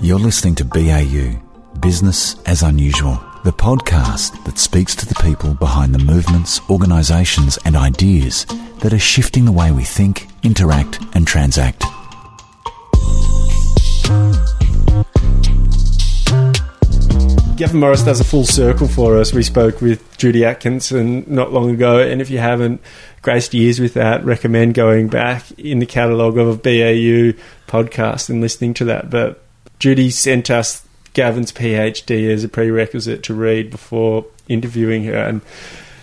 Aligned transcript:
You're 0.00 0.18
listening 0.18 0.54
to 0.56 0.64
BAU, 0.64 1.40
Business 1.80 2.36
as 2.46 2.62
Unusual, 2.62 3.20
the 3.44 3.52
podcast 3.52 4.44
that 4.44 4.58
speaks 4.58 4.94
to 4.96 5.06
the 5.06 5.14
people 5.16 5.54
behind 5.54 5.94
the 5.94 5.98
movements, 5.98 6.60
organisations, 6.70 7.58
and 7.64 7.76
ideas 7.76 8.46
that 8.80 8.92
are 8.92 8.98
shifting 8.98 9.44
the 9.44 9.52
way 9.52 9.72
we 9.72 9.84
think, 9.84 10.28
interact, 10.42 11.00
and 11.14 11.26
transact. 11.26 11.84
Gavin 17.56 17.80
Morris 17.80 18.02
does 18.02 18.20
a 18.20 18.24
full 18.24 18.44
circle 18.44 18.86
for 18.86 19.16
us. 19.16 19.32
We 19.32 19.42
spoke 19.42 19.80
with 19.80 20.18
Judy 20.18 20.44
Atkinson 20.44 21.24
not 21.26 21.52
long 21.52 21.70
ago, 21.70 21.98
and 21.98 22.20
if 22.20 22.28
you 22.28 22.38
haven't 22.38 22.82
graced 23.22 23.54
years 23.54 23.80
with 23.80 23.94
that, 23.94 24.24
recommend 24.24 24.74
going 24.74 25.08
back 25.08 25.50
in 25.52 25.78
the 25.78 25.86
catalogue 25.86 26.36
of 26.36 26.48
a 26.48 26.56
BAU 26.56 27.38
podcast 27.66 28.28
and 28.28 28.42
listening 28.42 28.74
to 28.74 28.84
that. 28.84 29.08
But 29.08 29.42
Judy 29.78 30.10
sent 30.10 30.50
us 30.50 30.86
Gavin's 31.12 31.52
PhD 31.52 32.30
as 32.30 32.44
a 32.44 32.48
prerequisite 32.48 33.22
to 33.24 33.34
read 33.34 33.70
before 33.70 34.26
interviewing 34.48 35.04
her, 35.04 35.16
and 35.16 35.40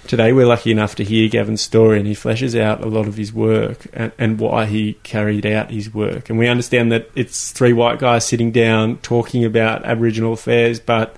today 0.07 0.33
we're 0.33 0.45
lucky 0.45 0.71
enough 0.71 0.95
to 0.95 1.03
hear 1.03 1.29
Gavin's 1.29 1.61
story, 1.61 1.97
and 1.97 2.07
he 2.07 2.13
fleshes 2.13 2.59
out 2.59 2.83
a 2.83 2.87
lot 2.87 3.07
of 3.07 3.17
his 3.17 3.33
work 3.33 3.87
and, 3.93 4.11
and 4.17 4.39
why 4.39 4.65
he 4.65 4.93
carried 5.03 5.45
out 5.45 5.71
his 5.71 5.93
work. 5.93 6.29
And 6.29 6.37
we 6.39 6.47
understand 6.47 6.91
that 6.91 7.09
it's 7.15 7.51
three 7.51 7.73
white 7.73 7.99
guys 7.99 8.25
sitting 8.25 8.51
down 8.51 8.97
talking 8.97 9.45
about 9.45 9.85
Aboriginal 9.85 10.33
affairs, 10.33 10.79
but 10.79 11.15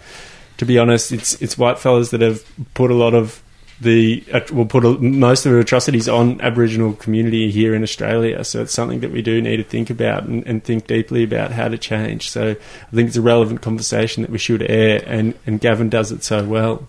to 0.58 0.66
be 0.66 0.78
honest, 0.78 1.12
it's 1.12 1.42
it's 1.42 1.58
white 1.58 1.80
fellas 1.80 2.12
that 2.12 2.22
have 2.22 2.44
put 2.73 2.92
a 2.92 2.95
lot 2.95 3.14
of 3.14 3.42
the 3.82 4.24
will 4.54 4.66
put 4.66 4.86
a, 4.86 4.92
most 5.00 5.46
of 5.46 5.52
the 5.52 5.60
atrocities 5.60 6.08
on 6.08 6.40
Aboriginal 6.40 6.94
community 6.94 7.52
here 7.52 7.76
in 7.76 7.84
Australia. 7.84 8.44
So 8.44 8.62
it's 8.62 8.74
something 8.74 9.02
that 9.02 9.12
we 9.12 9.22
do 9.22 9.42
need 9.42 9.58
to 9.58 9.64
think 9.64 9.90
about 9.90 10.24
and, 10.24 10.46
and, 10.48 10.64
think 10.64 10.88
deeply 10.88 11.24
about 11.24 11.52
how 11.52 11.68
to 11.68 11.78
change. 11.78 12.30
So 12.30 12.52
I 12.52 12.96
think 12.96 13.08
it's 13.08 13.18
a 13.18 13.22
relevant 13.22 13.62
conversation 13.62 14.24
that 14.24 14.32
we 14.32 14.38
should 14.38 14.62
air, 14.64 15.04
and, 15.06 15.34
and 15.45 15.59
Gavin 15.59 15.90
does 15.90 16.12
it 16.12 16.23
so 16.23 16.45
well. 16.45 16.88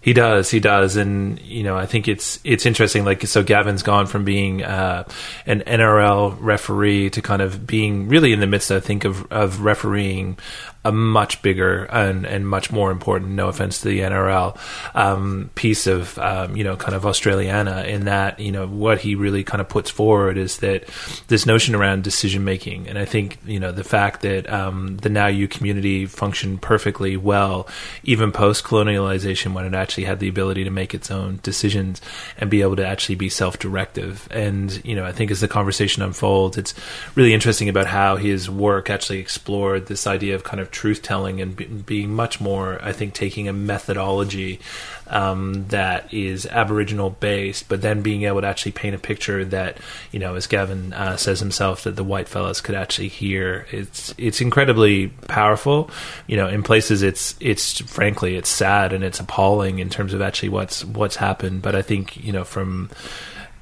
He 0.00 0.12
does, 0.12 0.50
he 0.50 0.60
does, 0.60 0.96
and 0.96 1.40
you 1.40 1.62
know, 1.62 1.78
I 1.78 1.86
think 1.86 2.08
it's 2.08 2.38
it's 2.44 2.66
interesting. 2.66 3.06
Like, 3.06 3.26
so 3.26 3.42
Gavin's 3.42 3.82
gone 3.82 4.04
from 4.04 4.22
being 4.22 4.62
uh, 4.62 5.08
an 5.46 5.60
NRL 5.60 6.36
referee 6.40 7.08
to 7.10 7.22
kind 7.22 7.40
of 7.40 7.66
being 7.66 8.08
really 8.08 8.34
in 8.34 8.40
the 8.40 8.46
midst, 8.46 8.70
I 8.70 8.80
think, 8.80 9.06
of 9.06 9.30
of 9.32 9.62
refereeing 9.62 10.36
a 10.84 10.92
much 10.92 11.40
bigger 11.42 11.84
and, 11.84 12.26
and 12.26 12.46
much 12.46 12.70
more 12.70 12.90
important, 12.90 13.32
no 13.32 13.48
offense 13.48 13.80
to 13.80 13.88
the 13.88 14.00
NRL, 14.00 14.58
um, 14.94 15.50
piece 15.54 15.86
of, 15.86 16.18
um, 16.18 16.56
you 16.56 16.64
know, 16.64 16.76
kind 16.76 16.94
of 16.94 17.04
Australiana 17.04 17.86
in 17.86 18.04
that, 18.04 18.38
you 18.38 18.52
know, 18.52 18.66
what 18.66 19.00
he 19.00 19.14
really 19.14 19.42
kind 19.44 19.60
of 19.60 19.68
puts 19.68 19.90
forward 19.90 20.36
is 20.36 20.58
that 20.58 20.84
this 21.28 21.46
notion 21.46 21.74
around 21.74 22.04
decision 22.04 22.44
making. 22.44 22.86
And 22.88 22.98
I 22.98 23.06
think, 23.06 23.38
you 23.46 23.58
know, 23.58 23.72
the 23.72 23.84
fact 23.84 24.22
that 24.22 24.50
um, 24.52 24.98
the 24.98 25.08
Nauiyu 25.08 25.48
community 25.48 26.04
functioned 26.04 26.60
perfectly 26.60 27.16
well, 27.16 27.66
even 28.02 28.30
post 28.30 28.64
colonialization, 28.64 29.54
when 29.54 29.64
it 29.64 29.74
actually 29.74 30.04
had 30.04 30.20
the 30.20 30.28
ability 30.28 30.64
to 30.64 30.70
make 30.70 30.94
its 30.94 31.10
own 31.10 31.40
decisions 31.42 32.00
and 32.36 32.50
be 32.50 32.60
able 32.60 32.76
to 32.76 32.86
actually 32.86 33.14
be 33.14 33.28
self 33.28 33.58
directive. 33.58 34.28
And, 34.30 34.84
you 34.84 34.94
know, 34.94 35.04
I 35.04 35.12
think 35.12 35.30
as 35.30 35.40
the 35.40 35.48
conversation 35.48 36.02
unfolds, 36.02 36.58
it's 36.58 36.74
really 37.14 37.32
interesting 37.32 37.68
about 37.68 37.86
how 37.86 38.16
his 38.16 38.50
work 38.50 38.90
actually 38.90 39.18
explored 39.18 39.86
this 39.86 40.06
idea 40.06 40.34
of 40.34 40.44
kind 40.44 40.60
of 40.60 40.70
truth 40.74 41.00
telling 41.00 41.40
and 41.40 41.56
be, 41.56 41.64
being 41.64 42.12
much 42.12 42.40
more, 42.40 42.78
I 42.82 42.92
think, 42.92 43.14
taking 43.14 43.48
a 43.48 43.52
methodology 43.52 44.60
um, 45.06 45.66
that 45.68 46.12
is 46.12 46.44
Aboriginal 46.46 47.10
based, 47.10 47.68
but 47.68 47.80
then 47.80 48.02
being 48.02 48.24
able 48.24 48.40
to 48.40 48.46
actually 48.46 48.72
paint 48.72 48.94
a 48.94 48.98
picture 48.98 49.44
that, 49.46 49.78
you 50.10 50.18
know, 50.18 50.34
as 50.34 50.46
Gavin 50.46 50.92
uh, 50.92 51.16
says 51.16 51.40
himself, 51.40 51.84
that 51.84 51.96
the 51.96 52.04
white 52.04 52.28
fellas 52.28 52.60
could 52.60 52.74
actually 52.74 53.08
hear. 53.08 53.66
It's 53.70 54.14
it's 54.18 54.40
incredibly 54.40 55.08
powerful. 55.08 55.90
You 56.26 56.36
know, 56.36 56.48
in 56.48 56.62
places 56.62 57.02
it's 57.02 57.36
it's 57.40 57.80
frankly 57.80 58.36
it's 58.36 58.50
sad 58.50 58.92
and 58.92 59.04
it's 59.04 59.20
appalling 59.20 59.78
in 59.78 59.88
terms 59.88 60.12
of 60.12 60.20
actually 60.20 60.50
what's 60.50 60.84
what's 60.84 61.16
happened. 61.16 61.62
But 61.62 61.74
I 61.74 61.82
think 61.82 62.16
you 62.22 62.32
know 62.32 62.44
from 62.44 62.90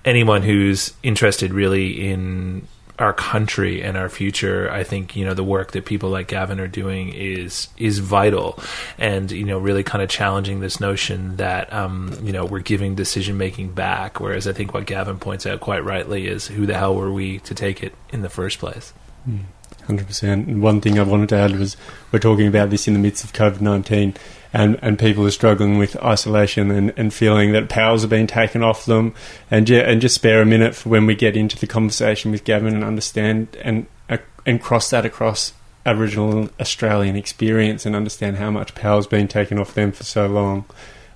anyone 0.05 0.43
who's 0.43 0.95
interested 1.03 1.53
really 1.53 2.11
in 2.11 2.67
our 2.99 3.13
country 3.13 3.83
and 3.83 3.97
our 3.97 4.09
future, 4.09 4.71
I 4.71 4.85
think 4.85 5.17
you 5.17 5.25
know 5.25 5.35
the 5.35 5.45
work 5.45 5.73
that 5.73 5.85
people 5.85 6.11
like 6.11 6.29
Gavin 6.29 6.61
are 6.61 6.69
doing 6.69 7.13
is 7.13 7.69
is 7.77 7.99
vital, 7.99 8.59
and 8.99 9.31
you 9.31 9.45
know 9.45 9.59
really 9.59 9.83
kind 9.83 10.03
of 10.03 10.11
challenging 10.11 10.61
this 10.61 10.81
notion 10.81 11.37
that 11.37 11.73
um, 11.73 12.17
you 12.23 12.33
know 12.33 12.45
we're 12.45 12.61
giving 12.61 12.95
decision 12.95 13.39
making 13.39 13.73
back. 13.73 14.21
Whereas 14.21 14.47
I 14.47 14.53
think 14.53 14.75
what 14.75 14.87
Gavin 14.87 15.19
points 15.19 15.47
out 15.47 15.61
quite 15.61 15.85
rightly 15.85 16.27
is 16.27 16.47
who 16.47 16.67
the 16.67 16.77
hell 16.77 16.95
were 16.95 17.13
we 17.13 17.39
to 17.41 17.55
take 17.55 17.83
it 17.83 17.95
in 18.11 18.23
the 18.23 18.31
first 18.31 18.59
place. 18.59 18.93
Hmm. 19.25 19.39
Hundred 19.87 20.07
percent. 20.07 20.49
One 20.59 20.81
thing 20.81 20.99
I 20.99 21.03
wanted 21.03 21.31
to 21.31 21.37
add 21.37 21.59
was 21.59 21.77
we're 22.13 22.19
talking 22.19 22.47
about 22.47 22.71
this 22.71 22.87
in 22.87 22.95
the 22.95 23.01
midst 23.01 23.25
of 23.25 23.33
COVID 23.33 23.61
nineteen 23.61 24.15
and, 24.53 24.79
and 24.83 24.99
people 24.99 25.27
are 25.27 25.31
struggling 25.31 25.79
with 25.79 25.97
isolation 25.97 26.71
and, 26.71 26.93
and 26.97 27.15
feeling 27.15 27.53
that 27.53 27.69
powers 27.69 28.05
are 28.05 28.09
being 28.09 28.27
taken 28.27 28.63
off 28.63 28.85
them. 28.85 29.15
And, 29.51 29.69
yeah, 29.69 29.81
and 29.81 30.01
just 30.01 30.15
spare 30.15 30.43
a 30.43 30.47
minute 30.47 30.75
for 30.75 30.91
when 30.91 31.07
we 31.07 31.15
get 31.15 31.37
into 31.37 31.59
the 31.59 31.67
conversation 31.67 32.31
with 32.31 32.45
Gavin 32.45 32.75
and 32.75 32.85
understand 32.85 33.57
and, 33.63 33.87
uh, 34.11 34.19
and 34.45 34.61
cross 34.61 34.91
that 34.91 35.07
across 35.07 35.55
Aboriginal 35.87 36.51
Australian 36.61 37.17
experience 37.17 37.87
and 37.87 37.97
understand 37.97 38.37
how 38.37 38.51
much 38.51 38.75
power's 38.75 39.07
been 39.07 39.27
taken 39.27 39.59
off 39.59 39.75
them 39.75 39.91
for 39.91 40.05
so 40.05 40.27
long. 40.27 40.65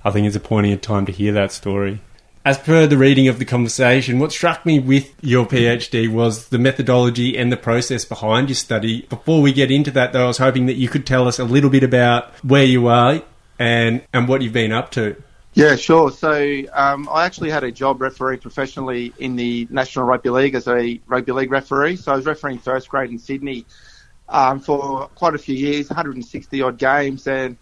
I 0.04 0.10
think 0.10 0.26
it's 0.26 0.36
a 0.36 0.41
poignant 0.41 0.82
time 0.82 1.06
to 1.06 1.12
hear 1.12 1.32
that 1.32 1.53
story. 1.53 2.00
As 2.46 2.58
per 2.58 2.86
the 2.86 2.96
reading 2.96 3.26
of 3.26 3.40
the 3.40 3.44
conversation, 3.44 4.20
what 4.20 4.30
struck 4.30 4.64
me 4.64 4.78
with 4.78 5.12
your 5.20 5.46
PhD 5.46 6.08
was 6.08 6.50
the 6.50 6.58
methodology 6.58 7.36
and 7.36 7.50
the 7.50 7.56
process 7.56 8.04
behind 8.04 8.48
your 8.48 8.54
study. 8.54 9.02
Before 9.02 9.42
we 9.42 9.52
get 9.52 9.72
into 9.72 9.90
that, 9.90 10.12
though, 10.12 10.22
I 10.22 10.26
was 10.28 10.38
hoping 10.38 10.66
that 10.66 10.76
you 10.76 10.88
could 10.88 11.04
tell 11.08 11.26
us 11.26 11.40
a 11.40 11.44
little 11.44 11.70
bit 11.70 11.82
about 11.82 12.32
where 12.44 12.62
you 12.62 12.86
are 12.86 13.20
and, 13.58 14.00
and 14.12 14.28
what 14.28 14.42
you've 14.42 14.52
been 14.52 14.70
up 14.70 14.92
to. 14.92 15.20
Yeah, 15.54 15.74
sure. 15.74 16.12
So 16.12 16.62
um, 16.72 17.08
I 17.10 17.26
actually 17.26 17.50
had 17.50 17.64
a 17.64 17.72
job 17.72 18.00
refereeing 18.00 18.38
professionally 18.38 19.12
in 19.18 19.34
the 19.34 19.66
National 19.68 20.04
Rugby 20.04 20.30
League 20.30 20.54
as 20.54 20.68
a 20.68 21.00
rugby 21.08 21.32
league 21.32 21.50
referee. 21.50 21.96
So 21.96 22.12
I 22.12 22.14
was 22.14 22.26
refereeing 22.26 22.60
first 22.60 22.88
grade 22.88 23.10
in 23.10 23.18
Sydney 23.18 23.66
um, 24.28 24.60
for 24.60 25.08
quite 25.16 25.34
a 25.34 25.38
few 25.38 25.56
years, 25.56 25.90
160 25.90 26.62
odd 26.62 26.78
games, 26.78 27.26
and 27.26 27.56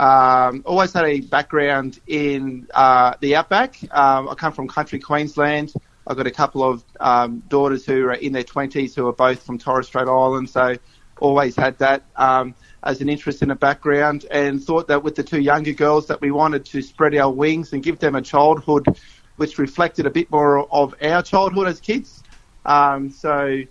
um, 0.00 0.62
always 0.64 0.94
had 0.94 1.04
a 1.04 1.20
background 1.20 2.00
in 2.06 2.66
uh, 2.72 3.12
the 3.20 3.36
outback. 3.36 3.76
Um, 3.90 4.30
I 4.30 4.34
come 4.34 4.54
from 4.54 4.66
country 4.66 4.98
Queensland. 4.98 5.74
I've 6.06 6.16
got 6.16 6.26
a 6.26 6.30
couple 6.30 6.64
of 6.64 6.82
um, 6.98 7.40
daughters 7.48 7.84
who 7.84 8.06
are 8.06 8.14
in 8.14 8.32
their 8.32 8.42
20s 8.42 8.94
who 8.94 9.06
are 9.08 9.12
both 9.12 9.42
from 9.42 9.58
Torres 9.58 9.88
Strait 9.88 10.08
Island, 10.08 10.48
so 10.48 10.76
always 11.20 11.54
had 11.54 11.76
that 11.78 12.04
um, 12.16 12.54
as 12.82 13.02
an 13.02 13.10
interest 13.10 13.42
in 13.42 13.50
a 13.50 13.54
background 13.54 14.24
and 14.30 14.64
thought 14.64 14.88
that 14.88 15.04
with 15.04 15.16
the 15.16 15.22
two 15.22 15.40
younger 15.40 15.74
girls 15.74 16.06
that 16.06 16.22
we 16.22 16.30
wanted 16.30 16.64
to 16.64 16.80
spread 16.80 17.14
our 17.14 17.30
wings 17.30 17.74
and 17.74 17.82
give 17.82 17.98
them 17.98 18.14
a 18.14 18.22
childhood 18.22 18.86
which 19.36 19.58
reflected 19.58 20.06
a 20.06 20.10
bit 20.10 20.30
more 20.30 20.66
of 20.72 20.94
our 21.02 21.22
childhood 21.22 21.68
as 21.68 21.78
kids. 21.78 22.22
Um, 22.64 23.10
so 23.10 23.62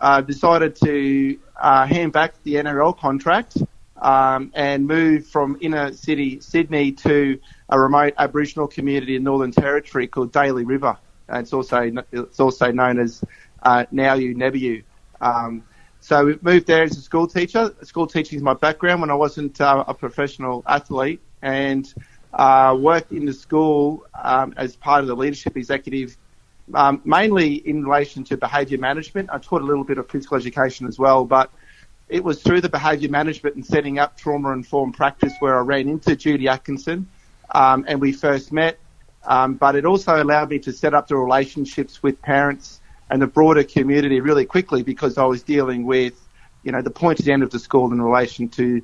I 0.00 0.18
uh, 0.18 0.20
decided 0.20 0.76
to 0.76 1.40
uh, 1.60 1.86
hand 1.86 2.12
back 2.12 2.40
the 2.44 2.54
NRL 2.54 2.96
contract 2.96 3.56
um, 3.96 4.50
and 4.54 4.86
moved 4.86 5.26
from 5.26 5.58
inner 5.60 5.92
city 5.92 6.40
Sydney 6.40 6.92
to 6.92 7.38
a 7.68 7.78
remote 7.78 8.14
Aboriginal 8.18 8.66
community 8.66 9.16
in 9.16 9.24
Northern 9.24 9.52
Territory 9.52 10.06
called 10.06 10.32
Daly 10.32 10.64
River. 10.64 10.96
And 11.28 11.38
it's 11.38 11.52
also 11.52 11.92
it's 12.12 12.40
also 12.40 12.70
known 12.72 12.98
as 12.98 13.22
uh, 13.62 13.86
Nauiyu. 13.92 14.82
Um, 15.20 15.62
so 16.00 16.24
we 16.24 16.38
moved 16.42 16.66
there 16.66 16.82
as 16.82 16.96
a 16.96 17.00
school 17.00 17.28
teacher. 17.28 17.72
School 17.82 18.08
teaching 18.08 18.36
is 18.36 18.42
my 18.42 18.54
background 18.54 19.00
when 19.00 19.10
I 19.10 19.14
wasn't 19.14 19.60
uh, 19.60 19.84
a 19.86 19.94
professional 19.94 20.64
athlete, 20.66 21.20
and 21.42 21.92
uh, 22.32 22.76
worked 22.78 23.12
in 23.12 23.24
the 23.24 23.32
school 23.32 24.04
um, 24.20 24.52
as 24.56 24.74
part 24.74 25.02
of 25.02 25.06
the 25.06 25.14
leadership 25.14 25.56
executive, 25.56 26.16
um, 26.74 27.00
mainly 27.04 27.54
in 27.54 27.84
relation 27.84 28.24
to 28.24 28.36
behaviour 28.36 28.78
management. 28.78 29.30
I 29.32 29.38
taught 29.38 29.62
a 29.62 29.64
little 29.64 29.84
bit 29.84 29.98
of 29.98 30.10
physical 30.10 30.36
education 30.36 30.88
as 30.88 30.98
well, 30.98 31.24
but 31.24 31.52
it 32.12 32.22
was 32.22 32.42
through 32.42 32.60
the 32.60 32.68
behaviour 32.68 33.08
management 33.08 33.56
and 33.56 33.64
setting 33.64 33.98
up 33.98 34.18
trauma 34.18 34.52
informed 34.52 34.94
practice 34.94 35.32
where 35.40 35.56
I 35.56 35.62
ran 35.62 35.88
into 35.88 36.14
Judy 36.14 36.46
Atkinson 36.46 37.08
um, 37.54 37.86
and 37.88 38.02
we 38.02 38.12
first 38.12 38.52
met. 38.52 38.78
Um, 39.24 39.54
but 39.54 39.76
it 39.76 39.86
also 39.86 40.22
allowed 40.22 40.50
me 40.50 40.58
to 40.58 40.72
set 40.72 40.92
up 40.92 41.08
the 41.08 41.16
relationships 41.16 42.02
with 42.02 42.20
parents 42.20 42.82
and 43.08 43.22
the 43.22 43.26
broader 43.26 43.64
community 43.64 44.20
really 44.20 44.44
quickly 44.44 44.82
because 44.82 45.16
I 45.16 45.24
was 45.24 45.42
dealing 45.42 45.86
with, 45.86 46.12
you 46.64 46.72
know, 46.72 46.82
the 46.82 46.90
pointed 46.90 47.30
end 47.30 47.42
of 47.42 47.50
the 47.50 47.58
school 47.58 47.90
in 47.92 48.02
relation 48.02 48.50
to 48.50 48.82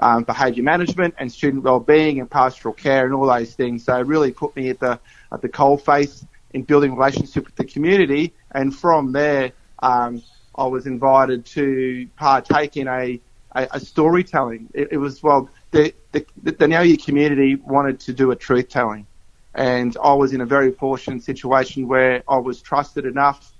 um, 0.00 0.24
behaviour 0.24 0.62
management 0.62 1.14
and 1.18 1.32
student 1.32 1.62
well-being 1.62 2.20
and 2.20 2.30
pastoral 2.30 2.74
care 2.74 3.06
and 3.06 3.14
all 3.14 3.26
those 3.26 3.54
things. 3.54 3.84
So 3.84 3.96
it 3.98 4.06
really 4.06 4.32
put 4.32 4.54
me 4.54 4.68
at 4.68 4.80
the 4.80 5.00
at 5.32 5.40
the 5.40 5.48
coalface 5.48 6.26
in 6.52 6.62
building 6.64 6.94
relationship 6.94 7.46
with 7.46 7.56
the 7.56 7.64
community, 7.64 8.34
and 8.50 8.74
from 8.74 9.12
there, 9.12 9.52
um, 9.82 10.22
I 10.56 10.66
was 10.66 10.86
invited 10.86 11.44
to 11.46 12.08
partake 12.16 12.76
in 12.76 12.88
a, 12.88 13.20
a, 13.52 13.68
a 13.72 13.80
storytelling. 13.80 14.68
It, 14.74 14.88
it, 14.92 14.96
was, 14.96 15.22
well, 15.22 15.50
the, 15.70 15.94
the, 16.12 16.24
the 16.42 16.68
Now 16.68 16.84
community 17.04 17.56
wanted 17.56 18.00
to 18.00 18.12
do 18.12 18.30
a 18.30 18.36
truth 18.36 18.68
telling. 18.68 19.06
And 19.54 19.96
I 20.02 20.14
was 20.14 20.32
in 20.32 20.40
a 20.40 20.46
very 20.46 20.72
fortunate 20.72 21.22
situation 21.22 21.88
where 21.88 22.22
I 22.28 22.38
was 22.38 22.60
trusted 22.60 23.06
enough 23.06 23.52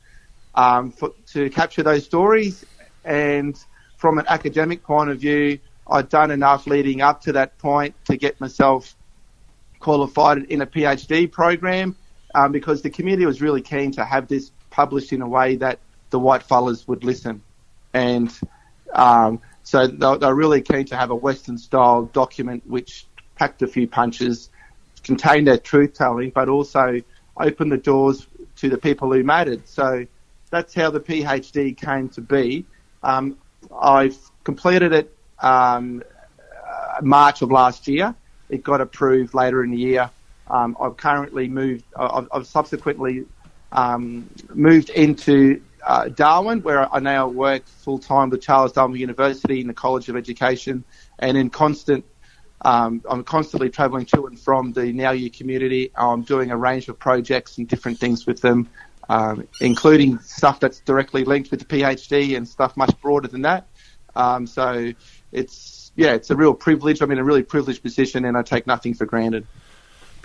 um, 0.55 0.91
for, 0.91 1.11
to 1.33 1.51
capture 1.51 1.83
those 1.83 2.05
stories. 2.05 2.65
And 3.05 3.59
from 3.97 4.19
an 4.19 4.27
academic 4.29 4.83
point 4.83 5.11
of 5.11 5.21
view, 5.21 5.59
I'd 5.89 6.09
done 6.09 6.31
enough 6.31 6.67
leading 6.67 7.01
up 7.01 7.23
to 7.23 7.33
that 7.33 7.59
point 7.59 7.95
to 8.07 8.17
get 8.17 8.41
myself 8.41 8.95
qualified 9.79 10.45
in 10.45 10.61
a 10.63 10.67
PhD 10.67 11.31
program 11.31 11.97
um, 12.35 12.53
because 12.53 12.83
the 12.83 12.91
community 12.91 13.25
was 13.25 13.41
really 13.41 13.63
keen 13.63 13.93
to 13.93 14.05
have 14.05 14.29
this 14.29 14.51
published 14.71 15.13
in 15.13 15.23
a 15.23 15.29
way 15.29 15.57
that 15.57 15.79
the 16.11 16.19
white 16.19 16.43
fellas 16.43 16.87
would 16.89 17.05
listen. 17.05 17.43
And 17.93 18.33
um, 18.93 19.41
so 19.63 19.87
they're, 19.87 20.19
they're 20.19 20.35
really 20.35 20.63
keen 20.63 20.85
to 20.87 20.97
have 20.97 21.11
a 21.11 21.15
Western 21.15 21.59
style 21.59 22.03
document 22.13 22.67
which 22.67 23.07
packed 23.37 23.63
a 23.63 23.67
few 23.67 23.87
punches, 23.89 24.51
contained 25.03 25.47
their 25.47 25.59
truth 25.59 25.95
telling, 25.95 26.31
but 26.31 26.49
also 26.49 27.01
opened 27.39 27.73
the 27.73 27.77
doors 27.77 28.27
to 28.57 28.69
the 28.69 28.79
people 28.79 29.13
who 29.13 29.23
mattered. 29.23 29.67
So 29.69 30.07
that's 30.51 30.75
how 30.75 30.91
the 30.91 31.01
PhD 31.01 31.77
came 31.77 32.09
to 32.11 32.21
be. 32.21 32.65
Um, 33.03 33.37
I've 33.81 34.17
completed 34.45 34.93
it 34.93 35.15
um, 35.41 36.03
uh, 36.67 37.01
March 37.03 37.43
of 37.43 37.51
last 37.51 37.89
year. 37.89 38.15
It 38.49 38.63
got 38.63 38.81
approved 38.81 39.35
later 39.35 39.65
in 39.65 39.71
the 39.73 39.79
year. 39.79 40.11
Um, 40.49 40.77
I've 40.81 40.97
currently 40.97 41.49
moved. 41.49 41.85
I've, 41.97 42.29
I've 42.33 42.47
subsequently 42.47 43.25
um, 43.73 44.29
moved 44.55 44.91
into 44.91 45.61
uh, 45.87 46.09
Darwin, 46.09 46.63
where 46.63 46.93
I 46.93 46.99
now 46.99 47.29
work 47.29 47.67
full 47.67 47.99
time 48.01 48.29
with 48.31 48.43
Charles 48.43 48.73
Darwin 48.73 49.01
University 49.01 49.61
in 49.61 49.69
the 49.69 49.75
College 49.75 50.09
of 50.09 50.17
Education, 50.17 50.85
and 51.19 51.37
in 51.37 51.49
constant. 51.49 52.05
Um, 52.63 53.03
I'm 53.09 53.23
constantly 53.23 53.71
travelling 53.71 54.07
to 54.07 54.27
and 54.27 54.39
from 54.39 54.73
the 54.73 54.93
Nauiyu 54.93 55.33
community. 55.33 55.93
I'm 55.95 56.23
doing 56.23 56.51
a 56.51 56.57
range 56.57 56.89
of 56.89 56.99
projects 56.99 57.59
and 57.59 57.69
different 57.69 57.99
things 57.99 58.27
with 58.27 58.41
them, 58.41 58.69
um, 59.09 59.47
including 59.61 60.19
stuff 60.21 60.59
that's 60.59 60.81
directly 60.81 61.25
linked 61.25 61.51
with 61.51 61.61
the 61.61 61.67
PhD 61.67 62.37
and 62.37 62.49
stuff 62.49 62.77
much 62.77 62.99
broader 63.01 63.29
than 63.29 63.43
that. 63.43 63.69
Um, 64.17 64.47
so 64.47 64.93
it's 65.31 65.93
yeah, 65.95 66.15
it's 66.15 66.31
a 66.31 66.37
real 66.37 66.55
privilege. 66.55 67.01
I'm 67.01 67.13
in 67.13 67.19
a 67.19 67.25
really 67.25 67.43
privileged 67.43 67.83
position, 67.83 68.25
and 68.25 68.37
I 68.37 68.43
take 68.43 68.67
nothing 68.67 68.95
for 68.95 69.07
granted. 69.07 69.47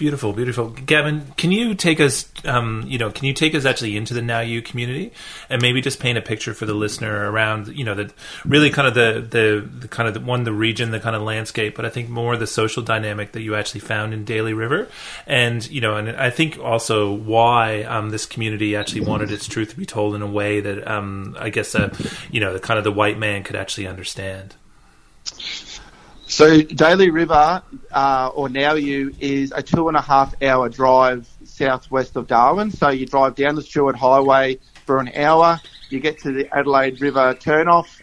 Beautiful, 0.02 0.34
beautiful. 0.34 0.70
Gavin, 0.70 1.32
can 1.38 1.52
you 1.52 1.76
take 1.76 2.00
us, 2.00 2.28
um, 2.44 2.84
you 2.88 2.98
know, 2.98 3.12
can 3.12 3.26
you 3.26 3.34
take 3.34 3.54
us 3.54 3.66
actually 3.66 3.96
into 3.96 4.16
the 4.16 4.22
Nauiyu 4.22 4.66
community 4.66 5.12
and 5.48 5.62
maybe 5.62 5.80
just 5.80 6.00
paint 6.00 6.18
a 6.18 6.24
picture 6.24 6.56
for 6.56 6.66
the 6.66 6.74
listener 6.74 7.30
around, 7.30 7.68
you 7.68 7.84
know, 7.84 7.94
the 7.94 8.12
really 8.44 8.72
kind 8.72 8.88
of 8.88 8.96
the, 8.96 9.22
the, 9.22 9.70
the 9.82 9.88
kind 9.88 10.08
of 10.08 10.16
the, 10.16 10.20
one, 10.20 10.44
the 10.44 10.54
region, 10.54 10.90
the 10.90 11.00
kind 11.00 11.16
of 11.16 11.22
landscape, 11.22 11.76
but 11.76 11.86
I 11.86 11.90
think 11.90 12.10
more 12.10 12.36
the 12.36 12.48
social 12.48 12.82
dynamic 12.82 13.34
that 13.34 13.42
you 13.42 13.54
actually 13.54 13.82
found 13.82 14.16
in 14.16 14.26
Daly 14.26 14.56
River. 14.56 14.88
And, 15.28 15.70
you 15.70 15.82
know, 15.82 15.98
and 15.98 16.10
I 16.10 16.32
think 16.32 16.58
also 16.58 17.14
why 17.14 17.84
um, 17.84 18.10
this 18.10 18.26
community 18.26 18.76
actually 18.76 19.02
wanted 19.02 19.32
its 19.32 19.46
truth 19.46 19.70
to 19.70 19.78
be 19.78 19.86
told 19.86 20.16
in 20.16 20.24
a 20.24 20.28
way 20.28 20.62
that 20.62 20.88
um, 20.88 21.38
I 21.40 21.52
guess, 21.52 21.76
uh, 21.76 21.96
you 22.32 22.40
know, 22.40 22.54
the 22.54 22.60
kind 22.60 22.80
of 22.80 22.84
the 22.84 22.92
white 22.92 23.20
man 23.20 23.44
could 23.44 23.56
actually 23.56 23.86
understand. 23.86 24.56
So 26.32 26.62
Daly 26.62 27.10
River, 27.10 27.62
uh, 27.92 28.32
or 28.34 28.50
You, 28.50 29.14
is 29.20 29.52
a 29.54 29.62
two 29.62 29.90
and 29.90 29.98
a 29.98 30.02
half 30.02 30.34
hour 30.42 30.70
drive 30.70 31.28
southwest 31.44 32.16
of 32.16 32.28
Darwin. 32.28 32.72
So 32.72 32.88
you 32.88 33.06
drive 33.06 33.36
down 33.36 33.56
the 33.56 33.62
Stuart 33.62 33.98
Highway 33.98 34.60
for 34.86 35.00
an 35.00 35.12
hour, 35.14 35.60
you 35.90 36.00
get 36.00 36.20
to 36.20 36.32
the 36.32 36.48
Adelaide 36.56 37.02
River 37.02 37.36
turnoff, 37.36 38.02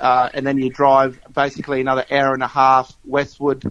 uh, 0.00 0.30
and 0.34 0.44
then 0.44 0.58
you 0.58 0.68
drive 0.68 1.20
basically 1.32 1.80
another 1.80 2.04
hour 2.10 2.34
and 2.34 2.42
a 2.42 2.48
half 2.48 2.92
westward 3.04 3.62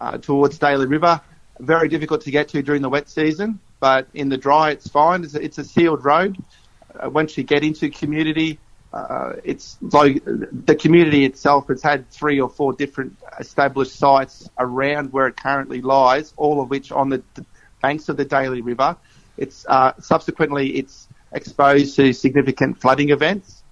uh, 0.00 0.18
towards 0.18 0.58
Daly 0.58 0.86
River. 0.86 1.20
Very 1.60 1.88
difficult 1.88 2.22
to 2.22 2.32
get 2.32 2.48
to 2.48 2.60
during 2.60 2.82
the 2.82 2.90
wet 2.90 3.08
season, 3.08 3.60
but 3.78 4.08
in 4.14 4.28
the 4.28 4.36
dry 4.36 4.72
it's 4.72 4.88
fine. 4.88 5.22
It's 5.22 5.36
a, 5.36 5.40
it's 5.40 5.58
a 5.58 5.64
sealed 5.64 6.04
road. 6.04 6.38
Uh, 6.98 7.08
once 7.08 7.38
you 7.38 7.44
get 7.44 7.62
into 7.62 7.88
community, 7.88 8.58
uh, 8.92 9.34
it's 9.44 9.78
like 9.80 10.22
the 10.24 10.74
community 10.74 11.24
itself 11.24 11.68
has 11.68 11.82
had 11.82 12.10
three 12.10 12.40
or 12.40 12.48
four 12.48 12.72
different 12.72 13.16
established 13.38 13.92
sites 13.92 14.48
around 14.58 15.12
where 15.12 15.28
it 15.28 15.36
currently 15.36 15.80
lies, 15.80 16.34
all 16.36 16.60
of 16.60 16.70
which 16.70 16.90
on 16.90 17.08
the 17.08 17.22
banks 17.80 18.08
of 18.08 18.16
the 18.16 18.24
Daly 18.24 18.62
River. 18.62 18.96
It's 19.36 19.64
uh, 19.68 19.92
subsequently 20.00 20.76
it's 20.76 21.08
exposed 21.32 21.94
to 21.96 22.12
significant 22.12 22.80
flooding 22.80 23.10
events. 23.10 23.62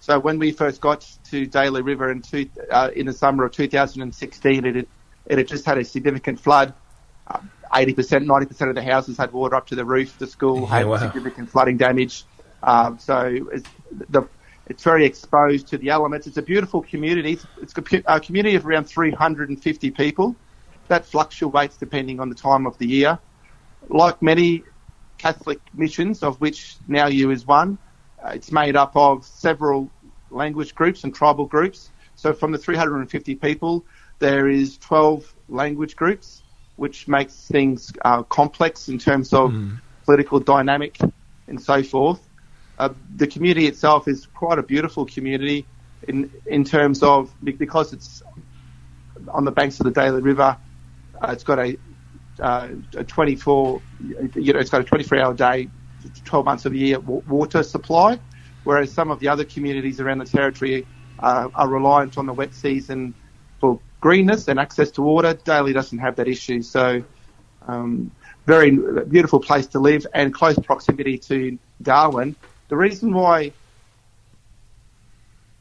So 0.00 0.20
when 0.20 0.38
we 0.38 0.52
first 0.52 0.80
got 0.80 1.10
to 1.30 1.46
Daly 1.46 1.82
River 1.82 2.12
in, 2.12 2.22
two, 2.22 2.48
uh, 2.70 2.90
in 2.94 3.06
the 3.06 3.12
summer 3.12 3.44
of 3.44 3.52
2016, 3.52 4.64
it, 4.64 4.88
it 5.26 5.38
had 5.38 5.48
just 5.48 5.64
had 5.64 5.78
a 5.78 5.84
significant 5.84 6.38
flood. 6.38 6.74
Uh, 7.26 7.40
80%, 7.72 8.24
90% 8.24 8.68
of 8.68 8.74
the 8.76 8.82
houses 8.82 9.16
had 9.16 9.32
water 9.32 9.56
up 9.56 9.66
to 9.68 9.74
the 9.74 9.84
roof. 9.84 10.16
The 10.18 10.26
school 10.28 10.60
yeah, 10.60 10.66
had 10.66 10.86
wow. 10.86 10.98
significant 10.98 11.50
flooding 11.50 11.76
damage. 11.76 12.24
Um, 12.62 12.98
so 12.98 13.50
the 13.90 14.28
it's 14.66 14.82
very 14.82 15.04
exposed 15.04 15.68
to 15.68 15.78
the 15.78 15.90
elements. 15.90 16.26
It's 16.26 16.36
a 16.36 16.42
beautiful 16.42 16.82
community. 16.82 17.38
It's 17.60 17.74
a 18.06 18.20
community 18.20 18.56
of 18.56 18.66
around 18.66 18.84
350 18.84 19.90
people. 19.90 20.36
That 20.88 21.04
fluctuates 21.06 21.76
depending 21.76 22.20
on 22.20 22.28
the 22.28 22.34
time 22.34 22.66
of 22.66 22.78
the 22.78 22.86
year. 22.86 23.18
Like 23.88 24.22
many 24.22 24.64
Catholic 25.18 25.60
missions, 25.74 26.22
of 26.22 26.40
which 26.40 26.76
Nauiyu 26.88 27.32
is 27.32 27.46
one, 27.46 27.78
uh, 28.22 28.32
it's 28.34 28.50
made 28.50 28.76
up 28.76 28.96
of 28.96 29.24
several 29.24 29.90
language 30.30 30.74
groups 30.74 31.04
and 31.04 31.14
tribal 31.14 31.44
groups. 31.46 31.90
So 32.16 32.32
from 32.32 32.52
the 32.52 32.58
350 32.58 33.34
people, 33.36 33.84
there 34.18 34.48
is 34.48 34.78
12 34.78 35.34
language 35.48 35.96
groups, 35.96 36.42
which 36.76 37.06
makes 37.06 37.34
things 37.34 37.92
uh, 38.04 38.22
complex 38.22 38.88
in 38.88 38.98
terms 38.98 39.32
of 39.34 39.50
mm. 39.50 39.78
political 40.04 40.40
dynamic 40.40 40.98
and 41.46 41.60
so 41.60 41.82
forth. 41.82 42.23
Uh, 42.78 42.90
the 43.16 43.26
community 43.26 43.66
itself 43.66 44.08
is 44.08 44.26
quite 44.26 44.58
a 44.58 44.62
beautiful 44.62 45.06
community 45.06 45.68
in 46.08 46.30
in 46.46 46.64
terms 46.64 47.02
of 47.02 47.34
because 47.44 47.92
it's 47.92 48.22
on 49.32 49.44
the 49.44 49.52
banks 49.52 49.80
of 49.80 49.84
the 49.84 49.92
Daly 49.92 50.20
River. 50.20 50.58
Uh, 51.22 51.30
it's 51.30 51.44
got 51.44 51.58
a, 51.58 51.78
uh, 52.40 52.68
a 52.96 53.04
24, 53.04 53.82
you 54.34 54.52
know, 54.52 54.58
it's 54.58 54.70
got 54.70 54.80
a 54.80 54.84
24 54.84 55.18
hour 55.18 55.34
day, 55.34 55.68
12 56.24 56.44
months 56.44 56.64
of 56.66 56.72
the 56.72 56.78
year 56.78 57.00
water 57.00 57.62
supply, 57.62 58.18
whereas 58.64 58.92
some 58.92 59.10
of 59.10 59.20
the 59.20 59.28
other 59.28 59.44
communities 59.44 60.00
around 60.00 60.18
the 60.18 60.24
territory 60.24 60.86
uh, 61.20 61.48
are 61.54 61.68
reliant 61.68 62.18
on 62.18 62.26
the 62.26 62.32
wet 62.32 62.54
season 62.54 63.14
for 63.60 63.80
greenness 64.00 64.48
and 64.48 64.58
access 64.58 64.90
to 64.90 65.02
water. 65.02 65.34
Daly 65.44 65.72
doesn't 65.72 65.98
have 65.98 66.16
that 66.16 66.26
issue, 66.26 66.60
so 66.60 67.02
um, 67.66 68.10
very 68.46 68.76
beautiful 69.08 69.40
place 69.40 69.66
to 69.68 69.78
live 69.78 70.06
and 70.14 70.34
close 70.34 70.58
proximity 70.58 71.16
to 71.18 71.58
Darwin 71.80 72.36
the 72.74 72.78
reason 72.78 73.12
why 73.12 73.52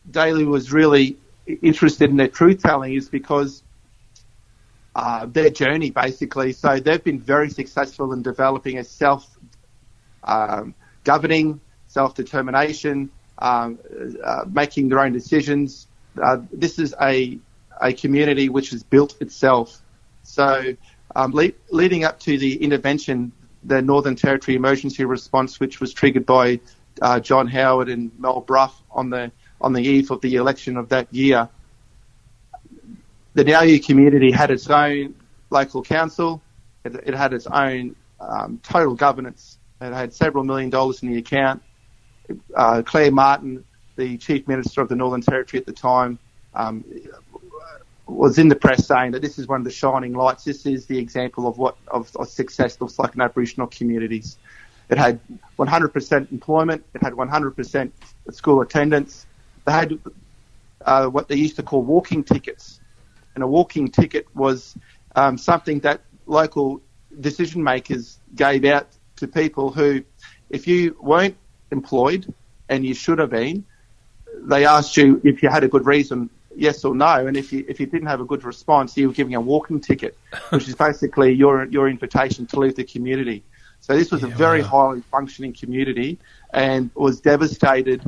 Daly 0.10 0.46
was 0.46 0.74
really 0.74 1.16
interested 1.62 2.10
in 2.10 2.18
their 2.18 2.28
truth 2.28 2.64
telling 2.64 2.96
is 2.96 3.08
because 3.08 3.62
uh, 4.96 5.28
their 5.28 5.52
journey, 5.52 5.92
basically. 5.92 6.54
So 6.54 6.80
they've 6.80 7.04
been 7.04 7.20
very 7.20 7.52
successful 7.52 8.14
in 8.14 8.24
developing 8.24 8.80
a 8.80 8.84
self 8.84 9.38
um, 10.24 10.74
governing, 11.04 11.62
self 11.86 12.16
determination, 12.16 13.12
um, 13.38 13.78
uh, 14.26 14.46
making 14.52 14.90
their 14.90 15.02
own 15.02 15.14
decisions. 15.14 15.86
Uh, 16.20 16.38
this 16.52 16.80
is 16.80 16.96
a 17.00 17.38
a 17.80 17.94
community 17.94 18.50
which 18.50 18.72
has 18.72 18.82
built 18.82 19.22
itself. 19.22 19.84
So 20.24 20.76
um, 21.16 21.32
le- 21.32 21.52
leading 21.70 22.06
up 22.06 22.20
to 22.22 22.40
the 22.40 22.56
intervention, 22.56 23.32
the 23.64 23.84
Northern 23.84 24.16
Territory 24.16 24.56
emergency 24.56 25.06
response, 25.06 25.60
which 25.60 25.80
was 25.80 25.94
triggered 25.94 26.26
by 26.26 26.60
uh, 27.02 27.20
John 27.20 27.48
Howard 27.48 27.90
and 27.90 28.12
Mal 28.20 28.42
Brough 28.42 28.74
on 28.92 29.10
the 29.10 29.32
on 29.62 29.74
the 29.74 29.82
eve 29.82 30.12
of 30.12 30.22
the 30.22 30.36
election 30.36 30.78
of 30.78 30.90
that 30.90 31.14
year. 31.14 31.50
The 33.34 33.66
You 33.66 33.80
community 33.80 34.32
had 34.32 34.52
its 34.52 34.70
own 34.70 35.16
local 35.50 35.82
council. 35.82 36.42
It, 36.84 36.96
it 37.06 37.16
had 37.16 37.34
its 37.34 37.48
own 37.48 37.96
um, 38.20 38.60
total 38.64 38.94
governance. 38.96 39.58
It 39.82 39.94
had 39.94 40.14
several 40.14 40.44
million 40.44 40.70
dollars 40.70 41.02
in 41.02 41.12
the 41.12 41.18
account. 41.18 41.64
Uh, 42.56 42.82
Claire 42.86 43.12
Martin, 43.12 43.64
the 43.96 44.18
chief 44.18 44.48
minister 44.48 44.82
of 44.82 44.90
the 44.90 44.96
Northern 44.96 45.22
Territory 45.22 45.60
at 45.60 45.66
the 45.66 45.74
time, 45.74 46.20
um, 46.54 46.84
was 48.06 48.38
in 48.38 48.48
the 48.48 48.56
press 48.56 48.86
saying 48.86 49.12
that 49.12 49.22
this 49.22 49.40
is 49.40 49.48
one 49.48 49.62
of 49.62 49.66
the 49.66 49.72
shining 49.72 50.14
lights. 50.14 50.44
This 50.44 50.66
is 50.66 50.86
the 50.86 50.98
example 50.98 51.48
of 51.48 51.58
what 51.58 51.78
of, 51.88 52.16
of 52.16 52.30
success 52.30 52.80
looks 52.80 53.00
like 53.00 53.16
in 53.16 53.22
Aboriginal 53.22 53.68
communities. 53.68 54.38
It 54.90 54.98
had 54.98 55.20
100% 55.58 56.32
employment. 56.32 56.86
It 56.94 57.02
had 57.02 57.14
100% 57.14 57.92
school 58.32 58.62
attendance. 58.62 59.26
They 59.66 59.72
had 59.72 60.00
uh, 60.86 61.08
what 61.08 61.28
they 61.28 61.36
used 61.36 61.56
to 61.56 61.64
call 61.64 61.82
walking 61.82 62.24
tickets. 62.24 62.80
And 63.36 63.44
a 63.44 63.48
walking 63.48 63.90
ticket 63.90 64.28
was 64.36 64.76
um, 65.16 65.38
something 65.38 65.80
that 65.80 66.02
local 66.26 66.82
decision 67.20 67.64
makers 67.64 68.20
gave 68.36 68.66
out 68.66 68.88
to 69.18 69.28
people 69.28 69.72
who, 69.72 70.04
if 70.50 70.68
you 70.68 70.96
weren't 71.02 71.38
employed 71.72 72.32
and 72.70 72.86
you 72.86 72.94
should 72.94 73.20
have 73.20 73.30
been, 73.30 73.66
they 74.42 74.66
asked 74.66 74.98
you 74.98 75.22
if 75.24 75.44
you 75.44 75.50
had 75.50 75.64
a 75.64 75.68
good 75.68 75.86
reason, 75.86 76.30
yes 76.56 76.84
or 76.84 76.96
no. 76.96 77.28
And 77.28 77.38
if 77.38 77.54
you 77.54 77.66
if 77.68 77.80
you 77.80 77.86
didn't 77.86 78.08
have 78.08 78.20
a 78.20 78.26
good 78.26 78.44
response, 78.44 78.98
you 78.98 79.08
were 79.08 79.14
giving 79.14 79.36
a 79.36 79.42
walking 79.42 79.80
ticket, 79.80 80.18
which 80.50 80.68
is 80.68 80.76
basically 80.76 81.32
your 81.34 81.66
your 81.66 81.88
invitation 81.88 82.46
to 82.48 82.60
leave 82.60 82.76
the 82.76 82.84
community. 82.84 83.44
So 83.84 83.98
this 83.98 84.12
was 84.12 84.22
yeah, 84.22 84.30
a 84.30 84.32
very 84.32 84.62
wow. 84.62 84.68
highly 84.70 85.02
functioning 85.12 85.52
community 85.52 86.18
and 86.54 86.90
was 86.96 87.20
devastated 87.20 88.02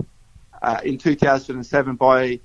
uh, 0.62 0.80
in 0.86 0.98
2007 0.98 1.96
by 1.98 2.40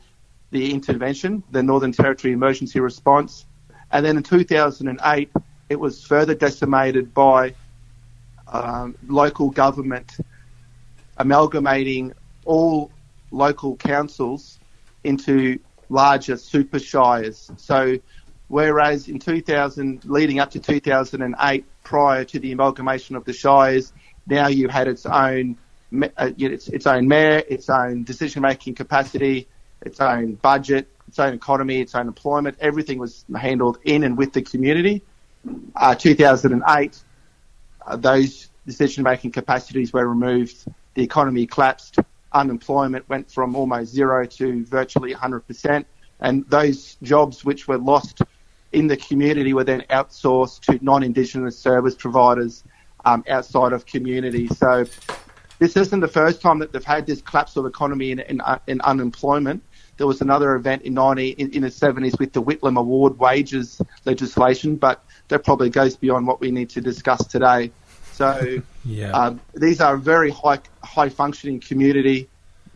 the 0.51 0.73
intervention, 0.73 1.45
the 1.53 1.63
Northern 1.63 1.93
Territory 1.93 2.33
Emergency 2.33 2.81
Response, 2.81 3.47
and 3.93 4.05
then 4.05 4.17
in 4.17 4.25
2008 4.25 5.31
it 5.69 5.79
was 5.79 6.05
further 6.05 6.35
decimated 6.35 7.15
by 7.15 7.55
um, 8.49 8.97
local 9.07 9.51
government 9.51 10.17
amalgamating 11.19 12.13
all 12.47 12.91
local 13.31 13.77
councils 13.77 14.59
into 15.05 15.57
larger 15.89 16.37
super 16.37 16.81
shires. 16.81 17.49
So, 17.59 17.97
whereas 18.49 19.07
in 19.07 19.21
2000, 19.21 20.05
leading 20.05 20.41
up 20.41 20.51
to 20.51 20.59
2008, 20.59 21.65
prior 21.91 22.25
to 22.25 22.39
the 22.39 22.53
amalgamation 22.53 23.17
of 23.17 23.25
the 23.25 23.33
shires, 23.33 23.93
Nauiyu 24.29 24.71
had 24.71 24.87
its 24.87 25.05
own 25.07 25.59
uh, 26.17 26.31
its, 26.39 26.69
its 26.69 26.87
own 26.87 27.09
mayor, 27.09 27.43
its 27.49 27.69
own 27.69 28.05
decision-making 28.05 28.77
capacity, 28.77 29.49
its 29.83 29.99
own 30.01 30.35
budget, 30.35 30.87
its 31.09 31.19
own 31.19 31.35
economy, 31.35 31.81
its 31.81 31.97
own 31.97 32.07
employment. 32.07 32.57
Everything 32.61 33.01
was 33.01 33.25
handled 33.37 33.79
in 33.83 34.05
and 34.05 34.17
with 34.17 34.33
the 34.33 34.41
community. 34.41 35.03
Uh, 35.75 35.97
2008, 35.97 36.97
uh, 37.85 37.97
those 37.97 38.51
decision-making 38.67 39.33
capacities 39.33 39.93
were 39.93 40.07
removed. 40.07 40.65
The 40.95 41.03
economy 41.03 41.45
collapsed. 41.45 41.97
Unemployment 42.33 43.09
went 43.09 43.29
from 43.29 43.57
almost 43.57 43.93
zero 43.93 44.27
to 44.27 44.65
virtually 44.65 45.13
100%. 45.13 45.85
And 46.21 46.49
those 46.49 46.97
jobs 47.03 47.45
which 47.45 47.67
were 47.67 47.79
lost 47.79 48.23
in 48.73 48.87
the 48.87 48.97
community 48.97 49.53
were 49.53 49.65
then 49.65 49.83
outsourced 49.91 50.61
to 50.61 50.85
non-Indigenous 50.85 51.59
service 51.59 51.95
providers 51.95 52.63
um, 53.05 53.25
outside 53.29 53.73
of 53.73 53.87
community. 53.87 54.47
So 54.49 54.85
this 55.59 55.77
isn't 55.77 56.01
the 56.01 56.09
first 56.09 56.41
time 56.41 56.59
that 56.61 56.73
they've 56.73 56.85
had 56.85 57.07
this 57.07 57.21
collapse 57.21 57.57
of 57.57 57.67
economy 57.67 58.13
and, 58.13 58.21
and, 58.21 58.43
and 58.67 58.81
unemployment. 58.83 59.63
There 59.97 60.07
was 60.07 60.21
another 60.23 60.55
event 60.55 60.83
in 60.83 60.95
90 60.95 61.31
in, 61.31 61.53
in, 61.53 61.63
the 61.63 61.69
70s 61.69 62.19
with 62.19 62.33
the 62.33 62.43
Whitlam 62.43 62.79
Award 62.79 63.19
wages 63.19 63.83
legislation, 64.07 64.77
but 64.77 65.05
that 65.29 65.45
probably 65.45 65.69
goes 65.69 65.97
beyond 65.97 66.27
what 66.27 66.41
we 66.41 66.51
need 66.51 66.71
to 66.71 66.81
discuss 66.81 67.27
today. 67.27 67.71
So 68.13 68.63
yeah. 68.85 69.11
um, 69.11 69.41
these 69.55 69.81
are 69.81 69.95
a 69.95 69.99
very 69.99 70.31
high 70.31 70.61
high 70.83 71.09
functioning 71.11 71.61
community. 71.61 72.29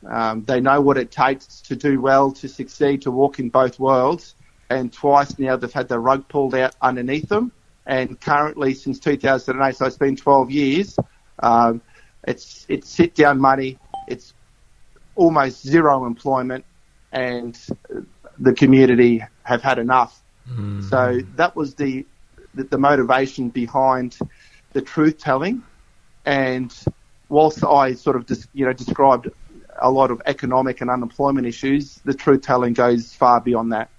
Um, 0.07 0.45
they 0.45 0.61
know 0.61 0.81
what 0.83 0.99
it 0.99 1.11
takes 1.11 1.63
to 1.63 1.77
do 1.77 2.01
well, 2.01 2.33
to 2.33 2.49
succeed, 2.49 3.03
to 3.03 3.11
walk 3.11 3.39
in 3.39 3.49
both 3.49 3.79
worlds. 3.79 4.35
And 4.71 4.93
twice 4.93 5.39
now 5.39 5.57
they've 5.57 5.73
had 5.73 5.89
the 5.89 5.99
rug 5.99 6.29
pulled 6.29 6.55
out 6.55 6.75
underneath 6.81 7.29
them. 7.29 7.53
And 7.87 8.19
currently, 8.19 8.75
since 8.75 8.99
2008, 8.99 9.77
so 9.77 9.87
it's 9.87 9.97
been 9.97 10.17
12 10.17 10.51
years. 10.51 10.97
Um, 11.39 11.83
it's 12.27 12.65
it's 12.69 12.89
sit 12.89 13.15
down 13.15 13.41
money. 13.41 13.79
It's 14.09 14.33
almost 15.15 15.63
zero 15.63 16.07
employment, 16.07 16.65
and 17.13 17.59
the 18.39 18.55
community 18.55 19.23
have 19.43 19.63
had 19.63 19.79
enough. 19.79 20.23
Mm. 20.51 20.89
So 20.89 21.21
that 21.37 21.55
was 21.55 21.75
the, 21.75 22.07
the, 22.55 22.65
the 22.65 22.79
motivation 22.79 23.51
behind 23.51 24.19
the 24.73 24.83
truth 24.83 25.19
telling. 25.19 25.63
And 26.25 26.75
whilst 27.29 27.65
I 27.65 27.95
sort 27.95 28.17
of 28.17 28.27
dis, 28.27 28.49
you 28.53 28.65
know 28.65 28.73
described 28.73 29.29
a 29.79 29.91
lot 29.91 30.11
of 30.11 30.23
economic 30.27 30.81
and 30.81 30.91
unemployment 30.91 31.47
issues, 31.47 32.01
the 32.05 32.15
truth 32.15 32.43
telling 32.43 32.73
goes 32.73 33.13
far 33.13 33.41
beyond 33.41 33.73
that. 33.73 33.91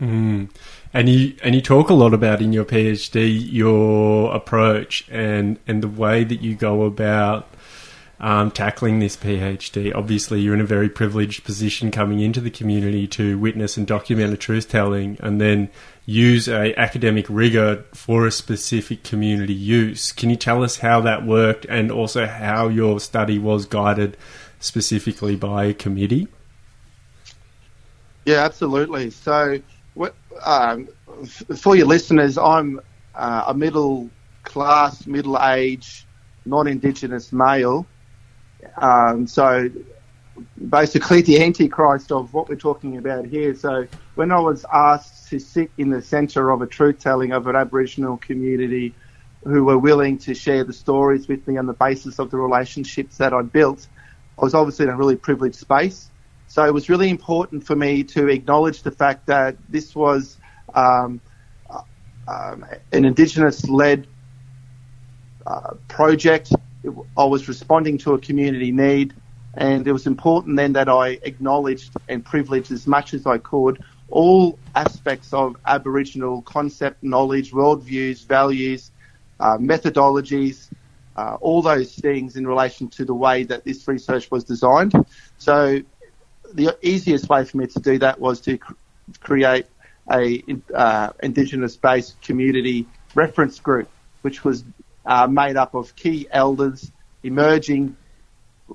Mm. 0.00 0.50
And 0.92 1.08
you 1.08 1.34
and 1.42 1.54
you 1.54 1.60
talk 1.60 1.88
a 1.88 1.94
lot 1.94 2.14
about 2.14 2.42
in 2.42 2.52
your 2.52 2.64
PhD 2.64 3.52
your 3.52 4.34
approach 4.34 5.08
and 5.10 5.58
and 5.66 5.82
the 5.82 5.88
way 5.88 6.24
that 6.24 6.40
you 6.40 6.54
go 6.54 6.82
about 6.82 7.48
um, 8.20 8.50
tackling 8.50 9.00
this 9.00 9.16
PhD. 9.16 9.94
Obviously, 9.94 10.40
you're 10.40 10.54
in 10.54 10.60
a 10.60 10.64
very 10.64 10.88
privileged 10.88 11.44
position 11.44 11.90
coming 11.90 12.20
into 12.20 12.40
the 12.40 12.50
community 12.50 13.06
to 13.08 13.38
witness 13.38 13.76
and 13.76 13.86
document 13.86 14.32
a 14.32 14.36
truth 14.36 14.68
telling, 14.68 15.16
and 15.20 15.40
then 15.40 15.68
use 16.06 16.48
a 16.48 16.78
academic 16.78 17.26
rigor 17.28 17.84
for 17.92 18.26
a 18.26 18.30
specific 18.30 19.04
community 19.04 19.54
use. 19.54 20.12
Can 20.12 20.30
you 20.30 20.36
tell 20.36 20.62
us 20.62 20.78
how 20.78 21.00
that 21.02 21.26
worked, 21.26 21.66
and 21.66 21.90
also 21.90 22.26
how 22.26 22.68
your 22.68 22.98
study 22.98 23.38
was 23.38 23.66
guided 23.66 24.16
specifically 24.58 25.36
by 25.36 25.66
a 25.66 25.74
committee? 25.74 26.28
Yeah, 28.24 28.44
absolutely. 28.44 29.10
So 29.10 29.60
um, 30.42 30.88
for 31.56 31.76
your 31.76 31.86
listeners, 31.86 32.38
I'm 32.38 32.80
uh, 33.14 33.44
a 33.48 33.54
middle 33.54 34.10
class, 34.42 35.06
middle 35.06 35.40
age, 35.42 36.06
non 36.44 36.66
Indigenous 36.66 37.32
male. 37.32 37.86
Um, 38.76 39.26
so 39.26 39.70
basically, 40.68 41.22
the 41.22 41.42
antichrist 41.42 42.10
of 42.12 42.32
what 42.32 42.48
we're 42.48 42.56
talking 42.56 42.96
about 42.96 43.26
here. 43.26 43.54
So 43.54 43.86
when 44.14 44.32
I 44.32 44.40
was 44.40 44.64
asked 44.72 45.28
to 45.30 45.38
sit 45.38 45.70
in 45.78 45.90
the 45.90 46.02
centre 46.02 46.50
of 46.50 46.62
a 46.62 46.66
truth 46.66 46.98
telling 46.98 47.32
of 47.32 47.46
an 47.46 47.56
Aboriginal 47.56 48.16
community 48.16 48.94
who 49.44 49.64
were 49.64 49.78
willing 49.78 50.16
to 50.18 50.34
share 50.34 50.64
the 50.64 50.72
stories 50.72 51.28
with 51.28 51.46
me 51.46 51.56
on 51.58 51.66
the 51.66 51.74
basis 51.74 52.18
of 52.18 52.30
the 52.30 52.36
relationships 52.38 53.18
that 53.18 53.32
I'd 53.34 53.52
built, 53.52 53.86
I 54.38 54.42
was 54.42 54.54
obviously 54.54 54.86
in 54.86 54.90
a 54.90 54.96
really 54.96 55.16
privileged 55.16 55.56
space. 55.56 56.10
So 56.54 56.64
it 56.64 56.72
was 56.72 56.88
really 56.88 57.10
important 57.10 57.66
for 57.66 57.74
me 57.74 58.04
to 58.04 58.28
acknowledge 58.28 58.82
the 58.82 58.92
fact 58.92 59.26
that 59.26 59.56
this 59.68 59.96
was 59.96 60.38
um, 60.72 61.20
um, 62.28 62.64
an 62.92 63.04
Indigenous-led 63.04 64.06
uh, 65.44 65.74
project. 65.88 66.52
I 67.16 67.24
was 67.24 67.48
responding 67.48 67.98
to 67.98 68.14
a 68.14 68.20
community 68.20 68.70
need, 68.70 69.14
and 69.54 69.84
it 69.84 69.90
was 69.90 70.06
important 70.06 70.56
then 70.56 70.74
that 70.74 70.88
I 70.88 71.18
acknowledged 71.24 71.92
and 72.06 72.24
privileged 72.24 72.70
as 72.70 72.86
much 72.86 73.14
as 73.14 73.26
I 73.26 73.38
could 73.38 73.82
all 74.08 74.56
aspects 74.76 75.32
of 75.32 75.56
Aboriginal 75.66 76.40
concept, 76.42 77.02
knowledge, 77.02 77.50
worldviews, 77.50 78.28
values, 78.28 78.92
uh, 79.40 79.58
methodologies, 79.58 80.70
uh, 81.16 81.36
all 81.40 81.62
those 81.62 81.94
things 81.94 82.36
in 82.36 82.46
relation 82.46 82.88
to 82.90 83.04
the 83.04 83.14
way 83.14 83.42
that 83.42 83.64
this 83.64 83.88
research 83.88 84.30
was 84.30 84.44
designed. 84.44 84.92
So 85.36 85.80
the 86.54 86.78
easiest 86.82 87.28
way 87.28 87.44
for 87.44 87.56
me 87.56 87.66
to 87.66 87.80
do 87.80 87.98
that 87.98 88.20
was 88.20 88.40
to 88.42 88.58
cr- 88.58 88.72
create 89.20 89.66
a 90.10 90.42
uh, 90.74 91.10
Indigenous-based 91.22 92.20
community 92.22 92.86
reference 93.14 93.58
group, 93.58 93.88
which 94.22 94.44
was 94.44 94.64
uh, 95.04 95.26
made 95.26 95.56
up 95.56 95.74
of 95.74 95.94
key 95.96 96.26
elders, 96.30 96.90
emerging 97.22 97.96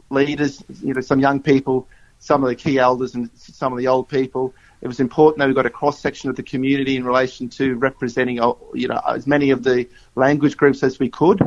leaders, 0.10 0.64
you 0.82 0.94
know, 0.94 1.02
some 1.02 1.20
young 1.20 1.42
people, 1.42 1.88
some 2.20 2.44
of 2.44 2.50
the 2.50 2.56
key 2.56 2.78
elders, 2.78 3.16
and 3.16 3.30
some 3.36 3.72
of 3.72 3.80
the 3.80 3.88
old 3.88 4.10
people. 4.10 4.54
It 4.82 4.88
was 4.88 5.00
important 5.00 5.40
that 5.40 5.48
we 5.48 5.54
got 5.54 5.66
a 5.66 5.72
cross 5.72 6.00
section 6.00 6.30
of 6.30 6.36
the 6.36 6.44
community 6.44 6.96
in 6.96 7.04
relation 7.04 7.50
to 7.50 7.76
representing, 7.76 8.40
uh, 8.40 8.54
you 8.74 8.88
know, 8.88 9.02
as 9.08 9.26
many 9.26 9.52
of 9.52 9.64
the 9.64 9.88
language 10.16 10.58
groups 10.58 10.84
as 10.84 11.00
we 11.00 11.10
could. 11.10 11.42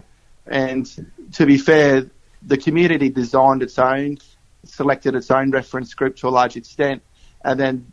And 0.47 0.87
to 1.33 1.47
be 1.47 1.59
fair, 1.59 2.11
the 2.43 2.57
community 2.57 3.09
designed 3.09 3.63
its 3.63 3.79
own 3.79 4.19
selected 4.65 5.15
its 5.15 5.31
own 5.31 5.51
reference 5.51 5.95
group 5.95 6.17
to 6.17 6.29
a 6.29 6.31
large 6.31 6.57
extent, 6.57 7.03
and 7.45 7.59
then 7.59 7.93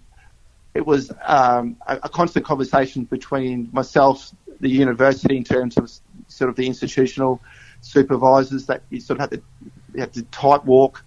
it 0.73 0.85
was 0.85 1.11
um, 1.25 1.77
a, 1.87 1.99
a, 2.03 2.09
constant 2.09 2.45
conversation 2.45 3.05
between 3.05 3.69
myself, 3.71 4.31
the 4.59 4.69
university, 4.69 5.37
in 5.37 5.43
terms 5.43 5.77
of 5.77 5.91
sort 6.27 6.49
of 6.49 6.55
the 6.55 6.67
institutional 6.67 7.41
supervisors 7.81 8.67
that 8.67 8.83
you 8.89 8.99
sort 8.99 9.19
of 9.19 9.29
had 9.29 9.31
to 9.31 9.43
you 9.93 10.01
had 10.01 10.13
to 10.13 10.23
tight 10.23 10.63
walk 10.65 11.03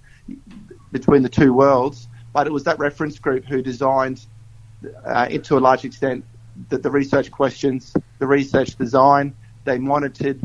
between 0.91 1.23
the 1.23 1.29
two 1.29 1.53
worlds. 1.53 2.09
But 2.33 2.47
it 2.47 2.53
was 2.53 2.65
that 2.65 2.79
reference 2.79 3.19
group 3.19 3.45
who 3.45 3.63
designed, 3.63 4.25
uh, 5.05 5.29
to 5.29 5.59
a 5.59 5.61
large 5.61 5.85
extent, 5.85 6.25
the, 6.69 6.79
the, 6.79 6.91
research 6.91 7.31
questions, 7.31 7.95
the 8.19 8.27
research 8.27 8.77
design. 8.77 9.35
They 9.65 9.79
monitored 9.79 10.41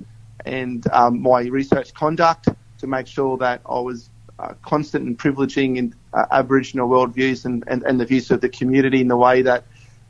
and 0.45 0.85
um, 0.91 1.21
my 1.21 1.41
research 1.41 1.93
conduct 1.93 2.49
to 2.79 2.87
make 2.87 3.07
sure 3.07 3.37
that 3.37 3.61
I 3.65 3.79
was 3.79 4.09
uh, 4.39 4.53
constant 4.61 5.05
and 5.05 5.17
privileging 5.17 5.77
in 5.77 5.95
uh, 6.13 6.25
Aboriginal 6.31 6.87
worldviews 6.89 7.45
and, 7.45 7.63
and, 7.67 7.83
and 7.83 7.99
the 7.99 8.05
views 8.05 8.31
of 8.31 8.41
the 8.41 8.49
community 8.49 9.01
in 9.01 9.07
the 9.07 9.17
way 9.17 9.41
that 9.41 9.63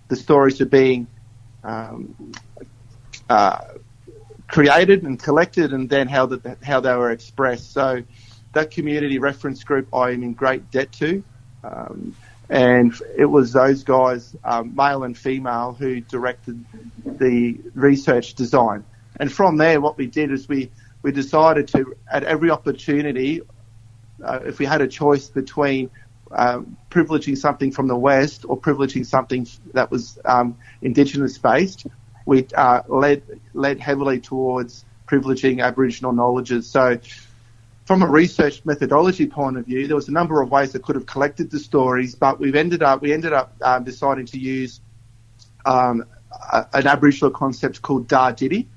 the 0.10 0.16
stories 0.16 0.60
are 0.62 0.66
being 0.66 1.08
um, 1.64 2.34
uh, 3.30 3.60
created 4.48 5.04
and 5.04 5.22
collected, 5.22 5.74
and 5.74 5.90
then 5.90 6.08
how 6.08 6.26
that 6.26 6.64
how 6.64 6.80
they 6.80 6.96
were 6.96 7.12
expressed. 7.12 7.74
So 7.74 8.04
that 8.54 8.72
community 8.72 9.20
reference 9.20 9.64
group, 9.64 9.94
I 9.94 10.12
am 10.12 10.24
in 10.24 10.34
great 10.34 10.72
debt 10.72 10.92
to. 10.94 11.24
Um, 11.64 12.16
and 12.50 12.94
it 13.18 13.26
was 13.26 13.52
those 13.52 13.84
guys, 13.84 14.36
um, 14.44 14.74
male 14.74 15.04
and 15.04 15.18
female, 15.18 15.76
who 15.78 16.00
directed 16.00 16.64
the 17.06 17.60
research 17.74 18.36
design. 18.36 18.86
And 19.20 19.32
from 19.32 19.58
there, 19.58 19.82
what 19.82 19.98
we 19.98 20.08
did 20.08 20.32
is 20.32 20.48
we, 20.48 20.72
we 21.02 21.12
decided 21.12 21.68
to, 21.70 21.96
at 22.10 22.24
every 22.24 22.50
opportunity, 22.50 23.42
uh, 24.24 24.40
if 24.46 24.60
we 24.60 24.66
had 24.66 24.82
a 24.82 24.88
choice 24.88 25.30
between 25.30 25.90
um, 26.32 26.78
privileging 26.90 27.38
something 27.38 27.72
from 27.72 27.88
the 27.88 27.96
West 27.96 28.46
or 28.48 28.60
privileging 28.60 29.06
something 29.06 29.48
that 29.74 29.90
was 29.92 30.20
um, 30.26 30.58
Indigenous 30.82 31.38
based, 31.38 31.88
we 32.26 32.46
uh, 32.56 32.82
led 32.88 33.24
led 33.54 33.80
heavily 33.80 34.20
towards 34.20 34.86
privileging 35.08 35.64
Aboriginal 35.64 36.12
knowledges. 36.12 36.70
So 36.70 37.00
from 37.86 38.04
a 38.04 38.08
research 38.08 38.66
methodology 38.66 39.28
point 39.28 39.58
of 39.58 39.66
view, 39.66 39.88
there 39.88 39.96
was 39.96 40.10
a 40.10 40.12
number 40.12 40.42
of 40.42 40.52
ways 40.52 40.74
that 40.74 40.84
could 40.84 40.96
have 40.96 41.06
collected 41.06 41.50
the 41.50 41.60
stories, 41.60 42.16
but 42.16 42.38
we've 42.40 42.56
ended 42.56 42.84
up 42.84 43.02
we 43.02 43.14
ended 43.14 43.32
up 43.32 43.56
um, 43.62 43.86
deciding 43.86 44.26
to 44.26 44.38
use 44.38 44.82
um, 45.66 46.04
a, 46.52 46.66
an 46.74 46.88
Aboriginal 46.88 47.32
concept 47.32 47.82
called 47.82 48.08
Dadirri. 48.08 48.68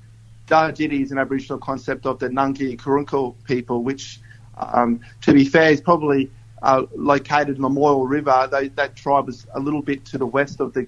Dadirri 0.47 1.01
is 1.01 1.11
an 1.11 1.17
Aboriginal 1.17 1.59
concept 1.59 2.05
of 2.05 2.19
the 2.19 2.29
Ngan'gikurunggurr 2.29 3.43
people, 3.45 3.83
which, 3.83 4.19
um, 4.57 5.01
to 5.21 5.33
be 5.33 5.45
fair, 5.45 5.71
is 5.71 5.81
probably 5.81 6.29
uh, 6.61 6.85
located 6.95 7.55
in 7.55 7.61
the 7.61 7.69
Moyle 7.69 8.05
River. 8.05 8.47
They, 8.51 8.67
that 8.69 8.95
tribe 8.95 9.29
is 9.29 9.47
a 9.53 9.59
little 9.59 9.81
bit 9.81 10.05
to 10.05 10.17
the 10.17 10.25
west 10.25 10.59
of 10.59 10.73
the 10.73 10.87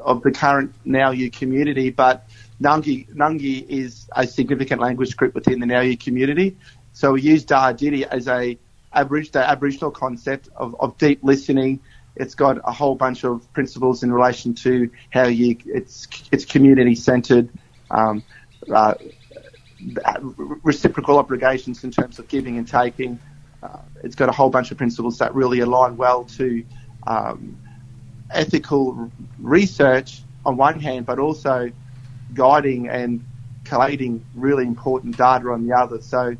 of 0.00 0.22
the 0.22 0.32
current 0.32 0.74
Nauiyu 0.86 1.32
community, 1.32 1.90
but 1.90 2.28
Nungi 2.60 3.08
Nungi 3.14 3.66
is 3.68 4.08
a 4.16 4.26
significant 4.26 4.80
language 4.80 5.16
group 5.16 5.34
within 5.34 5.60
the 5.60 5.66
Nauiyu 5.66 5.98
community. 5.98 6.56
So 6.92 7.12
we 7.12 7.22
use 7.22 7.44
Dadirri 7.44 8.04
as 8.04 8.28
a 8.28 8.56
Aboriginal, 8.94 9.42
Aboriginal 9.42 9.90
concept 9.90 10.48
of, 10.56 10.76
of 10.80 10.96
deep 10.98 11.22
listening. 11.22 11.80
It's 12.16 12.34
got 12.34 12.58
a 12.64 12.72
whole 12.72 12.94
bunch 12.94 13.24
of 13.24 13.52
principles 13.52 14.04
in 14.04 14.12
relation 14.12 14.54
to 14.54 14.88
how 15.10 15.26
you 15.26 15.56
it's 15.66 16.06
it's 16.30 16.44
community 16.44 16.94
centered. 16.94 17.50
Um, 17.90 18.22
uh, 18.72 18.94
reciprocal 20.62 21.18
obligations 21.18 21.84
in 21.84 21.90
terms 21.90 22.18
of 22.18 22.28
giving 22.28 22.58
and 22.58 22.66
taking, 22.66 23.18
uh, 23.62 23.78
it's 24.02 24.14
got 24.14 24.28
a 24.28 24.32
whole 24.32 24.50
bunch 24.50 24.70
of 24.70 24.78
principles 24.78 25.18
that 25.18 25.34
really 25.34 25.60
align 25.60 25.96
well 25.96 26.24
to 26.24 26.64
um, 27.06 27.58
ethical 28.30 29.10
research 29.38 30.22
on 30.44 30.56
one 30.56 30.78
hand, 30.78 31.06
but 31.06 31.18
also 31.18 31.70
guiding 32.34 32.88
and 32.88 33.24
collating 33.64 34.24
really 34.34 34.64
important 34.64 35.16
data 35.16 35.48
on 35.48 35.66
the 35.66 35.74
other. 35.74 36.00
So, 36.00 36.36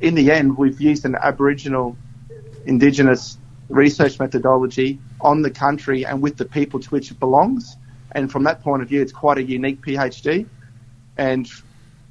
in 0.00 0.14
the 0.14 0.30
end, 0.30 0.56
we've 0.56 0.80
used 0.80 1.04
an 1.04 1.16
Aboriginal 1.22 1.96
Indigenous 2.66 3.38
research 3.68 4.18
methodology 4.18 4.98
on 5.20 5.42
the 5.42 5.50
country 5.50 6.04
and 6.04 6.20
with 6.20 6.36
the 6.36 6.44
people 6.44 6.80
to 6.80 6.88
which 6.90 7.10
it 7.10 7.20
belongs. 7.20 7.76
And 8.12 8.30
from 8.30 8.44
that 8.44 8.62
point 8.62 8.82
of 8.82 8.88
view, 8.88 9.00
it's 9.00 9.12
quite 9.12 9.38
a 9.38 9.42
unique 9.42 9.80
PhD. 9.82 10.46
And 11.16 11.48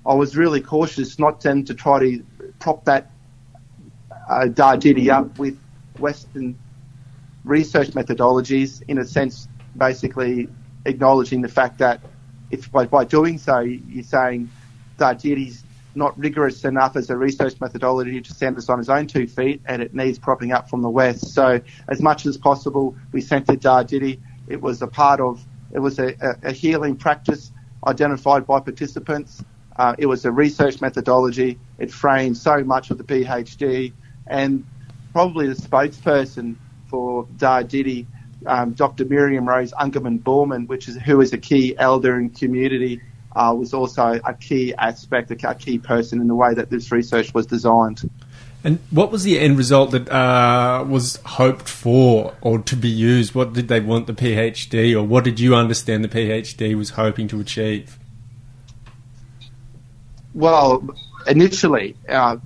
I 0.10 0.14
was 0.14 0.36
really 0.36 0.60
cautious 0.60 1.20
not 1.20 1.40
to, 1.42 1.62
to 1.62 1.74
try 1.76 2.00
to 2.00 2.24
prop 2.60 2.84
that 2.86 3.12
uh, 4.28 4.48
up 5.12 5.38
with 5.38 5.56
Western 6.00 6.56
research 7.44 7.90
methodologies, 7.90 8.82
in 8.88 8.98
a 8.98 9.06
sense, 9.06 9.48
basically 9.78 10.50
acknowledging 10.86 11.44
the 11.44 11.48
fact 11.48 11.78
that 11.78 12.02
if 12.50 12.72
by, 12.72 12.88
by 12.88 13.06
doing 13.06 13.38
so 13.38 13.60
you're 13.60 14.04
saying 14.04 14.52
Dadirri's 14.98 15.64
not 15.94 16.18
rigorous 16.18 16.66
enough 16.66 16.96
as 16.96 17.12
a 17.12 17.16
research 17.16 17.62
methodology 17.62 18.20
to 18.20 18.34
stand 18.34 18.58
us 18.58 18.68
on 18.68 18.80
its 18.80 18.90
own 18.90 19.06
two 19.06 19.28
feet, 19.28 19.62
and 19.68 19.80
it 19.80 19.94
needs 19.94 20.18
propping 20.18 20.52
up 20.52 20.70
from 20.72 20.82
the 20.82 20.90
west. 20.90 21.34
So, 21.36 21.62
as 21.88 22.02
much 22.02 22.26
as 22.26 22.36
possible, 22.36 22.96
we 23.12 23.22
centred 23.22 23.62
Dadirri. 23.62 24.20
It 24.48 24.60
was 24.60 24.82
a 24.82 24.88
part 24.88 25.20
of, 25.20 25.46
it 25.72 25.80
was 25.80 26.00
a, 26.00 26.16
a 26.42 26.52
healing 26.52 26.96
practice 26.96 27.52
identified 27.86 28.48
by 28.48 28.60
participants. 28.60 29.44
Uh, 29.80 29.96
it 29.98 30.08
was 30.08 30.26
a 30.26 30.32
research 30.32 30.82
methodology. 30.82 31.58
It 31.78 31.90
framed 31.90 32.36
so 32.36 32.66
much 32.66 32.92
of 32.92 32.98
the 32.98 33.04
PhD 33.06 33.94
and 34.28 34.66
probably 35.14 35.48
the 35.48 35.56
spokesperson 35.56 36.58
for 36.90 37.26
Dadirri, 37.38 38.06
um, 38.46 38.74
Dr. 38.74 39.06
Miriam 39.06 39.48
Rose 39.48 39.72
Ungunmerr 39.72 40.22
Baumann, 40.22 40.68
which 40.68 40.90
is 40.90 40.98
who 40.98 41.22
is 41.22 41.32
a 41.32 41.38
key 41.38 41.78
elder 41.78 42.20
in 42.20 42.30
community, 42.30 43.02
uh, 43.38 43.56
was 43.58 43.74
also 43.74 44.20
a 44.26 44.34
key 44.34 44.74
aspect, 44.76 45.32
a 45.32 45.56
key 45.56 45.80
person 45.80 46.20
in 46.20 46.28
the 46.28 46.36
way 46.36 46.54
that 46.54 46.70
this 46.70 46.92
research 46.92 47.34
was 47.34 47.46
designed. 47.46 48.10
And 48.66 48.80
what 48.90 49.12
was 49.12 49.24
the 49.24 49.40
end 49.40 49.58
result 49.58 49.92
that 49.92 50.10
uh, 50.12 50.84
was 50.90 51.16
hoped 51.26 51.70
for 51.70 52.36
or 52.42 52.60
to 52.60 52.76
be 52.76 52.90
used? 52.90 53.34
What 53.34 53.54
did 53.54 53.70
they 53.70 53.80
want 53.80 54.08
the 54.08 54.14
PhD, 54.14 54.94
or 54.94 55.04
what 55.04 55.24
did 55.24 55.40
you 55.40 55.56
understand 55.56 56.04
the 56.04 56.10
PhD 56.10 56.76
was 56.76 56.92
hoping 56.92 57.30
to 57.30 57.40
achieve? 57.40 57.99
Well, 60.34 60.88
initially, 61.28 61.98
uh, 62.08 62.38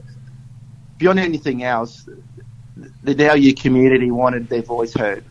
beyond 0.97 1.19
anything 1.19 1.63
else, 1.63 2.07
the 3.03 3.15
Nauiyu 3.15 3.59
community 3.59 4.09
wanted 4.09 4.47
their 4.49 4.61
voice 4.61 4.93
heard. 4.93 5.25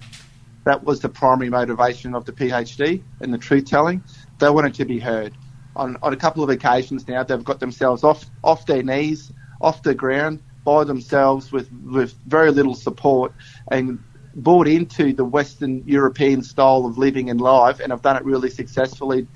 That 0.64 0.84
was 0.84 1.00
the 1.00 1.08
primary 1.08 1.50
motivation 1.50 2.14
of 2.14 2.24
the 2.24 2.32
PhD 2.32 3.02
and 3.20 3.32
the 3.32 3.38
truth 3.38 3.64
telling. 3.64 4.04
They 4.38 4.50
wanted 4.50 4.74
to 4.74 4.84
be 4.84 4.98
heard. 4.98 5.32
On, 5.74 5.96
on 6.02 6.12
a 6.12 6.16
couple 6.16 6.44
of 6.44 6.50
occasions 6.50 7.08
now, 7.08 7.22
they've 7.24 7.42
got 7.42 7.58
themselves 7.58 8.04
off, 8.04 8.24
off 8.44 8.66
their 8.66 8.82
knees, 8.82 9.32
off 9.60 9.82
the 9.82 9.94
ground, 9.94 10.42
by 10.64 10.84
themselves 10.84 11.50
with, 11.50 11.70
with 11.72 12.14
very 12.26 12.50
little 12.50 12.74
support 12.74 13.32
and 13.70 13.98
bought 14.34 14.68
into 14.68 15.12
the 15.12 15.24
Western 15.24 15.82
European 15.86 16.42
style 16.42 16.86
of 16.86 16.98
living 16.98 17.30
and 17.30 17.40
life 17.40 17.80
and 17.80 17.90
have 17.90 18.02
done 18.02 18.16
it 18.16 18.24
really 18.24 18.50
successfully, 18.50 19.26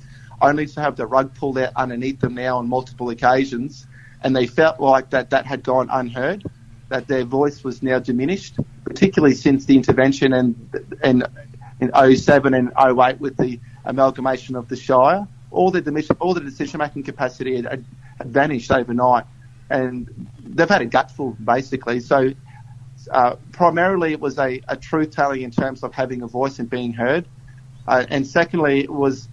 only 0.41 0.67
to 0.67 0.81
have 0.81 0.97
the 0.97 1.07
rug 1.07 1.35
pulled 1.35 1.59
out 1.59 1.73
underneath 1.77 2.21
them 2.21 2.35
now 2.35 2.59
on 2.59 2.69
multiple 2.69 3.11
occasions 3.11 3.87
and 4.23 4.35
they 4.35 4.47
felt 4.47 4.81
like 4.81 5.11
that 5.11 5.31
that 5.31 5.47
had 5.47 5.63
gone 5.63 5.89
unheard, 5.91 6.45
that 6.89 7.07
their 7.07 7.25
voice 7.25 7.63
was 7.63 7.83
now 7.83 7.99
diminished, 7.99 8.59
particularly 8.85 9.35
since 9.35 9.65
the 9.67 9.77
intervention 9.77 10.33
and 10.33 10.99
and 11.03 11.27
in 11.81 11.93
07 12.17 12.55
and 12.55 12.73
08 12.77 13.21
with 13.21 13.37
the 13.37 13.61
amalgamation 13.85 14.57
of 14.57 14.69
the 14.69 14.77
Shire. 14.77 15.29
All 15.51 15.71
the 15.71 16.17
all 16.21 16.35
the 16.35 16.41
decision 16.41 16.79
making 16.79 17.05
capacity 17.05 17.57
had, 17.57 17.85
had, 18.19 18.33
vanished 18.33 18.73
overnight, 18.73 19.25
and 19.71 20.29
they've 20.41 20.69
had 20.69 20.83
a 20.83 20.87
gutful 20.87 21.37
basically. 21.45 22.01
So. 22.01 22.33
Uh, 23.11 23.37
primarily, 23.53 24.11
it 24.11 24.19
was 24.19 24.37
a, 24.37 24.61
a 24.67 24.77
truth 24.77 25.13
telling 25.13 25.43
in 25.43 25.51
terms 25.51 25.85
of 25.85 25.95
having 25.95 26.23
a 26.23 26.27
voice 26.27 26.59
and 26.59 26.69
being 26.69 26.93
heard. 26.93 27.25
Uh, 27.87 28.05
and 28.09 28.27
secondly, 28.27 28.81
it 28.81 28.91
was 28.91 29.29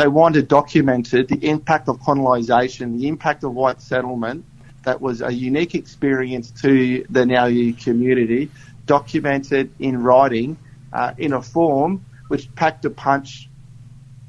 they 0.00 0.08
wanted 0.08 0.48
documented 0.48 1.28
the 1.28 1.46
impact 1.46 1.86
of 1.86 2.00
colonisation, 2.00 2.96
the 2.96 3.06
impact 3.06 3.44
of 3.44 3.52
white 3.52 3.82
settlement. 3.82 4.46
That 4.84 4.98
was 5.02 5.20
a 5.20 5.30
unique 5.30 5.74
experience 5.74 6.50
to 6.62 7.04
the 7.10 7.20
Nauiyu 7.20 7.78
community, 7.84 8.50
documented 8.86 9.70
in 9.78 10.02
writing 10.02 10.56
uh, 10.94 11.12
in 11.18 11.34
a 11.34 11.42
form 11.42 12.02
which 12.28 12.52
packed 12.54 12.86
a 12.86 12.90
punch 12.90 13.50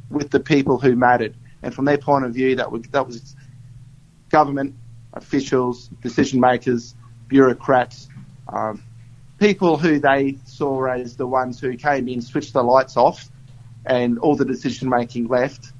with 0.09 0.29
the 0.29 0.41
people 0.41 0.77
who 0.77 0.93
mattered. 0.97 1.35
And 1.63 1.73
from 1.73 1.85
their 1.85 1.97
point 1.97 2.25
of 2.25 2.33
view, 2.33 2.57
that 2.57 2.69
was, 2.69 2.81
that 2.91 3.07
was 3.07 3.33
government 4.27 4.75
officials, 5.13 5.87
decision 6.01 6.41
makers, 6.41 6.95
bureaucrats, 7.29 8.09
um, 8.49 8.83
people 9.39 9.77
who 9.77 9.99
they 9.99 10.37
saw 10.43 10.83
as 10.83 11.15
the 11.15 11.27
ones 11.27 11.61
who 11.61 11.77
came 11.77 12.09
in, 12.09 12.21
switched 12.21 12.51
the 12.51 12.61
lights 12.61 12.97
off, 12.97 13.29
and 13.85 14.19
all 14.19 14.35
the 14.35 14.45
decision 14.45 14.89
making 14.89 15.27
left. 15.27 15.73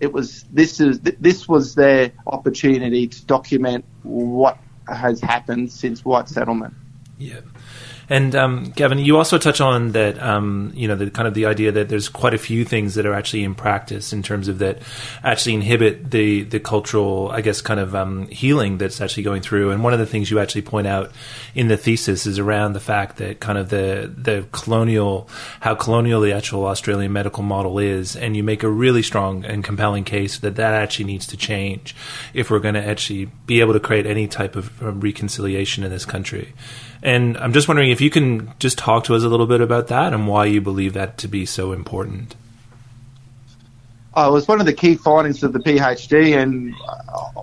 It 0.00 0.12
was 0.12 0.44
this 0.52 0.80
is 0.80 1.00
this 1.00 1.48
was 1.48 1.74
their 1.74 2.12
opportunity 2.26 3.06
to 3.06 3.26
document 3.26 3.84
what 4.02 4.58
has 4.88 5.20
happened 5.20 5.70
since 5.70 6.04
white 6.04 6.28
settlement. 6.28 6.74
Yeah. 7.18 7.40
And 8.08 8.34
um, 8.34 8.72
Gavin, 8.76 8.98
you 8.98 9.16
also 9.16 9.38
touch 9.38 9.60
on 9.60 9.92
that, 9.92 10.20
um, 10.20 10.72
you 10.74 10.88
know, 10.88 10.96
the 10.96 11.10
kind 11.10 11.28
of 11.28 11.34
the 11.34 11.46
idea 11.46 11.72
that 11.72 11.88
there's 11.88 12.08
quite 12.08 12.34
a 12.34 12.38
few 12.38 12.64
things 12.64 12.94
that 12.94 13.06
are 13.06 13.14
actually 13.14 13.44
in 13.44 13.54
practice 13.54 14.12
in 14.12 14.22
terms 14.22 14.48
of 14.48 14.58
that 14.58 14.78
actually 15.22 15.54
inhibit 15.54 16.10
the 16.10 16.42
the 16.42 16.60
cultural, 16.60 17.30
I 17.30 17.40
guess, 17.40 17.60
kind 17.60 17.80
of 17.80 17.94
um, 17.94 18.26
healing 18.28 18.78
that's 18.78 19.00
actually 19.00 19.22
going 19.22 19.42
through. 19.42 19.70
And 19.70 19.82
one 19.82 19.92
of 19.92 19.98
the 19.98 20.06
things 20.06 20.30
you 20.30 20.38
actually 20.38 20.62
point 20.62 20.86
out 20.86 21.12
in 21.54 21.68
the 21.68 21.76
thesis 21.76 22.26
is 22.26 22.38
around 22.38 22.72
the 22.72 22.80
fact 22.80 23.16
that 23.18 23.40
kind 23.40 23.58
of 23.58 23.68
the 23.68 24.12
the 24.14 24.46
colonial, 24.52 25.28
how 25.60 25.74
colonial 25.74 26.20
the 26.20 26.32
actual 26.32 26.66
Australian 26.66 27.12
medical 27.12 27.42
model 27.42 27.78
is, 27.78 28.16
and 28.16 28.36
you 28.36 28.42
make 28.42 28.62
a 28.62 28.68
really 28.68 29.02
strong 29.02 29.44
and 29.44 29.64
compelling 29.64 30.04
case 30.04 30.38
that 30.38 30.56
that 30.56 30.74
actually 30.74 31.04
needs 31.04 31.26
to 31.28 31.36
change 31.36 31.94
if 32.34 32.50
we're 32.50 32.58
going 32.58 32.74
to 32.74 32.84
actually 32.84 33.26
be 33.46 33.60
able 33.60 33.72
to 33.72 33.80
create 33.80 34.06
any 34.06 34.26
type 34.26 34.56
of 34.56 34.80
reconciliation 35.02 35.84
in 35.84 35.90
this 35.90 36.04
country. 36.04 36.52
And 37.02 37.36
I'm 37.36 37.52
just 37.52 37.66
wondering 37.66 37.90
if 37.90 38.00
you 38.00 38.10
can 38.10 38.52
just 38.58 38.78
talk 38.78 39.04
to 39.04 39.14
us 39.14 39.24
a 39.24 39.28
little 39.28 39.46
bit 39.46 39.60
about 39.60 39.88
that 39.88 40.12
and 40.12 40.28
why 40.28 40.44
you 40.46 40.60
believe 40.60 40.92
that 40.92 41.18
to 41.18 41.28
be 41.28 41.44
so 41.44 41.72
important. 41.72 42.36
Oh, 44.14 44.28
it 44.28 44.32
was 44.32 44.46
one 44.46 44.60
of 44.60 44.66
the 44.66 44.72
key 44.72 44.94
findings 44.94 45.42
of 45.42 45.52
the 45.52 45.58
PhD, 45.58 46.36
and 46.36 46.74
uh, 46.86 47.42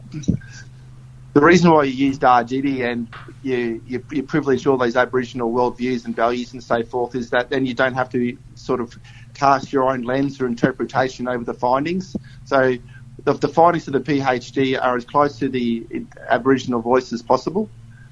the 1.34 1.42
reason 1.42 1.72
why 1.72 1.84
you 1.84 1.94
used 1.94 2.22
Dadirri 2.22 2.90
and 2.90 3.08
you, 3.42 3.82
you, 3.88 4.06
you 4.12 4.24
privilege 4.24 4.68
all 4.68 4.78
those 4.78 4.96
Aboriginal 4.96 5.52
worldviews 5.52 6.06
and 6.06 6.16
values 6.16 6.54
and 6.54 6.64
so 6.64 6.84
forth 6.84 7.16
is 7.16 7.32
that 7.32 7.50
then 7.50 7.66
you 7.66 7.74
don't 7.74 7.96
have 7.96 8.10
to 8.12 8.38
sort 8.56 8.80
of 8.80 8.98
cast 9.34 9.74
your 9.74 9.90
own 9.90 10.04
lens 10.04 10.40
or 10.40 10.46
interpretation 10.46 11.28
over 11.28 11.44
the 11.44 11.54
findings. 11.54 12.16
So 12.46 12.76
the, 13.24 13.34
the 13.34 13.48
findings 13.48 13.88
of 13.88 13.94
the 13.94 14.00
PhD 14.00 14.80
are 14.80 14.96
as 14.96 15.06
close 15.06 15.40
to 15.40 15.50
the 15.50 15.86
Aboriginal 16.30 16.82
voice 16.82 17.12
as 17.12 17.24
possible 17.24 17.70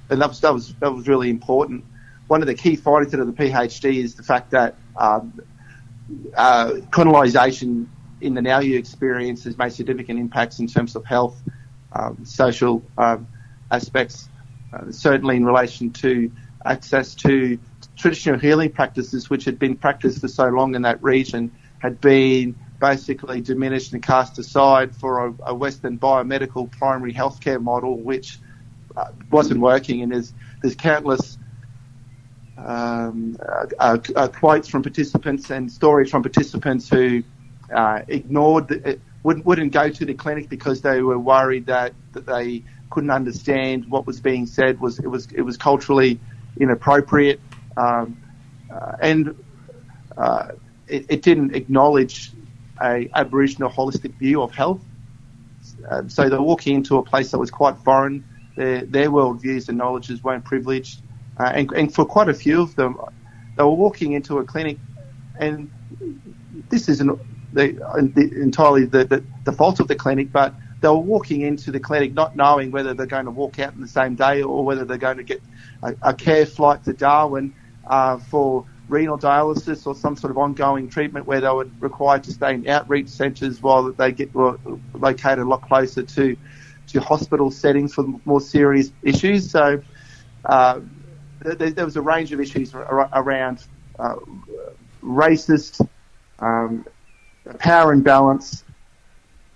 and 0.09 0.21
that 0.21 0.29
was, 0.29 0.39
that 0.41 0.53
was 0.53 0.73
that 0.75 0.93
was 0.93 1.07
really 1.07 1.29
important. 1.29 1.83
One 2.27 2.41
of 2.41 2.47
the 2.47 2.55
key 2.55 2.75
findings 2.75 3.13
of 3.13 3.25
the 3.25 3.33
PhD 3.33 4.03
is 4.03 4.15
the 4.15 4.23
fact 4.23 4.51
that 4.51 4.75
um, 4.95 5.39
uh, 6.35 6.73
colonisation 6.91 7.89
in 8.21 8.33
the 8.33 8.41
Nauiyu 8.41 8.77
experience 8.77 9.43
has 9.43 9.57
made 9.57 9.71
significant 9.71 10.19
impacts 10.19 10.59
in 10.59 10.67
terms 10.67 10.95
of 10.95 11.05
health, 11.05 11.41
um, 11.93 12.17
social 12.25 12.83
um, 12.97 13.27
aspects, 13.71 14.29
uh, 14.73 14.91
certainly 14.91 15.35
in 15.35 15.45
relation 15.45 15.91
to 15.91 16.31
access 16.65 17.15
to 17.15 17.57
traditional 17.95 18.39
healing 18.39 18.71
practices, 18.71 19.29
which 19.29 19.45
had 19.45 19.57
been 19.59 19.75
practiced 19.75 20.19
for 20.19 20.27
so 20.27 20.47
long 20.47 20.75
in 20.75 20.81
that 20.81 21.01
region, 21.01 21.51
had 21.79 22.01
been 22.01 22.55
basically 22.79 23.41
diminished 23.41 23.93
and 23.93 24.03
cast 24.03 24.37
aside 24.37 24.95
for 24.95 25.27
a, 25.27 25.33
a 25.47 25.55
Western 25.55 25.97
biomedical 25.97 26.69
primary 26.71 27.13
healthcare 27.13 27.61
model, 27.61 27.97
which 27.97 28.39
wasn't 29.31 29.59
working. 29.59 30.01
And 30.01 30.11
there's 30.11 30.33
there's 30.61 30.75
countless 30.75 31.37
um, 32.57 33.37
uh, 33.79 33.97
uh, 34.15 34.27
quotes 34.27 34.67
from 34.67 34.81
participants 34.81 35.49
and 35.49 35.71
stories 35.71 36.09
from 36.09 36.23
participants 36.23 36.89
who 36.89 37.23
uh, 37.73 38.01
ignored, 38.07 38.67
the, 38.67 38.99
wouldn't, 39.23 39.45
wouldn't 39.45 39.71
go 39.71 39.89
to 39.89 40.05
the 40.05 40.13
clinic 40.13 40.49
because 40.49 40.81
they 40.81 41.01
were 41.01 41.19
worried 41.19 41.65
that, 41.67 41.93
that 42.13 42.25
they 42.25 42.63
couldn't 42.89 43.11
understand 43.11 43.85
what 43.89 44.07
was 44.07 44.21
being 44.21 44.45
said. 44.45 44.79
Was 44.79 44.99
it 44.99 45.07
was 45.07 45.27
it 45.33 45.41
was 45.41 45.57
culturally 45.57 46.19
inappropriate, 46.59 47.39
um, 47.75 48.17
uh, 48.73 48.93
and 49.01 49.35
uh, 50.17 50.51
it, 50.87 51.05
it, 51.09 51.21
didn't 51.21 51.53
acknowledge 51.55 52.31
a 52.81 53.09
Aboriginal 53.13 53.69
holistic 53.69 54.17
view 54.17 54.41
of 54.41 54.53
health. 54.53 54.81
Uh, 55.89 56.03
so 56.07 56.29
they're 56.29 56.41
walking 56.41 56.75
into 56.77 56.97
a 56.97 57.03
place 57.03 57.31
that 57.31 57.37
was 57.37 57.51
quite 57.51 57.77
foreign. 57.79 58.23
Their, 58.57 58.85
their 58.85 59.09
worldviews 59.09 59.69
and 59.69 59.77
knowledges 59.77 60.23
weren't 60.23 60.43
privileged. 60.43 61.01
Uh, 61.39 61.51
and, 61.53 61.71
and, 61.73 61.93
for 61.93 62.03
quite 62.03 62.27
a 62.27 62.33
few 62.33 62.59
of 62.59 62.75
them, 62.75 62.97
they 63.55 63.63
were 63.63 63.69
walking 63.69 64.13
into 64.13 64.39
a 64.39 64.43
clinic, 64.43 64.79
and 65.39 65.71
this 66.69 66.89
isn't 66.89 67.19
the, 67.53 67.69
entirely 68.41 68.85
the, 68.85 69.05
the, 69.05 69.23
the, 69.43 69.51
fault 69.51 69.79
of 69.79 69.87
the 69.87 69.95
clinic, 69.95 70.31
but 70.31 70.55
they 70.81 70.87
were 70.87 70.97
walking 70.97 71.41
into 71.41 71.71
the 71.71 71.79
clinic 71.79 72.13
not 72.13 72.35
knowing 72.35 72.71
whether 72.71 72.95
they're 72.95 73.05
going 73.05 73.25
to 73.25 73.31
walk 73.31 73.59
out 73.59 73.75
in 73.75 73.81
the 73.81 73.87
same 73.87 74.15
day 74.15 74.41
or 74.41 74.65
whether 74.65 74.83
they're 74.83 74.97
going 74.97 75.17
to 75.17 75.23
get 75.23 75.41
a, 75.83 75.95
a 76.01 76.13
care 76.13 76.47
flight 76.47 76.83
to 76.85 76.93
Darwin 76.93 77.53
uh, 77.85 78.17
for 78.17 78.65
renal 78.89 79.19
dialysis 79.19 79.85
or 79.85 79.93
some 79.93 80.15
sort 80.15 80.31
of 80.31 80.37
ongoing 80.37 80.89
treatment 80.89 81.27
where 81.27 81.41
they 81.41 81.49
were 81.49 81.67
required 81.79 82.23
to 82.23 82.31
stay 82.31 82.53
in 82.55 82.67
outreach 82.67 83.09
centres 83.09 83.61
while 83.61 83.91
they 83.91 84.11
get 84.11 84.33
located 84.35 85.39
a 85.39 85.45
lot 85.45 85.61
closer 85.61 86.01
to 86.01 86.35
to 86.87 86.99
hospital 87.01 87.51
settings 87.51 87.93
for 87.93 88.05
more 88.25 88.41
serious 88.41 88.91
issues. 89.03 89.51
So 89.51 89.81
uh, 90.45 90.79
there, 91.41 91.71
there, 91.71 91.85
was 91.85 91.97
a 91.97 92.01
range 92.01 92.31
of 92.31 92.39
issues 92.39 92.73
around 92.73 93.65
uh, 93.99 94.15
racist, 95.03 95.87
um, 96.39 96.85
power 97.59 97.93
imbalance, 97.93 98.63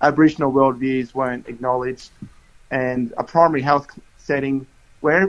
Aboriginal 0.01 0.51
worldviews 0.51 1.13
weren't 1.13 1.47
acknowledged, 1.47 2.09
and 2.71 3.13
a 3.17 3.23
primary 3.23 3.61
health 3.61 3.87
setting 4.17 4.65
where 5.01 5.27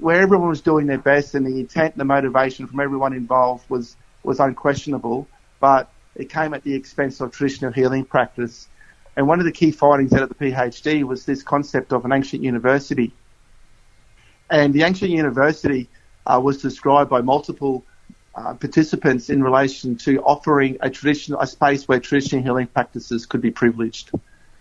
where 0.00 0.20
everyone 0.20 0.48
was 0.48 0.60
doing 0.60 0.86
their 0.86 0.98
best 0.98 1.34
and 1.34 1.46
the 1.46 1.60
intent 1.60 1.94
and 1.94 2.00
the 2.00 2.04
motivation 2.04 2.66
from 2.66 2.80
everyone 2.80 3.12
involved 3.12 3.68
was 3.68 3.96
was 4.22 4.40
unquestionable, 4.40 5.28
but 5.60 5.90
it 6.16 6.30
came 6.30 6.54
at 6.54 6.62
the 6.62 6.74
expense 6.74 7.20
of 7.20 7.32
traditional 7.32 7.72
healing 7.72 8.04
practice. 8.04 8.68
And 9.16 9.28
one 9.28 9.38
of 9.38 9.44
the 9.44 9.52
key 9.52 9.70
findings 9.70 10.12
out 10.12 10.22
of 10.22 10.28
the 10.28 10.34
PhD 10.34 11.04
was 11.04 11.24
this 11.24 11.42
concept 11.42 11.92
of 11.92 12.04
an 12.04 12.12
ancient 12.12 12.42
university. 12.42 13.12
And 14.50 14.74
the 14.74 14.82
ancient 14.82 15.10
university 15.10 15.88
uh, 16.26 16.40
was 16.42 16.60
described 16.60 17.10
by 17.10 17.20
multiple 17.20 17.84
uh, 18.34 18.54
participants 18.54 19.30
in 19.30 19.42
relation 19.42 19.96
to 19.96 20.20
offering 20.22 20.76
a 20.80 20.90
traditional 20.90 21.40
a 21.40 21.46
space 21.46 21.86
where 21.86 22.00
traditional 22.00 22.42
healing 22.42 22.66
practices 22.66 23.26
could 23.26 23.40
be 23.40 23.50
privileged, 23.50 24.10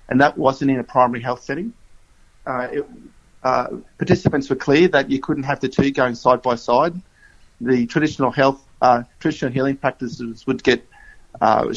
and 0.09 0.21
that 0.21 0.37
wasn't 0.37 0.69
in 0.69 0.79
a 0.79 0.83
primary 0.83 1.21
health 1.21 1.43
setting. 1.43 1.73
Uh, 2.45 2.67
it, 2.71 2.85
uh, 3.43 3.67
participants 3.97 4.49
were 4.49 4.55
clear 4.55 4.87
that 4.87 5.09
you 5.09 5.19
couldn't 5.19 5.43
have 5.43 5.59
the 5.59 5.67
two 5.67 5.91
going 5.91 6.15
side 6.15 6.41
by 6.41 6.55
side. 6.55 6.93
The 7.59 7.87
traditional 7.87 8.31
health, 8.31 8.63
uh, 8.81 9.03
traditional 9.19 9.51
healing 9.51 9.77
practices 9.77 10.45
would 10.47 10.63
get 10.63 10.87
uh, 11.41 11.73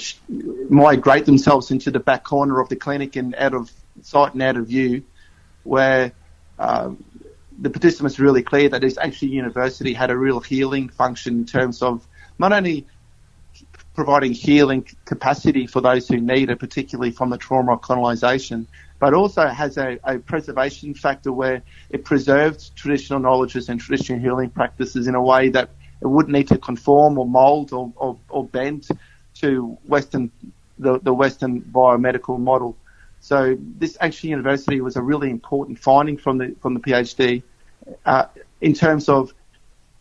migrate 0.69 1.27
themselves 1.27 1.71
into 1.71 1.91
the 1.91 2.01
back 2.01 2.25
corner 2.25 2.61
of 2.61 2.69
the 2.69 2.77
clinic 2.77 3.17
and 3.17 3.35
out 3.35 3.55
of 3.55 3.71
sight 4.03 4.35
and 4.35 4.43
out 4.43 4.57
of 4.57 4.67
view, 4.67 5.03
where 5.65 6.13
um, 6.59 7.03
the 7.59 7.71
participants 7.71 8.19
really 8.19 8.43
clear 8.43 8.69
that 8.69 8.83
this 8.83 8.99
actually 8.99 9.29
university 9.29 9.93
had 9.93 10.11
a 10.11 10.17
real 10.17 10.41
healing 10.41 10.89
function 10.89 11.35
in 11.39 11.45
terms 11.47 11.83
of 11.83 12.07
not 12.39 12.53
only 12.53 12.87
providing 13.95 14.33
healing 14.33 14.87
capacity 15.07 15.67
for 15.67 15.81
those 15.81 16.07
who 16.07 16.19
need 16.19 16.51
it, 16.51 16.59
particularly 16.59 17.11
from 17.11 17.31
the 17.31 17.39
trauma 17.39 17.73
of 17.73 17.81
colonisation, 17.81 18.69
but 18.99 19.15
also 19.15 19.47
has 19.47 19.79
a, 19.79 19.99
a, 20.05 20.19
preservation 20.19 20.95
factor 20.95 21.33
where 21.33 21.63
it 21.91 22.05
preserves 22.05 22.71
traditional 22.71 23.19
knowledges 23.19 23.69
and 23.71 23.81
traditional 23.81 24.19
healing 24.19 24.51
practices 24.51 25.07
in 25.07 25.15
a 25.15 25.23
way 25.23 25.49
that 25.49 25.71
it 26.03 26.07
wouldn't 26.07 26.33
need 26.33 26.49
to 26.49 26.59
conform 26.59 27.19
or 27.19 27.27
mould 27.27 27.73
or, 27.73 27.93
or, 27.97 28.19
or 28.29 28.45
bend 28.45 28.87
to 29.41 29.79
Western 29.85 30.31
the, 30.79 30.99
the 31.01 31.13
Western 31.13 31.63
biomedical 31.63 32.39
model. 32.39 32.77
So 33.21 33.57
this 33.59 33.97
actually 34.01 34.31
university 34.31 34.81
was 34.81 34.97
a 34.97 35.03
really 35.03 35.31
important 35.31 35.79
finding 35.79 36.17
from 36.17 36.39
the 36.39 36.55
from 36.61 36.75
the 36.75 36.81
PhD 36.81 37.43
uh, 38.05 38.27
in 38.61 38.75
terms 38.75 39.09
of 39.09 39.33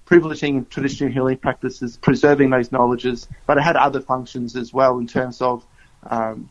privileging 0.05 0.69
traditional 0.69 1.11
healing 1.11 1.37
practices, 1.37 1.97
preserving 1.97 2.51
those 2.51 2.71
knowledges, 2.71 3.27
but 3.47 3.57
it 3.57 3.61
had 3.61 3.75
other 3.75 4.01
functions 4.01 4.55
as 4.55 4.71
well 4.71 4.99
in 4.99 5.07
terms 5.07 5.41
of 5.41 5.65
um, 6.09 6.49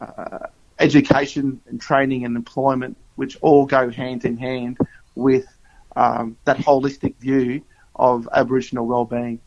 uh, 0.00 0.46
education 0.78 1.60
and 1.66 1.80
training 1.80 2.24
and 2.24 2.36
employment, 2.36 2.96
which 3.16 3.36
all 3.42 3.66
go 3.66 3.90
hand 3.90 4.24
in 4.24 4.36
hand 4.38 4.78
with 5.14 5.46
um, 5.96 6.36
that 6.44 6.56
holistic 6.56 7.16
view 7.16 7.62
of 7.94 8.28
Aboriginal 8.32 8.86
well-being. 8.86 9.38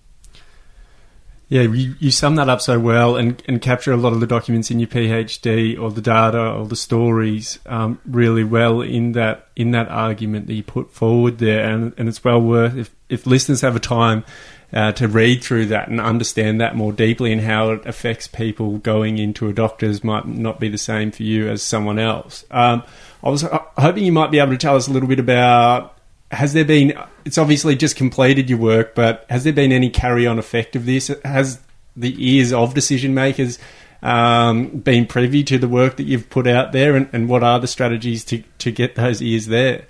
Yeah, 1.50 1.62
you, 1.62 1.96
you 2.00 2.12
sum 2.12 2.36
that 2.36 2.50
up 2.50 2.60
so 2.60 2.78
well 2.78 3.16
and, 3.16 3.42
and 3.48 3.62
capture 3.62 3.94
a 3.94 3.98
lot 3.98 4.12
of 4.12 4.20
the 4.20 4.28
documents 4.28 4.70
in 4.70 4.80
your 4.80 4.90
PhD 4.90 5.80
or 5.80 5.92
the 5.92 6.02
data 6.02 6.52
or 6.52 6.66
the 6.66 6.76
stories 6.76 7.58
um, 7.66 8.00
really 8.06 8.44
well 8.44 8.82
in 8.82 9.14
that 9.14 9.48
in 9.56 9.72
that 9.72 9.88
argument 9.88 10.48
that 10.48 10.54
you 10.56 10.64
put 10.64 10.92
forward 10.92 11.38
there, 11.38 11.70
and 11.72 11.94
and 11.98 12.10
it's 12.10 12.22
well 12.22 12.42
worth 12.42 12.76
if 12.76 12.94
if 13.08 13.26
listeners 13.26 13.62
have 13.62 13.78
a 13.78 13.80
time 13.80 14.26
uh, 14.74 14.92
to 14.92 15.08
read 15.08 15.42
through 15.42 15.68
that 15.68 15.88
and 15.88 16.02
understand 16.02 16.60
that 16.60 16.76
more 16.76 16.92
deeply 16.92 17.32
and 17.32 17.42
how 17.42 17.72
it 17.72 17.86
affects 17.86 18.28
people 18.28 18.80
going 18.80 19.18
into 19.18 19.48
a 19.48 19.54
doctor's 19.54 20.04
might 20.04 20.28
not 20.28 20.60
be 20.60 20.68
the 20.68 20.78
same 20.78 21.12
for 21.12 21.24
you 21.24 21.48
as 21.48 21.64
someone 21.64 21.98
else. 21.98 22.44
Um, 22.52 22.84
I 23.24 23.30
was 23.30 23.44
hoping 23.78 24.04
you 24.04 24.12
might 24.12 24.32
be 24.32 24.40
able 24.40 24.52
to 24.52 24.58
tell 24.58 24.76
us 24.76 24.90
a 24.90 24.92
little 24.92 25.08
bit 25.08 25.20
about 25.20 25.97
has 26.32 26.54
there 26.54 26.66
been 26.66 26.94
it's 27.26 27.38
obviously 27.38 27.76
just 27.76 27.96
completed 27.96 28.50
your 28.50 28.60
work 28.60 28.96
but 28.96 29.26
has 29.30 29.44
there 29.44 29.54
been 29.54 29.72
any 29.72 29.90
carry 29.90 30.28
on 30.28 30.38
effect 30.40 30.76
of 30.76 30.86
this? 30.86 31.12
Has 31.24 31.60
the 31.96 32.16
ears 32.18 32.54
of 32.54 32.74
decision 32.74 33.14
makers 33.14 33.60
um, 34.02 34.68
been 34.68 35.06
privy 35.06 35.44
to 35.44 35.58
the 35.58 35.68
work 35.68 35.98
that 35.98 36.04
you've 36.04 36.30
put 36.30 36.46
out 36.46 36.72
there 36.72 36.96
and, 36.96 37.10
and 37.14 37.28
what 37.28 37.44
are 37.44 37.60
the 37.60 37.68
strategies 37.68 38.24
to, 38.26 38.44
to 38.60 38.72
get 38.72 38.96
those 38.96 39.22
ears 39.22 39.48
there? 39.48 39.86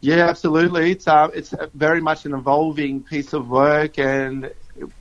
Yeah 0.00 0.28
absolutely. 0.28 0.92
It's 0.92 1.08
uh, 1.08 1.28
it's 1.32 1.54
very 1.74 2.00
much 2.00 2.26
an 2.26 2.34
evolving 2.34 3.02
piece 3.02 3.32
of 3.32 3.48
work 3.48 3.98
and 3.98 4.52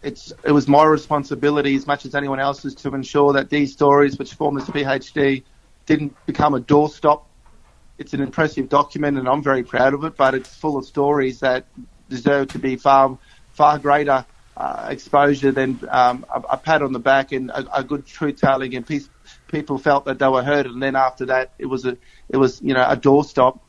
it's 0.02 0.32
it 0.44 0.52
was 0.52 0.68
my 0.68 0.86
responsibility 0.86 1.76
as 1.76 1.86
much 1.86 2.06
as 2.06 2.16
anyone 2.16 2.40
else's 2.40 2.74
to 2.76 2.96
ensure 2.96 3.34
that 3.34 3.50
these 3.50 3.74
stories 3.74 4.18
which 4.18 4.34
form 4.34 4.56
this 4.56 4.70
PhD 4.70 5.44
didn't 5.86 6.16
become 6.26 6.54
a 6.54 6.62
doorstop 6.62 7.24
it's 7.98 8.14
an 8.14 8.22
impressive 8.22 8.70
document, 8.70 9.18
and 9.18 9.28
I'm 9.28 9.42
very 9.42 9.64
proud 9.64 9.94
of 9.94 10.04
it. 10.04 10.18
But 10.18 10.36
it's 10.36 10.54
full 10.54 10.78
of 10.78 10.86
stories 10.86 11.40
that 11.40 11.66
deserve 12.10 12.50
to 12.50 12.60
be 12.60 12.76
far 12.76 13.18
far 13.54 13.80
greater 13.80 14.26
uh, 14.58 14.88
exposure 14.90 15.52
than 15.52 15.80
um, 15.90 16.26
a, 16.34 16.40
a, 16.52 16.58
pat 16.58 16.82
on 16.82 16.94
the 16.94 17.00
back 17.00 17.32
and 17.32 17.50
a, 17.50 17.80
a 17.80 17.84
good 17.84 18.06
truth 18.06 18.40
telling, 18.40 18.76
and 18.76 18.86
peace, 18.86 19.10
people 19.48 19.78
felt 19.78 20.06
that 20.06 20.20
they 20.20 20.28
were 20.28 20.44
heard. 20.44 20.66
And 20.66 20.82
then 20.82 20.96
after 20.96 21.26
that, 21.28 21.52
it 21.58 21.66
was 21.66 21.86
a 21.86 21.98
it 22.30 22.38
was 22.38 22.62
you 22.62 22.74
know 22.74 22.86
a 22.88 22.98
doorstop. 22.98 23.60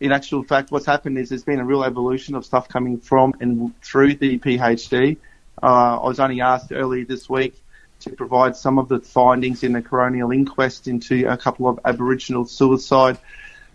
In 0.00 0.12
actual 0.12 0.42
fact, 0.42 0.70
what's 0.70 0.86
happened 0.86 1.18
is 1.18 1.28
there's 1.28 1.44
been 1.44 1.60
a 1.60 1.64
real 1.64 1.84
evolution 1.84 2.34
of 2.34 2.46
stuff 2.46 2.68
coming 2.68 2.98
from 2.98 3.34
and 3.40 3.78
through 3.82 4.14
the 4.14 4.38
PhD. 4.38 5.18
Uh, 5.62 6.00
I 6.00 6.06
was 6.06 6.20
only 6.20 6.40
asked 6.40 6.72
earlier 6.72 7.04
this 7.04 7.28
week 7.28 7.54
to 8.00 8.10
provide 8.10 8.56
some 8.56 8.78
of 8.78 8.88
the 8.88 9.00
findings 9.00 9.62
in 9.62 9.74
the 9.74 9.82
coronial 9.82 10.34
inquest 10.34 10.88
into 10.88 11.30
a 11.30 11.36
couple 11.36 11.68
of 11.68 11.78
Aboriginal 11.84 12.46
suicide 12.46 13.18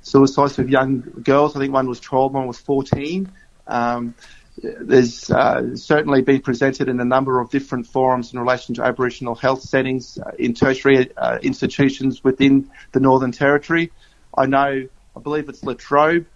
suicides 0.05 0.57
with 0.57 0.69
young 0.69 1.01
girls. 1.01 1.55
I 1.55 1.59
think 1.59 1.73
one 1.73 1.89
was 1.89 1.99
12, 1.99 2.33
one 2.33 2.47
was 2.47 2.59
14. 2.59 3.31
Um, 3.65 4.13
there's 4.61 5.31
uh, 5.31 5.75
certainly 5.75 6.21
been 6.21 6.41
presented 6.41 6.87
in 6.87 6.99
a 6.99 7.05
number 7.05 7.39
of 7.39 7.49
different 7.49 7.87
forums 7.87 8.31
in 8.31 8.39
relation 8.39 8.75
to 8.75 8.83
Aboriginal 8.83 9.33
health 9.33 9.61
settings 9.61 10.17
uh, 10.19 10.31
in 10.37 10.53
tertiary 10.53 11.09
uh, 11.17 11.39
institutions 11.41 12.23
within 12.23 12.69
the 12.91 12.99
Northern 12.99 13.31
Territory. 13.31 13.91
I 14.37 14.45
know, 14.45 14.87
I 15.15 15.19
believe 15.19 15.49
it's 15.49 15.63
La 15.63 15.73
Trobe. 15.73 16.27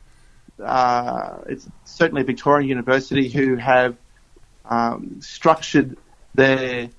Uh, 0.62 1.38
it's 1.48 1.68
certainly 1.86 2.24
Victorian 2.24 2.68
University 2.68 3.30
who 3.30 3.56
have 3.56 3.96
um, 4.66 5.22
structured 5.22 5.96
their 6.34 6.90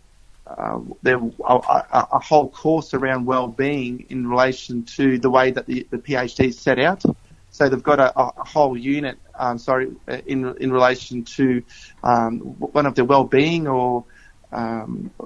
uh, 0.57 0.81
a, 1.05 2.07
a, 2.13 2.19
whole 2.19 2.49
course 2.49 2.93
around 2.95 3.25
well-being 3.25 4.07
in 4.09 4.27
relation 4.27 4.83
to 4.83 5.19
the 5.19 5.31
way 5.31 5.51
that 5.51 5.67
the, 5.67 5.87
the 5.91 5.99
PhD 5.99 6.49
is 6.49 6.59
set 6.59 6.79
out. 6.79 7.03
So 7.51 7.69
they've 7.69 7.83
got 7.83 8.01
a, 8.01 8.19
a 8.19 8.45
whole 8.45 8.77
unit, 8.77 9.19
um, 9.39 9.59
sorry, 9.59 9.93
in 10.27 10.57
in 10.59 10.73
relation 10.73 11.25
to 11.25 11.63
um, 12.03 12.39
one 12.39 12.87
of 12.87 12.95
their 12.95 13.05
well-being 13.05 13.67
or 13.67 14.05
um, 14.53 15.11
uh, 15.21 15.25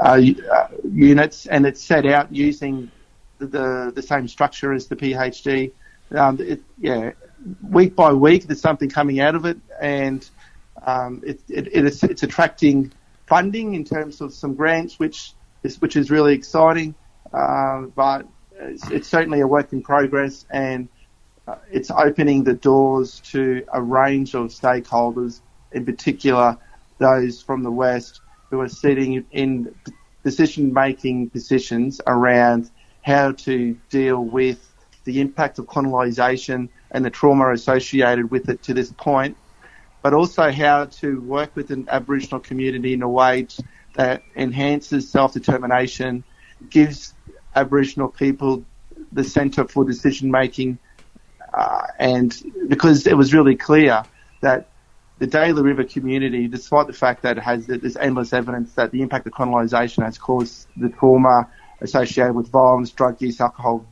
uh, 0.00 0.68
units, 0.84 1.46
and 1.46 1.66
it's 1.66 1.82
set 1.82 2.06
out 2.06 2.32
using 2.34 2.90
the, 3.38 3.46
the, 3.46 3.92
the 3.96 4.02
same 4.02 4.28
structure 4.28 4.72
as 4.72 4.86
the 4.86 4.96
PhD. 4.96 5.72
Um, 6.12 6.38
it, 6.40 6.62
yeah, 6.78 7.12
week 7.62 7.94
by 7.94 8.12
week, 8.12 8.46
there's 8.46 8.60
something 8.60 8.88
coming 8.88 9.20
out 9.20 9.34
of 9.34 9.44
it, 9.44 9.58
and 9.80 10.28
um, 10.84 11.22
it, 11.26 11.40
it, 11.48 11.68
it's, 11.68 12.02
it's 12.02 12.22
attracting 12.22 12.92
funding 13.28 13.74
in 13.74 13.84
terms 13.84 14.20
of 14.20 14.32
some 14.32 14.54
grants, 14.54 14.98
which 14.98 15.32
is 15.62 15.80
which 15.80 15.96
is 15.96 16.10
really 16.10 16.34
exciting. 16.34 16.94
Uh, 17.32 17.82
but 17.94 18.26
it's, 18.58 18.90
it's, 18.90 19.08
certainly 19.08 19.40
a 19.40 19.46
work 19.46 19.72
in 19.72 19.82
progress, 19.82 20.46
and 20.50 20.88
uh, 21.46 21.56
it's 21.70 21.90
opening 21.90 22.44
the 22.44 22.54
doors 22.54 23.20
to 23.20 23.64
a 23.72 23.80
range 23.80 24.34
of 24.34 24.46
stakeholders, 24.46 25.40
in 25.72 25.84
particular 25.84 26.56
those 26.98 27.40
from 27.40 27.62
the 27.62 27.70
West 27.70 28.20
who 28.50 28.60
are 28.60 28.68
sitting 28.68 29.24
in 29.30 29.74
decision 30.24 30.72
making 30.72 31.30
positions 31.30 32.00
around 32.06 32.70
how 33.02 33.32
to 33.32 33.78
deal 33.88 34.22
with 34.22 34.58
the 35.04 35.20
impact 35.20 35.58
of 35.58 35.66
colonisation 35.66 36.68
and 36.90 37.04
the 37.04 37.10
trauma 37.10 37.50
associated 37.52 38.30
with 38.30 38.48
it 38.48 38.62
to 38.62 38.74
this 38.74 38.92
point, 38.92 39.36
but 40.08 40.16
also 40.16 40.50
how 40.50 40.86
to 40.86 41.20
work 41.20 41.54
with 41.54 41.70
an 41.70 41.86
Aboriginal 41.90 42.40
community 42.40 42.94
in 42.94 43.02
a 43.02 43.08
way 43.10 43.46
that 43.92 44.22
enhances 44.34 45.10
self 45.10 45.34
determination, 45.34 46.24
gives 46.70 47.12
Aboriginal 47.54 48.08
people 48.08 48.64
the 49.12 49.22
centre 49.22 49.68
for 49.68 49.84
decision 49.84 50.30
making, 50.30 50.78
uh, 51.52 51.88
and 51.98 52.34
because 52.68 53.06
it 53.06 53.18
was 53.18 53.34
really 53.34 53.54
clear 53.54 54.02
that 54.40 54.70
the 55.18 55.26
Daly 55.26 55.60
River 55.60 55.84
community, 55.84 56.48
despite 56.48 56.86
the 56.86 56.94
fact 56.94 57.20
that 57.24 57.36
it 57.36 57.42
has 57.42 57.66
there's 57.66 57.98
endless 57.98 58.32
evidence 58.32 58.72
that 58.76 58.90
the 58.92 59.02
impact 59.02 59.26
of 59.26 59.34
colonisation 59.34 60.04
has 60.04 60.16
caused 60.16 60.68
the 60.74 60.88
trauma 60.88 61.50
associated 61.82 62.32
with 62.32 62.48
violence, 62.48 62.92
drug 62.92 63.20
use, 63.20 63.42
alcohol 63.42 63.84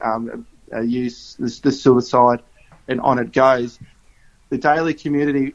um, 0.00 0.46
uh, 0.72 0.80
use, 0.80 1.34
the, 1.40 1.58
the, 1.64 1.72
suicide, 1.72 2.38
and 2.86 3.00
on 3.00 3.18
it 3.18 3.32
goes. 3.32 3.80
The 4.48 4.58
Daly 4.58 4.94
community 4.94 5.54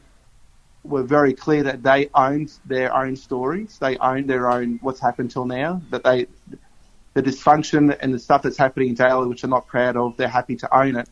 were 0.84 1.02
very 1.02 1.32
clear 1.32 1.62
that 1.62 1.82
they 1.82 2.10
owned 2.14 2.52
their 2.66 2.94
own 2.94 3.16
stories. 3.16 3.78
They 3.78 3.96
owned 3.98 4.28
their 4.28 4.50
own 4.50 4.78
what's 4.82 5.00
happened 5.00 5.30
till 5.30 5.46
now. 5.46 5.80
That 5.90 6.04
they, 6.04 6.26
the 7.14 7.22
dysfunction 7.22 7.96
and 8.00 8.12
the 8.12 8.18
stuff 8.18 8.42
that's 8.42 8.56
happening 8.56 8.90
in 8.90 8.94
Daly, 8.94 9.28
which 9.28 9.42
they're 9.42 9.50
not 9.50 9.66
proud 9.66 9.96
of, 9.96 10.16
they're 10.16 10.28
happy 10.28 10.56
to 10.56 10.76
own 10.76 10.96
it. 10.96 11.08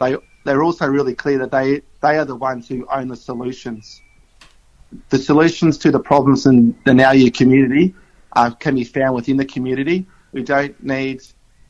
They 0.00 0.16
they're 0.44 0.62
also 0.62 0.86
really 0.86 1.14
clear 1.14 1.38
that 1.38 1.50
they 1.50 1.82
they 2.00 2.18
are 2.18 2.24
the 2.24 2.36
ones 2.36 2.68
who 2.68 2.86
own 2.90 3.08
the 3.08 3.16
solutions. 3.16 4.00
The 5.08 5.18
solutions 5.18 5.78
to 5.78 5.90
the 5.90 6.00
problems 6.00 6.46
in 6.46 6.76
the 6.84 6.92
Nauiyu 6.92 7.34
community 7.34 7.94
uh, 8.34 8.50
can 8.50 8.74
be 8.74 8.84
found 8.84 9.14
within 9.14 9.36
the 9.36 9.44
community. 9.44 10.06
We 10.32 10.42
don't 10.42 10.82
need 10.82 11.22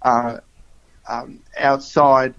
uh, 0.02 0.38
um, 1.08 1.40
outside 1.58 2.34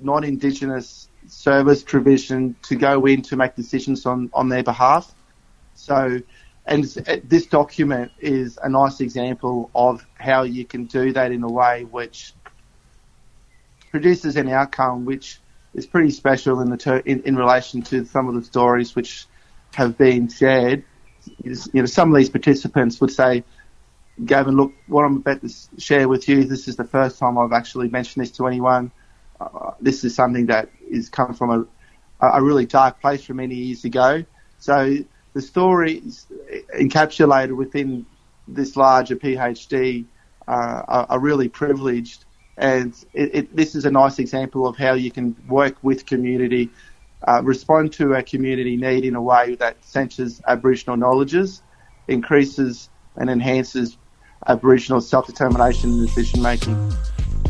non-Indigenous 0.00 1.08
service 1.26 1.82
provision 1.82 2.56
to 2.62 2.76
go 2.76 3.06
in 3.06 3.22
to 3.22 3.36
make 3.36 3.54
decisions 3.54 4.06
on, 4.06 4.30
on 4.32 4.48
their 4.48 4.62
behalf. 4.62 5.12
So, 5.74 6.20
and 6.66 6.84
this 6.84 7.46
document 7.46 8.12
is 8.20 8.58
a 8.62 8.68
nice 8.68 9.00
example 9.00 9.70
of 9.74 10.06
how 10.14 10.42
you 10.42 10.64
can 10.64 10.86
do 10.86 11.12
that 11.12 11.32
in 11.32 11.42
a 11.42 11.48
way 11.48 11.84
which 11.84 12.32
produces 13.90 14.36
an 14.36 14.48
outcome 14.48 15.04
which 15.04 15.40
is 15.74 15.86
pretty 15.86 16.10
special 16.10 16.60
in 16.60 16.70
the 16.70 16.76
ter- 16.76 16.98
in, 16.98 17.22
in 17.22 17.36
relation 17.36 17.82
to 17.82 18.04
some 18.04 18.28
of 18.28 18.34
the 18.34 18.42
stories 18.42 18.94
which 18.94 19.26
have 19.74 19.98
been 19.98 20.28
shared. 20.28 20.84
You 21.42 21.56
know, 21.74 21.86
some 21.86 22.10
of 22.10 22.16
these 22.16 22.30
participants 22.30 23.00
would 23.00 23.10
say, 23.10 23.44
Gavin, 24.24 24.56
look, 24.56 24.72
what 24.86 25.04
I'm 25.04 25.16
about 25.16 25.40
to 25.42 25.50
share 25.78 26.08
with 26.08 26.28
you, 26.28 26.44
this 26.44 26.68
is 26.68 26.76
the 26.76 26.84
first 26.84 27.18
time 27.18 27.36
I've 27.36 27.52
actually 27.52 27.88
mentioned 27.88 28.24
this 28.24 28.32
to 28.32 28.46
anyone. 28.46 28.92
Uh, 29.40 29.72
this 29.80 30.04
is 30.04 30.14
something 30.14 30.46
that 30.46 30.70
is 30.94 31.08
come 31.08 31.34
from 31.34 31.50
a, 32.20 32.26
a 32.26 32.42
really 32.42 32.66
dark 32.66 33.00
place 33.00 33.24
from 33.24 33.36
many 33.36 33.54
years 33.54 33.84
ago. 33.84 34.24
So 34.58 34.96
the 35.34 35.42
stories 35.42 36.26
encapsulated 36.74 37.56
within 37.56 38.06
this 38.46 38.76
larger 38.76 39.16
PhD 39.16 40.04
uh, 40.46 40.50
are, 40.50 41.06
are, 41.10 41.18
really 41.18 41.48
privileged. 41.48 42.24
And 42.56 42.94
it, 43.12 43.34
it, 43.34 43.56
this 43.56 43.74
is 43.74 43.84
a 43.84 43.90
nice 43.90 44.18
example 44.18 44.66
of 44.66 44.76
how 44.76 44.92
you 44.92 45.10
can 45.10 45.34
work 45.48 45.76
with 45.82 46.06
community, 46.06 46.70
uh, 47.26 47.42
respond 47.42 47.94
to 47.94 48.14
a 48.14 48.22
community 48.22 48.76
need 48.76 49.04
in 49.04 49.14
a 49.14 49.22
way 49.22 49.54
that 49.56 49.82
centres 49.84 50.42
Aboriginal 50.46 50.96
knowledges, 50.96 51.62
increases 52.08 52.90
and 53.16 53.30
enhances 53.30 53.96
Aboriginal 54.46 55.00
self-determination 55.00 55.90
and 55.90 56.06
decision 56.06 56.42
making. 56.42 56.92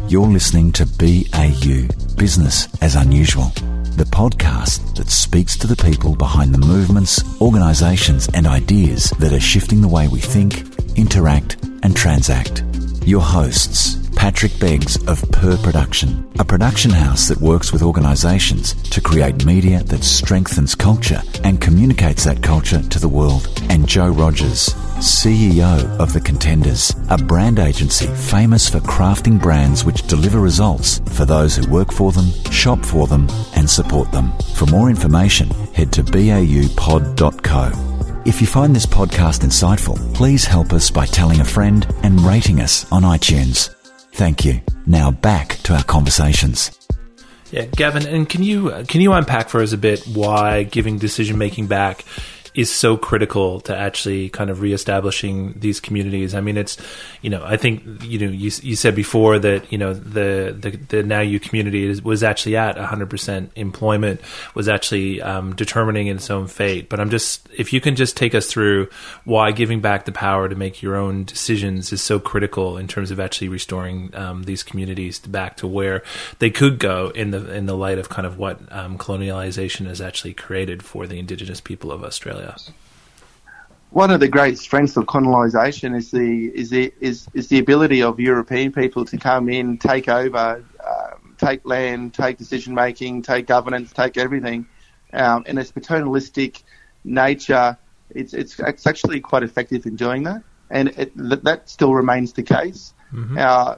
You're 0.07 0.29
listening 0.29 0.71
to 0.73 0.87
BAU, 0.87 1.89
Business 2.17 2.69
as 2.83 2.95
Unusual, 2.95 3.51
the 3.97 4.05
podcast 4.05 4.97
that 4.97 5.09
speaks 5.09 5.57
to 5.59 5.67
the 5.67 5.77
people 5.77 6.15
behind 6.15 6.55
the 6.55 6.67
movements, 6.67 7.23
organisations 7.41 8.29
and 8.35 8.47
ideas 8.47 9.11
that 9.19 9.33
are 9.33 9.41
shifting 9.41 9.81
the 9.81 9.89
way 9.89 10.07
we 10.09 10.21
think, 10.21 10.65
interact 10.97 11.57
and 11.83 11.97
transact. 11.97 12.63
Your 13.05 13.23
hosts, 13.23 13.97
Patrick 14.25 14.59
Beggs 14.59 14.97
of 15.07 15.21
Per 15.33 15.59
Production, 15.59 16.27
a 16.39 16.45
production 16.47 16.91
house 16.91 17.29
that 17.29 17.43
works 17.43 17.75
with 17.75 17.83
organisations 17.83 18.73
to 18.89 19.03
create 19.03 19.45
media 19.45 19.83
that 19.83 20.03
strengthens 20.03 20.75
culture 20.75 21.21
and 21.45 21.61
communicates 21.61 22.25
that 22.25 22.43
culture 22.43 22.81
to 22.81 22.99
the 22.99 23.07
world. 23.07 23.47
And 23.69 23.87
Joe 23.87 24.09
Rogers, 24.09 24.71
CEO 24.97 25.87
of 25.99 26.15
The 26.15 26.23
Contenders, 26.23 26.95
a 27.11 27.19
brand 27.19 27.59
agency 27.59 28.07
famous 28.07 28.67
for 28.67 28.79
crafting 28.79 29.39
brands 29.39 29.85
which 29.85 30.07
deliver 30.07 30.41
results 30.41 31.03
for 31.13 31.27
those 31.27 31.55
who 31.55 31.71
work 31.71 31.93
for 31.93 32.11
them, 32.11 32.31
shop 32.51 32.83
for 32.83 33.07
them, 33.07 33.29
and 33.57 33.69
support 33.69 34.11
them. 34.11 34.33
For 34.55 34.65
more 34.65 34.89
information, 34.89 35.51
head 35.75 35.93
to 35.93 36.03
baupod.co. 36.03 37.73
If 38.25 38.41
you 38.41 38.47
find 38.47 38.75
this 38.75 38.87
podcast 38.87 39.45
insightful, 39.45 40.15
please 40.15 40.47
help 40.47 40.73
us 40.73 40.91
by 40.91 41.05
telling 41.05 41.41
a 41.41 41.45
friend 41.45 41.87
and 42.03 42.23
rating 42.23 42.63
us 42.63 42.91
on 42.91 43.03
iTunes. 43.03 43.75
Thank 44.15 44.45
you. 44.45 44.61
Now 44.87 45.11
back 45.11 45.59
to 45.65 45.75
our 45.75 45.83
conversations. 45.83 46.71
Yeah, 47.51 47.67
Gavin, 47.67 48.07
and 48.07 48.29
can 48.29 48.43
you 48.45 48.71
uh, 48.71 48.85
can 48.85 49.01
you 49.01 49.13
unpack 49.13 49.49
for 49.49 49.61
us 49.61 49.73
a 49.73 49.79
bit 49.79 50.05
why 50.07 50.63
giving 50.63 50.99
decision 50.99 51.37
making 51.37 51.67
back 51.67 52.05
is 52.55 52.73
so 52.73 52.97
critical 52.97 53.61
to 53.61 53.77
actually 53.77 54.29
kind 54.29 54.49
of 54.49 54.61
reestablishing 54.61 55.55
these 55.59 55.81
communities. 55.81 56.35
I 56.35 56.41
mean, 56.41 56.57
it's, 56.57 56.77
you 57.21 57.29
know, 57.29 57.43
I 57.45 57.57
think, 57.57 57.83
you 58.05 58.19
know, 58.19 58.33
you, 58.33 58.51
you 58.63 58.77
said 58.77 58.95
before 58.95 59.41
that, 59.41 59.71
you 59.73 59.79
know, 59.79 59.93
the, 59.93 60.57
the, 60.57 60.71
the 60.71 61.03
Nauiyu 61.03 61.43
community 61.43 61.85
is, 61.87 62.03
was 62.03 62.23
actually 62.23 62.57
at 62.57 62.77
100% 62.77 63.49
employment, 63.57 64.21
was 64.55 64.69
actually 64.69 65.21
um, 65.21 65.57
determining 65.57 66.07
its 66.07 66.31
own 66.31 66.47
fate. 66.47 66.89
But 66.89 67.01
I'm 67.01 67.11
just, 67.11 67.49
if 67.57 67.73
you 67.73 67.81
can 67.81 67.97
just 67.97 68.17
take 68.17 68.37
us 68.37 68.47
through 68.47 68.89
why 69.25 69.51
giving 69.51 69.81
back 69.81 70.05
the 70.05 70.13
power 70.13 70.49
to 70.49 70.55
make 70.55 70.81
your 70.81 70.95
own 70.95 71.25
decisions 71.25 71.93
is 71.93 72.03
so 72.03 72.21
critical 72.21 72.79
in 72.79 72.87
terms 72.87 73.11
of 73.11 73.19
actually 73.19 73.49
restoring 73.49 74.15
um, 74.15 74.45
these 74.45 74.63
communities 74.63 75.19
back 75.19 75.57
to 75.57 75.67
where 75.67 76.05
they 76.39 76.51
could 76.51 76.79
go 76.79 77.09
in 77.11 77.33
the, 77.33 77.53
in 77.53 77.67
the 77.67 77.77
light 77.77 77.99
of 77.99 78.09
kind 78.09 78.27
of 78.27 78.39
what 78.39 78.61
um, 78.71 78.97
colonialization 78.97 79.87
has 79.87 80.01
actually 80.01 80.35
created 80.35 80.85
for 80.85 81.09
the 81.09 81.19
indigenous 81.19 81.61
people 81.61 81.91
of 81.91 82.05
Australia. 82.05 82.44
One 83.91 84.11
of 84.11 84.19
the 84.19 84.29
great 84.29 84.59
strengths 84.59 84.97
of 84.97 85.07
colonisation 85.07 85.95
is 85.95 86.11
the 86.11 86.47
is 86.47 86.71
the 86.71 86.93
is, 87.01 87.29
is 87.33 87.49
the 87.49 87.61
ability 87.61 88.03
of 88.03 88.19
European 88.19 88.73
people 88.73 89.05
to 89.05 89.17
come 89.17 89.49
in, 89.49 89.79
take 89.79 90.09
over, 90.09 90.65
um, 90.85 91.37
take 91.39 91.65
land, 91.65 92.13
take 92.13 92.37
decision 92.37 92.75
making, 92.75 93.23
take 93.23 93.47
governance, 93.47 93.93
take 93.93 94.17
everything, 94.17 94.67
um, 95.13 95.45
and 95.47 95.59
its 95.61 95.71
paternalistic 95.71 96.63
nature. 97.05 97.79
It's, 98.11 98.35
it's 98.35 98.59
it's 98.59 98.87
actually 98.87 99.21
quite 99.21 99.45
effective 99.45 99.87
in 99.87 99.95
doing 99.95 100.25
that, 100.25 100.43
and 100.71 100.89
it, 100.89 101.13
that 101.45 101.71
still 101.71 101.95
remains 101.95 102.33
the 102.33 102.43
case. 102.43 102.93
Mm-hmm. 103.13 103.39
Uh, 103.39 103.77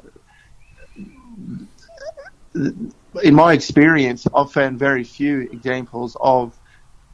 in 3.23 3.35
my 3.35 3.53
experience, 3.53 4.27
I've 4.35 4.51
found 4.51 4.79
very 4.79 5.05
few 5.05 5.41
examples 5.41 6.17
of 6.21 6.59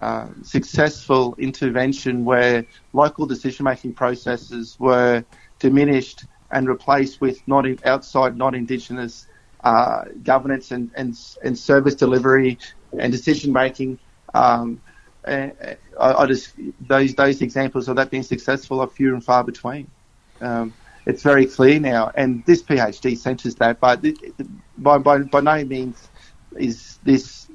uh, 0.03 0.27
successful 0.43 1.37
intervention 1.39 2.25
where 2.25 2.67
local 2.93 3.25
decision 3.25 3.63
making 3.63 3.95
processes 3.95 4.77
were 4.81 5.25
diminished 5.61 6.25
and 6.51 6.69
replaced 6.69 7.21
with 7.21 7.41
not 7.47 7.67
in, 7.67 7.79
outside, 7.85 8.37
not 8.37 8.57
indigenous 8.57 9.29
uh, 9.63 10.03
governance 10.25 10.73
and, 10.73 10.91
and, 10.97 11.17
and 11.45 11.57
service 11.57 11.95
delivery 11.95 12.59
and 12.99 13.13
decision 13.13 13.53
making. 13.53 13.97
Um, 14.35 14.83
I, 15.25 15.53
I, 16.01 16.27
just 16.27 16.53
those 16.81 17.15
those 17.15 17.41
examples 17.41 17.87
of 17.87 17.95
that 17.95 18.11
being 18.11 18.25
successful 18.25 18.81
are 18.81 18.89
few 18.89 19.15
and 19.15 19.25
far 19.25 19.45
between. 19.45 19.89
Um, 20.41 20.75
it's 21.07 21.23
very 21.23 21.47
clear 21.47 21.79
now, 21.79 22.11
and 22.17 22.45
this 22.45 22.61
PhD 22.61 23.17
centres 23.17 23.55
that. 23.57 23.79
But 23.79 24.05
by, 24.79 24.99
by 24.99 25.19
by 25.19 25.41
no 25.41 25.65
means 25.65 26.09
is 26.57 26.99
this 27.05 27.47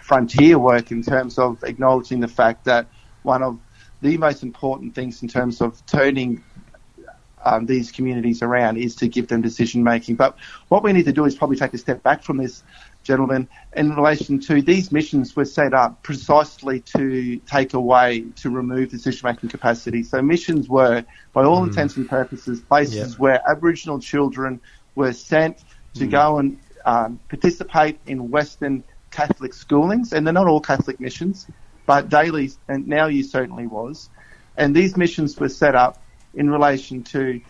frontier 0.00 0.58
work 0.58 0.90
in 0.90 1.02
terms 1.02 1.38
of 1.38 1.62
acknowledging 1.64 2.20
the 2.20 2.28
fact 2.28 2.64
that 2.64 2.86
one 3.22 3.42
of 3.42 3.58
the 4.00 4.16
most 4.16 4.42
important 4.42 4.94
things 4.94 5.22
in 5.22 5.28
terms 5.28 5.60
of 5.60 5.84
turning 5.86 6.42
um, 7.44 7.66
these 7.66 7.92
communities 7.92 8.42
around 8.42 8.76
is 8.76 8.94
to 8.96 9.08
give 9.08 9.28
them 9.28 9.40
decision 9.42 9.82
making. 9.82 10.16
But 10.16 10.36
what 10.68 10.82
we 10.82 10.92
need 10.92 11.04
to 11.04 11.12
do 11.12 11.24
is 11.24 11.34
probably 11.34 11.56
take 11.56 11.74
a 11.74 11.78
step 11.78 12.02
back 12.02 12.22
from 12.22 12.36
this, 12.36 12.62
gentlemen, 13.02 13.48
in 13.76 13.94
relation 13.94 14.38
to 14.40 14.60
these 14.60 14.92
missions 14.92 15.34
were 15.36 15.44
set 15.44 15.72
up 15.72 16.02
precisely 16.02 16.80
to 16.80 17.36
take 17.38 17.74
away, 17.74 18.24
to 18.36 18.50
remove 18.50 18.90
decision 18.90 19.20
making 19.24 19.48
capacity. 19.48 20.02
So 20.02 20.20
missions 20.20 20.68
were, 20.68 21.04
by 21.32 21.44
all 21.44 21.62
mm. 21.62 21.68
intents 21.68 21.96
and 21.96 22.08
purposes, 22.08 22.60
places 22.60 23.12
yep. 23.12 23.18
where 23.18 23.50
Aboriginal 23.50 23.98
children 23.98 24.60
were 24.94 25.12
sent 25.12 25.62
to 25.94 26.06
mm. 26.06 26.10
go 26.10 26.38
and 26.38 26.58
um, 26.84 27.20
participate 27.28 27.98
in 28.06 28.30
Western 28.30 28.84
Catholic 29.10 29.52
schoolings, 29.52 30.12
and 30.12 30.26
they're 30.26 30.34
not 30.34 30.46
all 30.46 30.60
Catholic 30.60 31.00
missions, 31.00 31.46
but 31.86 32.08
Daly 32.08 32.50
and 32.68 32.86
Nauiyu 32.86 33.24
certainly 33.24 33.66
was. 33.66 34.10
And 34.56 34.74
these 34.74 34.96
missions 34.96 35.38
were 35.38 35.48
set 35.48 35.74
up 35.74 36.02
in 36.34 36.50
relation 36.50 37.02
to 37.04 37.40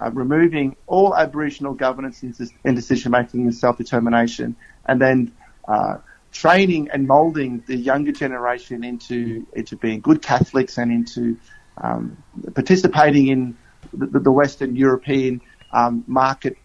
uh, 0.00 0.10
removing 0.12 0.76
all 0.86 1.14
Aboriginal 1.14 1.74
governance 1.74 2.22
and 2.22 2.76
decision 2.76 3.12
making 3.12 3.42
and 3.42 3.54
self 3.54 3.76
determination, 3.78 4.56
and 4.86 5.00
then 5.00 5.32
uh, 5.68 5.98
training 6.32 6.90
and 6.92 7.06
moulding 7.06 7.62
the 7.66 7.76
younger 7.76 8.12
generation 8.12 8.84
into 8.84 9.46
into 9.54 9.76
being 9.76 10.00
good 10.00 10.20
Catholics 10.20 10.78
and 10.78 10.90
into 10.90 11.36
um, 11.78 12.16
participating 12.54 13.28
in 13.28 13.56
the, 13.92 14.18
the 14.18 14.32
Western 14.32 14.76
European 14.76 15.40
um, 15.72 16.04
market 16.06 16.56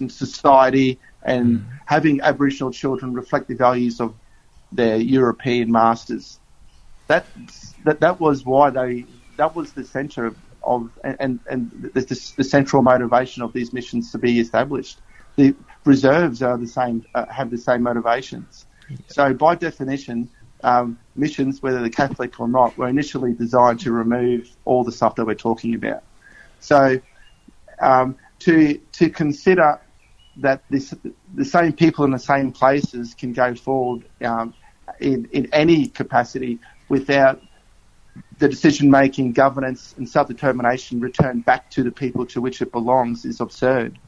and 0.00 0.10
society 0.10 0.98
and 1.24 1.58
mm. 1.58 1.64
having 1.86 2.20
Aboriginal 2.20 2.72
children 2.72 3.14
reflect 3.14 3.48
the 3.48 3.54
values 3.54 4.00
of 4.00 4.14
their 4.72 4.96
European 4.96 5.70
masters. 5.70 6.38
That 7.08 7.26
that 7.84 8.00
that 8.00 8.20
was 8.20 8.44
why 8.44 8.70
they 8.70 9.06
that 9.36 9.54
was 9.54 9.72
the 9.72 9.84
centre 9.84 10.26
of, 10.26 10.36
of 10.62 10.90
and 11.04 11.40
and 11.48 11.70
the, 11.94 12.00
the, 12.00 12.32
the, 12.36 12.44
central 12.44 12.82
motivation 12.82 13.42
of 13.42 13.52
these 13.52 13.72
missions 13.72 14.12
to 14.12 14.18
be 14.18 14.40
established. 14.40 15.00
The 15.36 15.54
reserves 15.84 16.42
are 16.42 16.56
the 16.56 16.66
same 16.66 17.04
uh, 17.14 17.26
have 17.26 17.50
the 17.50 17.58
same 17.58 17.82
motivations. 17.82 18.66
Yeah. 18.88 18.96
So 19.08 19.34
by 19.34 19.54
definition, 19.54 20.30
um, 20.62 20.98
missions, 21.16 21.62
whether 21.62 21.80
they're 21.80 21.90
Catholic 21.90 22.38
or 22.40 22.48
not, 22.48 22.76
were 22.78 22.88
initially 22.88 23.32
designed 23.32 23.80
to 23.80 23.92
remove 23.92 24.48
all 24.64 24.84
the 24.84 24.92
stuff 24.92 25.16
that 25.16 25.26
we're 25.26 25.34
talking 25.34 25.74
about. 25.74 26.02
So 26.60 27.00
um, 27.80 28.16
to 28.40 28.78
to 28.78 29.10
consider 29.10 29.80
that 30.36 30.62
this, 30.70 30.94
the 31.34 31.44
same 31.44 31.72
people 31.72 32.04
in 32.04 32.10
the 32.10 32.18
same 32.18 32.52
places 32.52 33.14
can 33.14 33.32
go 33.32 33.54
forward 33.54 34.04
um, 34.24 34.54
in, 35.00 35.28
in 35.32 35.48
any 35.52 35.88
capacity 35.88 36.58
without 36.88 37.40
the 38.38 38.48
decision 38.48 38.90
making, 38.90 39.32
governance, 39.32 39.94
and 39.96 40.08
self 40.08 40.28
determination 40.28 41.00
returned 41.00 41.44
back 41.44 41.70
to 41.70 41.82
the 41.82 41.90
people 41.90 42.26
to 42.26 42.40
which 42.40 42.60
it 42.60 42.72
belongs 42.72 43.24
is 43.24 43.40
absurd. 43.40 43.98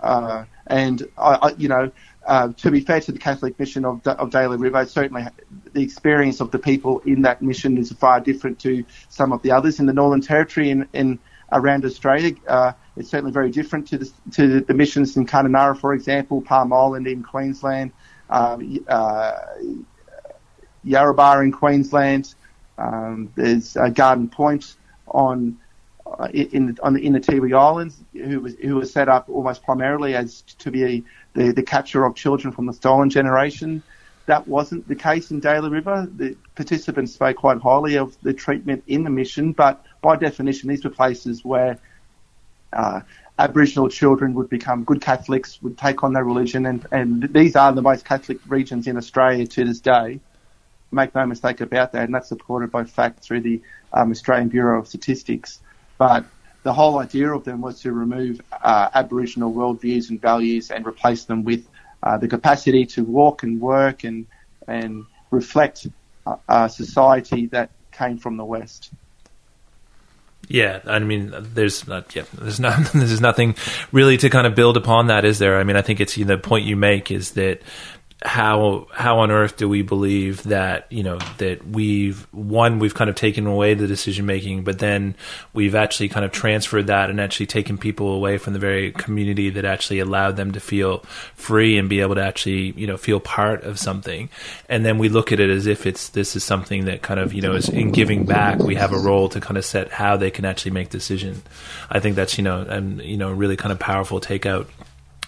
Uh, 0.00 0.44
and 0.66 1.08
I, 1.16 1.38
I, 1.42 1.48
you 1.56 1.68
know, 1.68 1.90
uh, 2.26 2.48
to 2.58 2.70
be 2.70 2.80
fair 2.80 3.00
to 3.00 3.12
the 3.12 3.18
Catholic 3.18 3.58
mission 3.58 3.84
of, 3.84 4.06
of 4.06 4.30
Daly 4.30 4.56
River, 4.56 4.86
certainly 4.86 5.26
the 5.72 5.82
experience 5.82 6.40
of 6.40 6.50
the 6.50 6.58
people 6.58 7.00
in 7.00 7.22
that 7.22 7.42
mission 7.42 7.76
is 7.78 7.92
far 7.92 8.20
different 8.20 8.58
to 8.60 8.84
some 9.08 9.32
of 9.32 9.42
the 9.42 9.50
others 9.50 9.80
in 9.80 9.86
the 9.86 9.92
Northern 9.92 10.20
Territory 10.20 10.70
and, 10.70 10.86
and 10.94 11.18
around 11.50 11.84
Australia. 11.84 12.34
Uh, 12.46 12.72
it's 12.96 13.08
certainly 13.08 13.32
very 13.32 13.50
different 13.50 13.88
to 13.88 13.98
the, 13.98 14.12
to 14.32 14.60
the 14.60 14.74
missions 14.74 15.16
in 15.16 15.26
Kununurra, 15.26 15.78
for 15.78 15.94
example, 15.94 16.42
Palm 16.42 16.72
Island 16.72 17.06
in 17.06 17.22
Queensland, 17.22 17.92
um, 18.28 18.84
uh, 18.86 19.38
in 20.84 21.52
Queensland. 21.52 22.34
Um, 22.78 23.32
there's 23.34 23.76
uh, 23.76 23.88
Garden 23.88 24.28
Point 24.28 24.76
on 25.08 25.58
uh, 26.06 26.28
in 26.32 26.76
on 26.82 26.94
the, 26.94 27.06
in 27.06 27.12
the 27.12 27.20
Tiwi 27.20 27.56
Islands, 27.56 27.96
who 28.12 28.40
was 28.40 28.54
who 28.56 28.76
was 28.76 28.92
set 28.92 29.08
up 29.08 29.28
almost 29.28 29.62
primarily 29.62 30.14
as 30.14 30.42
to 30.58 30.70
be 30.70 31.04
the, 31.34 31.52
the 31.52 31.62
capture 31.62 32.04
of 32.04 32.14
children 32.14 32.52
from 32.52 32.66
the 32.66 32.72
stolen 32.72 33.08
generation. 33.08 33.82
That 34.26 34.46
wasn't 34.46 34.86
the 34.86 34.94
case 34.94 35.30
in 35.30 35.40
Daly 35.40 35.68
River. 35.68 36.08
The 36.14 36.36
participants 36.54 37.14
spoke 37.14 37.36
quite 37.36 37.58
highly 37.58 37.96
of 37.96 38.16
the 38.22 38.32
treatment 38.32 38.84
in 38.86 39.02
the 39.02 39.10
mission, 39.10 39.52
but 39.52 39.84
by 40.00 40.16
definition, 40.16 40.68
these 40.68 40.84
were 40.84 40.90
places 40.90 41.44
where 41.44 41.78
uh, 42.72 43.00
Aboriginal 43.38 43.88
children 43.88 44.34
would 44.34 44.48
become 44.48 44.84
good 44.84 45.00
Catholics, 45.00 45.60
would 45.62 45.78
take 45.78 46.04
on 46.04 46.12
their 46.12 46.24
religion, 46.24 46.66
and, 46.66 46.86
and 46.92 47.22
these 47.32 47.56
are 47.56 47.72
the 47.72 47.82
most 47.82 48.04
Catholic 48.04 48.38
regions 48.46 48.86
in 48.86 48.96
Australia 48.96 49.46
to 49.46 49.64
this 49.64 49.80
day. 49.80 50.20
Make 50.90 51.14
no 51.14 51.26
mistake 51.26 51.60
about 51.60 51.92
that, 51.92 52.04
and 52.04 52.14
that's 52.14 52.28
supported 52.28 52.70
by 52.70 52.84
fact 52.84 53.20
through 53.20 53.40
the 53.40 53.62
um, 53.92 54.10
Australian 54.10 54.48
Bureau 54.48 54.80
of 54.80 54.86
Statistics. 54.86 55.60
But 55.96 56.26
the 56.62 56.72
whole 56.72 56.98
idea 56.98 57.32
of 57.32 57.44
them 57.44 57.60
was 57.60 57.80
to 57.80 57.92
remove 57.92 58.40
uh, 58.52 58.90
Aboriginal 58.94 59.52
worldviews 59.52 60.10
and 60.10 60.20
values 60.20 60.70
and 60.70 60.86
replace 60.86 61.24
them 61.24 61.44
with 61.44 61.66
uh, 62.02 62.18
the 62.18 62.28
capacity 62.28 62.84
to 62.86 63.04
walk 63.04 63.42
and 63.42 63.60
work 63.60 64.04
and 64.04 64.26
and 64.68 65.06
reflect 65.30 65.88
a 66.48 66.68
society 66.68 67.46
that 67.46 67.70
came 67.90 68.18
from 68.18 68.36
the 68.36 68.44
West. 68.44 68.90
Yeah, 70.48 70.80
I 70.86 70.98
mean, 70.98 71.32
there's 71.54 71.86
not, 71.86 72.14
yeah, 72.14 72.24
there's 72.34 72.60
not, 72.60 72.78
there's 72.94 73.20
nothing 73.20 73.56
really 73.92 74.16
to 74.18 74.28
kind 74.28 74.46
of 74.46 74.54
build 74.54 74.76
upon 74.76 75.06
that, 75.06 75.24
is 75.24 75.38
there? 75.38 75.58
I 75.58 75.64
mean, 75.64 75.76
I 75.76 75.82
think 75.82 76.00
it's 76.00 76.16
you 76.16 76.24
know, 76.24 76.36
the 76.36 76.42
point 76.42 76.66
you 76.66 76.76
make 76.76 77.10
is 77.10 77.32
that 77.32 77.62
how 78.24 78.86
how 78.92 79.18
on 79.18 79.30
earth 79.30 79.56
do 79.56 79.68
we 79.68 79.82
believe 79.82 80.42
that 80.44 80.86
you 80.90 81.02
know 81.02 81.18
that 81.38 81.66
we've 81.68 82.26
one 82.32 82.78
we've 82.78 82.94
kind 82.94 83.10
of 83.10 83.16
taken 83.16 83.46
away 83.46 83.74
the 83.74 83.86
decision 83.86 84.26
making 84.26 84.62
but 84.62 84.78
then 84.78 85.14
we've 85.52 85.74
actually 85.74 86.08
kind 86.08 86.24
of 86.24 86.32
transferred 86.32 86.86
that 86.86 87.10
and 87.10 87.20
actually 87.20 87.46
taken 87.46 87.76
people 87.76 88.14
away 88.14 88.38
from 88.38 88.52
the 88.52 88.58
very 88.58 88.92
community 88.92 89.50
that 89.50 89.64
actually 89.64 89.98
allowed 89.98 90.36
them 90.36 90.52
to 90.52 90.60
feel 90.60 90.98
free 91.34 91.78
and 91.78 91.88
be 91.88 92.00
able 92.00 92.14
to 92.14 92.22
actually 92.22 92.72
you 92.72 92.86
know 92.86 92.96
feel 92.96 93.20
part 93.20 93.64
of 93.64 93.78
something. 93.78 94.28
And 94.68 94.84
then 94.84 94.98
we 94.98 95.08
look 95.08 95.32
at 95.32 95.40
it 95.40 95.50
as 95.50 95.66
if 95.66 95.86
it's 95.86 96.10
this 96.10 96.36
is 96.36 96.44
something 96.44 96.84
that 96.86 97.02
kind 97.02 97.20
of 97.20 97.32
you 97.32 97.42
know 97.42 97.52
is 97.52 97.68
in 97.68 97.90
giving 97.90 98.24
back. 98.24 98.58
We 98.58 98.76
have 98.76 98.92
a 98.92 98.98
role 98.98 99.28
to 99.30 99.40
kind 99.40 99.58
of 99.58 99.64
set 99.64 99.90
how 99.90 100.16
they 100.16 100.30
can 100.30 100.44
actually 100.44 100.72
make 100.72 100.90
decision. 100.90 101.42
I 101.90 102.00
think 102.00 102.16
that's 102.16 102.38
you 102.38 102.44
know 102.44 102.60
and 102.60 103.02
you 103.02 103.16
know 103.16 103.30
really 103.30 103.56
kind 103.56 103.72
of 103.72 103.78
powerful 103.78 104.20
takeout 104.20 104.66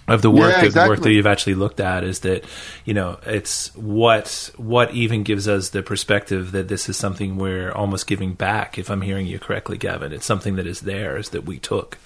of 0.07 0.23
the 0.23 0.31
work 0.31 0.53
yeah, 0.53 0.64
exactly. 0.64 0.71
the 0.71 0.88
work 0.88 1.01
that 1.03 1.12
you've 1.12 1.27
actually 1.27 1.55
looked 1.55 1.81
at 1.81 2.05
is 2.05 2.21
that 2.21 2.45
you 2.85 2.93
know 2.93 3.19
it's 3.25 3.75
what 3.75 4.51
what 4.57 4.93
even 4.93 5.23
gives 5.23 5.49
us 5.49 5.71
the 5.71 5.83
perspective 5.83 6.53
that 6.53 6.69
this 6.69 6.88
is 6.88 6.97
something 6.97 7.37
we're 7.37 7.73
almost 7.73 8.07
giving 8.07 8.35
back 8.35 8.79
if 8.79 8.90
i'm 8.90 9.01
hearing 9.01 9.27
you 9.27 9.38
correctly 9.38 9.79
gavin 9.79 10.12
it's 10.12 10.27
something 10.27 10.57
that 10.57 10.67
is 10.67 10.81
theirs 10.81 11.31
that 11.31 11.45
we 11.45 11.59
took 11.59 11.99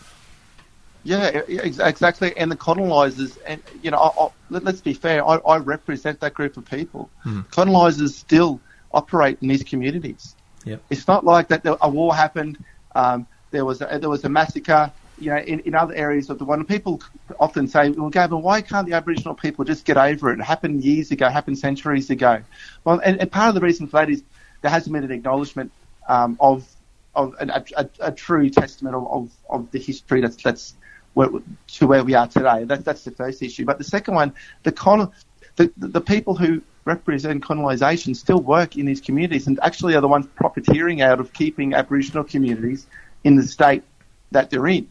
yeah 1.04 1.42
exactly 1.48 2.36
and 2.36 2.50
the 2.50 2.56
colonizers 2.56 3.36
and 3.38 3.62
you 3.82 3.90
know 3.90 3.98
I, 3.98 4.24
I, 4.24 4.28
let's 4.50 4.80
be 4.80 4.94
fair 4.94 5.26
I, 5.26 5.36
I, 5.36 5.56
represent 5.58 6.20
that 6.20 6.34
group 6.34 6.56
of 6.56 6.64
people 6.64 7.08
hmm. 7.22 7.42
colonizers 7.50 8.16
still 8.16 8.60
operate 8.92 9.38
in 9.40 9.48
these 9.48 9.64
communities 9.64 10.34
yep. 10.64 10.82
it's 10.90 11.06
not 11.08 11.24
like 11.24 11.48
that 11.48 11.62
a 11.64 11.88
war 11.88 12.14
happened 12.14 12.62
um, 12.94 13.26
there 13.50 13.64
was 13.64 13.80
a, 13.80 13.98
there 14.00 14.10
was 14.10 14.24
a 14.24 14.28
massacre 14.28 14.92
you 15.20 15.30
know, 15.30 15.38
in, 15.38 15.60
in 15.60 15.74
other 15.74 15.94
areas 15.94 16.30
of 16.30 16.38
the 16.38 16.44
world. 16.44 16.60
And 16.60 16.68
people 16.68 17.00
often 17.38 17.68
say, 17.68 17.90
well, 17.90 18.10
Gavin, 18.10 18.42
why 18.42 18.60
can't 18.60 18.86
the 18.86 18.94
Aboriginal 18.94 19.34
people 19.34 19.64
just 19.64 19.84
get 19.84 19.96
over 19.96 20.30
it? 20.32 20.38
It 20.38 20.44
happened 20.44 20.84
years 20.84 21.10
ago, 21.10 21.28
happened 21.28 21.58
centuries 21.58 22.10
ago. 22.10 22.42
Well, 22.84 23.00
and, 23.04 23.20
and 23.20 23.30
part 23.30 23.48
of 23.48 23.54
the 23.54 23.60
reason 23.60 23.86
for 23.86 23.98
that 23.98 24.10
is 24.10 24.22
there 24.62 24.70
hasn't 24.70 24.92
been 24.92 25.04
an 25.04 25.12
acknowledgement 25.12 25.72
um, 26.08 26.36
of 26.40 26.66
of 27.14 27.34
an, 27.40 27.50
a, 27.50 27.88
a, 28.00 28.12
true 28.12 28.48
testament 28.48 28.94
of, 28.94 29.06
of, 29.08 29.30
of, 29.50 29.70
the 29.72 29.78
history 29.78 30.20
that's 30.20 30.36
that's 30.36 30.74
where, 31.14 31.28
to 31.66 31.86
where 31.86 32.04
we 32.04 32.14
are 32.14 32.28
today. 32.28 32.64
That, 32.64 32.84
that's 32.84 33.02
the 33.02 33.10
first 33.10 33.42
issue. 33.42 33.64
But 33.64 33.78
the 33.78 33.84
second 33.84 34.14
one, 34.14 34.34
the 34.62 34.70
con, 34.70 35.10
the, 35.56 35.72
the 35.76 36.00
people 36.00 36.36
who 36.36 36.62
represent 36.84 37.42
colonisation 37.42 38.14
still 38.14 38.40
work 38.40 38.76
in 38.76 38.86
these 38.86 39.00
communities 39.00 39.46
and 39.46 39.58
actually 39.62 39.94
are 39.94 40.00
the 40.00 40.08
ones 40.08 40.26
profiteering 40.36 41.02
out 41.02 41.18
of 41.18 41.32
keeping 41.32 41.74
Aboriginal 41.74 42.24
communities 42.24 42.86
in 43.24 43.36
the 43.36 43.42
state 43.42 43.82
that 44.30 44.50
they're 44.50 44.66
in. 44.68 44.88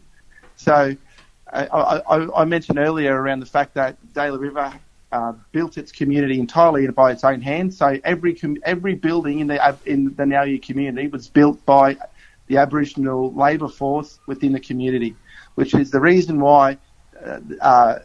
So 0.57 0.95
I, 1.53 1.65
I, 1.67 2.41
I, 2.41 2.45
mentioned 2.45 2.77
earlier 2.79 3.15
around 3.15 3.39
the 3.39 3.45
fact 3.45 3.73
that 3.75 3.95
Daly 4.13 4.37
River 4.37 4.73
uh, 5.11 5.33
built 5.51 5.77
its 5.77 5.91
community 5.91 6.39
entirely 6.39 6.87
by 6.87 7.11
its 7.11 7.23
own 7.23 7.41
hands. 7.41 7.77
So 7.77 7.97
every 8.03 8.37
every 8.63 8.95
building 8.95 9.39
in 9.39 9.47
the 9.47 9.77
in 9.85 10.15
the 10.15 10.23
Nauiyu 10.23 10.61
community 10.61 11.07
was 11.07 11.29
built 11.29 11.63
by 11.65 11.97
the 12.47 12.57
Aboriginal 12.57 13.33
labour 13.33 13.69
force 13.69 14.19
within 14.25 14.51
the 14.51 14.59
community, 14.59 15.15
which 15.55 15.73
is 15.73 15.91
the 15.91 16.01
reason 16.01 16.39
why. 16.41 16.77
Uh, 17.23 17.39
uh, 17.61 17.99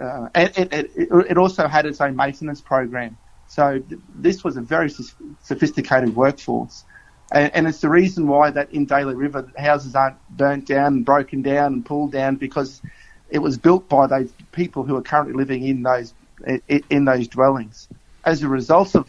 uh 0.00 0.28
it, 0.34 0.72
it, 0.72 0.90
it, 0.96 1.38
also 1.38 1.66
had 1.66 1.84
its 1.84 2.00
own 2.00 2.14
maintenance 2.14 2.60
program. 2.60 3.16
So 3.48 3.80
th- 3.80 4.00
this 4.14 4.44
was 4.44 4.56
a 4.56 4.60
very 4.60 4.88
sophisticated 5.42 6.14
workforce. 6.14 6.84
And, 7.32 7.54
and, 7.54 7.68
it's 7.68 7.80
the 7.80 7.88
reason 7.88 8.26
why 8.26 8.50
that 8.50 8.72
in 8.72 8.86
Daly 8.86 9.14
River 9.14 9.50
houses 9.56 9.94
aren't 9.94 10.16
burnt 10.30 10.66
down 10.66 10.94
and 10.94 11.04
broken 11.04 11.42
down 11.42 11.74
and 11.74 11.86
pulled 11.86 12.10
down 12.10 12.36
because 12.36 12.82
it 13.30 13.38
was 13.38 13.56
built 13.56 13.88
by 13.88 14.06
those 14.08 14.32
people 14.52 14.82
who 14.82 14.96
are 14.96 15.02
currently 15.02 15.34
living 15.34 15.62
in 15.62 15.82
those 15.82 16.12
in 16.68 17.04
those 17.04 17.28
dwellings. 17.28 17.88
As 18.24 18.42
a 18.42 18.48
result 18.48 18.96
of 18.96 19.08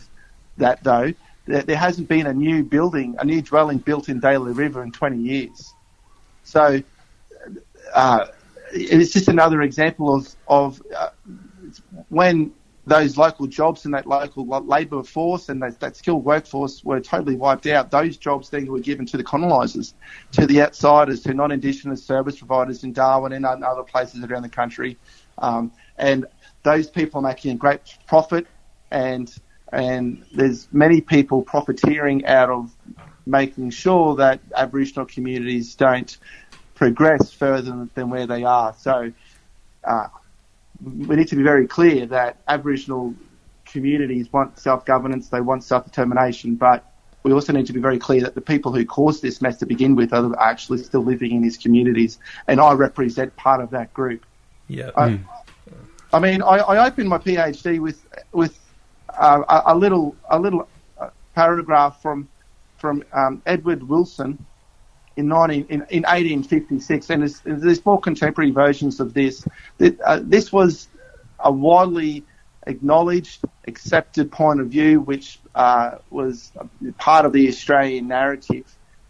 that, 0.57 0.84
though, 0.84 1.13
there 1.45 1.78
hasn't 1.78 2.07
been 2.07 2.28
a 2.28 2.34
new 2.34 2.63
building, 2.63 3.15
a 3.19 3.26
new 3.26 3.41
dwelling 3.41 3.80
built 3.80 4.09
in 4.09 4.19
Daly 4.19 4.53
River 4.53 4.84
in 4.84 4.91
20 4.91 5.17
years. 5.17 5.74
So 6.43 6.82
uh, 7.93 8.28
it's 8.72 9.11
just 9.11 9.28
another 9.28 9.61
example 9.61 10.13
of 10.13 10.36
of 10.47 10.82
uh, 10.95 11.09
when 12.09 12.53
those 12.86 13.17
local 13.17 13.45
jobs 13.45 13.86
and 13.86 13.93
that 13.93 14.07
local 14.07 14.45
labour 14.45 15.03
force 15.03 15.49
and 15.49 15.61
that, 15.61 15.79
that, 15.79 15.95
skilled 15.95 16.25
workforce 16.25 16.84
were 16.84 16.99
totally 16.99 17.36
wiped 17.36 17.67
out. 17.67 17.91
Those 17.91 18.17
jobs 18.17 18.49
then 18.49 18.65
were 18.65 18.79
given 18.79 19.05
to 19.07 19.17
the 19.17 19.23
colonisers, 19.23 19.93
to 20.32 20.47
the 20.47 20.61
outsiders, 20.61 21.21
to 21.21 21.34
non-Indigenous 21.34 22.03
service 22.03 22.38
providers 22.38 22.84
in 22.84 22.91
Darwin 22.91 23.34
and 23.34 23.45
other 23.45 23.84
places 23.84 24.23
around 24.23 24.41
the 24.41 24.49
country. 24.49 24.97
Um, 25.38 25.71
and 25.97 26.25
those 26.63 26.89
people 26.89 27.19
are 27.19 27.29
making 27.29 27.51
a 27.51 27.55
great 27.55 27.82
profit, 28.07 28.47
and 28.89 29.34
and 29.71 30.25
there's 30.34 30.67
many 30.71 31.01
people 31.01 31.43
profiteering 31.43 32.25
out 32.25 32.49
of 32.49 32.75
making 33.25 33.69
sure 33.69 34.15
that 34.15 34.41
Aboriginal 34.55 35.05
communities 35.05 35.75
don't 35.75 36.17
progress 36.75 37.32
further 37.32 37.88
than 37.93 38.09
where 38.09 38.25
they 38.25 38.43
are. 38.43 38.73
So. 38.73 39.11
Uh, 39.84 40.07
we 40.84 41.15
need 41.15 41.27
to 41.27 41.36
be 41.36 41.43
very 41.43 41.67
clear 41.67 42.05
that 42.07 42.38
Aboriginal 42.47 43.13
communities 43.65 44.32
want 44.34 44.57
self-governance, 44.59 45.29
they 45.29 45.41
want 45.41 45.63
self-determination, 45.63 46.55
but 46.55 46.86
we 47.23 47.32
also 47.32 47.53
need 47.53 47.67
to 47.67 47.73
be 47.73 47.79
very 47.79 47.99
clear 47.99 48.21
that 48.21 48.36
the 48.36 48.41
people 48.41 48.71
who 48.71 48.86
caused 48.86 49.21
this 49.21 49.41
mess 49.41 49.57
to 49.57 49.65
begin 49.65 49.95
with 49.95 50.11
are 50.13 50.39
actually 50.39 50.79
still 50.79 51.03
living 51.03 51.32
in 51.32 51.41
these 51.41 51.57
communities, 51.57 52.17
and 52.47 52.59
I 52.59 52.73
represent 52.73 53.36
part 53.36 53.61
of 53.61 53.69
that 53.71 53.93
group. 53.93 54.25
Yeah. 54.67 54.89
I, 54.95 55.09
mm. 55.09 55.23
I 56.13 56.19
mean, 56.19 56.41
I, 56.41 56.57
I, 56.57 56.86
opened 56.88 57.09
my 57.09 57.17
PhD 57.17 57.79
with 57.79 58.05
with 58.32 58.59
uh, 59.09 59.43
a, 59.47 59.73
a, 59.73 59.75
little 59.75 60.15
a 60.29 60.39
little 60.39 60.67
uh, 60.99 61.09
paragraph 61.36 62.01
from 62.01 62.27
from 62.77 63.03
um, 63.13 63.41
Edward 63.45 63.84
Wilson, 63.84 64.43
in, 65.16 65.28
19, 65.28 65.66
in, 65.70 65.74
in 65.89 66.03
1856, 66.03 67.09
and 67.09 67.22
there's, 67.22 67.41
there's, 67.43 67.86
more 67.86 67.99
contemporary 67.99 68.51
versions 68.51 68.99
of 68.99 69.14
this. 69.14 69.45
Uh, 70.05 70.20
this 70.24 70.51
was 70.51 70.88
a 71.39 71.51
widely 71.51 72.24
acknowledged, 72.68 73.43
accepted 73.68 74.32
point 74.32 74.62
of 74.62 74.68
view, 74.68 75.01
which 75.01 75.39
uh, 75.55 75.97
was 76.09 76.51
part 76.97 77.26
of 77.26 77.34
the 77.34 77.47
Australian 77.49 78.07
narrative, 78.07 78.66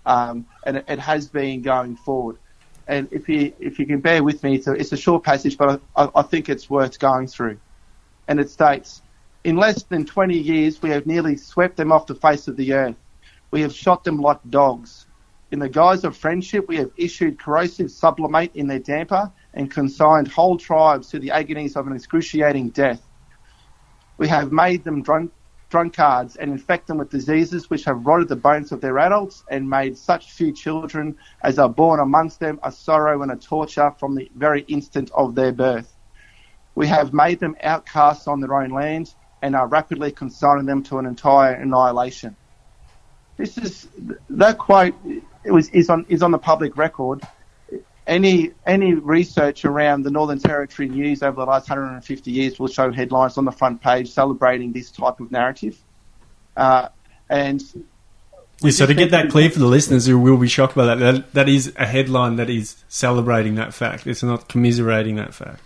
um, 0.05 0.45
and 0.65 0.77
it, 0.77 0.85
it, 0.87 0.99
has 0.99 1.27
been 1.27 1.61
going 1.61 1.95
forward. 1.95 2.37
And 2.87 3.07
if 3.11 3.29
you 3.29 3.53
if 3.59 3.77
you 3.77 3.85
can 3.85 3.99
bear 3.99 4.23
with 4.23 4.43
me, 4.43 4.55
it's 4.55 4.67
a, 4.67 4.73
it's 4.73 4.91
a 4.91 4.97
short 4.97 5.23
passage, 5.23 5.57
but 5.57 5.81
I, 5.95 6.09
I 6.15 6.21
think 6.23 6.49
it's 6.49 6.69
worth 6.69 6.97
going 6.97 7.27
through. 7.27 7.59
And 8.27 8.39
it 8.39 8.49
states, 8.49 9.01
in 9.43 9.55
less 9.55 9.83
than 9.83 10.05
20 10.05 10.37
years, 10.37 10.81
we 10.81 10.89
have 10.91 11.05
nearly 11.05 11.37
swept 11.37 11.77
them 11.77 11.91
off 11.91 12.07
the 12.07 12.15
face 12.15 12.47
of 12.47 12.57
the 12.57 12.73
earth. 12.73 12.95
We 13.51 13.61
have 13.61 13.73
shot 13.73 14.03
them 14.03 14.17
like 14.19 14.39
dogs 14.49 15.05
in 15.51 15.59
the 15.59 15.69
guise 15.69 16.05
of 16.05 16.15
friendship, 16.15 16.67
we 16.69 16.77
have 16.77 16.91
issued 16.95 17.37
corrosive 17.37 17.91
sublimate 17.91 18.51
in 18.55 18.67
their 18.67 18.79
damper 18.79 19.29
and 19.53 19.69
consigned 19.69 20.29
whole 20.29 20.57
tribes 20.57 21.09
to 21.09 21.19
the 21.19 21.31
agonies 21.31 21.75
of 21.75 21.87
an 21.87 21.93
excruciating 21.93 22.69
death. 22.69 23.01
We 24.17 24.29
have 24.29 24.53
made 24.53 24.85
them 24.85 25.01
drunk, 25.01 25.31
drunkards 25.69 26.37
and 26.37 26.51
infect 26.51 26.87
them 26.87 26.97
with 26.97 27.09
diseases 27.09 27.69
which 27.69 27.83
have 27.83 28.05
rotted 28.05 28.29
the 28.29 28.35
bones 28.35 28.71
of 28.71 28.79
their 28.79 28.97
adults 28.99 29.43
and 29.49 29.69
made 29.69 29.97
such 29.97 30.31
few 30.31 30.53
children 30.53 31.17
as 31.43 31.59
are 31.59 31.69
born 31.69 31.99
amongst 31.99 32.39
them 32.39 32.59
a 32.63 32.71
sorrow 32.71 33.21
and 33.21 33.31
a 33.31 33.35
torture 33.35 33.91
from 33.99 34.15
the 34.15 34.29
very 34.35 34.61
instant 34.63 35.11
of 35.13 35.35
their 35.35 35.51
birth. 35.51 35.97
We 36.75 36.87
have 36.87 37.13
made 37.13 37.39
them 37.39 37.55
outcasts 37.63 38.27
on 38.27 38.39
their 38.39 38.53
own 38.53 38.69
land 38.69 39.13
and 39.41 39.55
are 39.55 39.67
rapidly 39.67 40.11
consigning 40.11 40.65
them 40.65 40.83
to 40.83 40.99
an 40.99 41.05
entire 41.05 41.53
annihilation. 41.53 42.37
This 43.41 43.57
is 43.57 43.87
that 44.29 44.59
quote 44.59 44.93
it 45.43 45.51
was 45.51 45.69
is 45.69 45.89
on 45.89 46.05
is 46.09 46.21
on 46.21 46.29
the 46.29 46.37
public 46.37 46.77
record. 46.77 47.21
Any 48.05 48.51
any 48.67 48.93
research 48.93 49.65
around 49.65 50.03
the 50.03 50.11
Northern 50.11 50.37
Territory 50.37 50.89
news 50.89 51.23
over 51.23 51.41
the 51.41 51.47
last 51.47 51.67
150 51.67 52.29
years 52.29 52.59
will 52.59 52.67
show 52.67 52.91
headlines 52.91 53.39
on 53.39 53.45
the 53.45 53.51
front 53.51 53.81
page 53.81 54.11
celebrating 54.11 54.73
this 54.73 54.91
type 54.91 55.19
of 55.19 55.31
narrative. 55.31 55.75
Uh, 56.55 56.89
and 57.29 57.63
yeah, 58.61 58.69
so 58.69 58.85
to 58.85 58.93
get 58.93 59.09
that 59.09 59.31
clear 59.31 59.49
for 59.49 59.57
the 59.57 59.65
listeners 59.65 60.05
who 60.05 60.19
will 60.19 60.37
be 60.37 60.47
shocked 60.47 60.75
by 60.75 60.85
that, 60.85 60.99
that, 60.99 61.33
that 61.33 61.49
is 61.49 61.73
a 61.77 61.87
headline 61.87 62.35
that 62.35 62.47
is 62.47 62.75
celebrating 62.89 63.55
that 63.55 63.73
fact. 63.73 64.05
It's 64.05 64.21
not 64.21 64.47
commiserating 64.49 65.15
that 65.15 65.33
fact. 65.33 65.63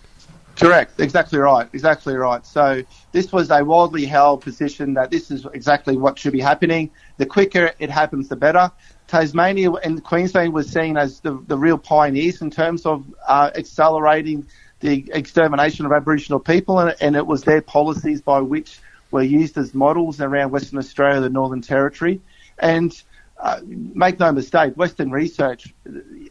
Correct. 0.59 0.99
Exactly 0.99 1.39
right. 1.39 1.67
Exactly 1.73 2.15
right. 2.15 2.45
So 2.45 2.83
this 3.11 3.31
was 3.33 3.49
a 3.51 3.63
widely 3.63 4.05
held 4.05 4.41
position 4.41 4.93
that 4.93 5.11
this 5.11 5.29
is 5.29 5.45
exactly 5.53 5.97
what 5.97 6.17
should 6.17 6.31
be 6.31 6.39
happening. 6.39 6.91
The 7.17 7.25
quicker 7.25 7.71
it 7.79 7.89
happens, 7.89 8.29
the 8.29 8.35
better. 8.35 8.71
Tasmania 9.07 9.71
and 9.71 10.03
Queensland 10.03 10.53
was 10.53 10.69
seen 10.71 10.97
as 10.97 11.19
the, 11.19 11.43
the 11.47 11.57
real 11.57 11.77
pioneers 11.77 12.41
in 12.41 12.49
terms 12.49 12.85
of 12.85 13.05
uh, 13.27 13.51
accelerating 13.55 14.47
the 14.79 15.09
extermination 15.13 15.85
of 15.85 15.91
Aboriginal 15.91 16.39
people, 16.39 16.79
and, 16.79 16.95
and, 16.99 17.15
it 17.15 17.25
was 17.25 17.43
their 17.43 17.61
policies 17.61 18.21
by 18.21 18.39
which 18.39 18.79
were 19.11 19.23
used 19.23 19.57
as 19.57 19.73
models 19.73 20.19
around 20.19 20.51
Western 20.51 20.79
Australia, 20.79 21.21
the 21.21 21.29
Northern 21.29 21.61
Territory. 21.61 22.19
And 22.59 23.01
uh, 23.39 23.61
make 23.65 24.19
no 24.19 24.31
mistake, 24.31 24.73
Western 24.75 25.11
research 25.11 25.73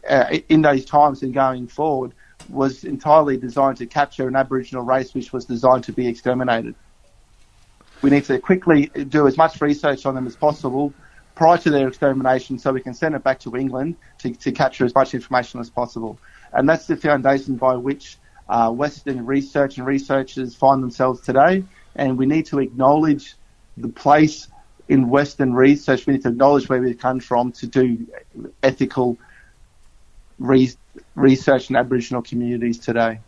uh, 0.09 0.37
in 0.49 0.61
those 0.61 0.85
times 0.85 1.21
and 1.21 1.33
going 1.33 1.67
forward 1.67 2.13
was 2.49 2.83
entirely 2.83 3.37
designed 3.37 3.77
to 3.77 3.85
capture 3.85 4.27
an 4.27 4.35
Aboriginal 4.35 4.83
race 4.83 5.13
which 5.13 5.33
was 5.33 5.45
designed 5.45 5.83
to 5.85 5.93
be 5.93 6.07
exterminated. 6.07 6.75
We 8.01 8.09
need 8.09 8.25
to 8.25 8.39
quickly 8.39 8.87
do 9.09 9.27
as 9.27 9.37
much 9.37 9.61
research 9.61 10.05
on 10.05 10.15
them 10.15 10.27
as 10.27 10.35
possible 10.35 10.93
prior 11.35 11.57
to 11.57 11.69
their 11.69 11.87
extermination 11.87 12.57
so 12.57 12.71
we 12.71 12.81
can 12.81 12.93
send 12.93 13.15
it 13.15 13.23
back 13.23 13.39
to 13.41 13.55
England 13.55 13.95
to, 14.19 14.33
to 14.33 14.51
capture 14.51 14.85
as 14.85 14.95
much 14.95 15.13
information 15.13 15.59
as 15.59 15.69
possible. 15.69 16.17
And 16.53 16.67
that's 16.67 16.87
the 16.87 16.95
foundation 16.95 17.55
by 17.55 17.75
which 17.75 18.17
uh, 18.47 18.71
Western 18.71 19.25
research 19.25 19.77
and 19.77 19.85
researchers 19.85 20.55
find 20.55 20.81
themselves 20.81 21.21
today. 21.21 21.63
And 21.95 22.17
we 22.17 22.25
need 22.25 22.45
to 22.47 22.59
acknowledge 22.59 23.35
the 23.77 23.89
place 23.89 24.47
in 24.87 25.09
Western 25.09 25.53
research. 25.53 26.05
We 26.05 26.13
need 26.13 26.23
to 26.23 26.29
acknowledge 26.29 26.69
where 26.69 26.81
we've 26.81 26.97
come 26.97 27.19
from 27.19 27.51
to 27.53 27.67
do 27.67 28.07
ethical 28.63 29.17
re- 30.39 30.73
research 31.15 31.69
in 31.69 31.75
Aboriginal 31.75 32.21
communities 32.21 32.79
today. 32.79 33.19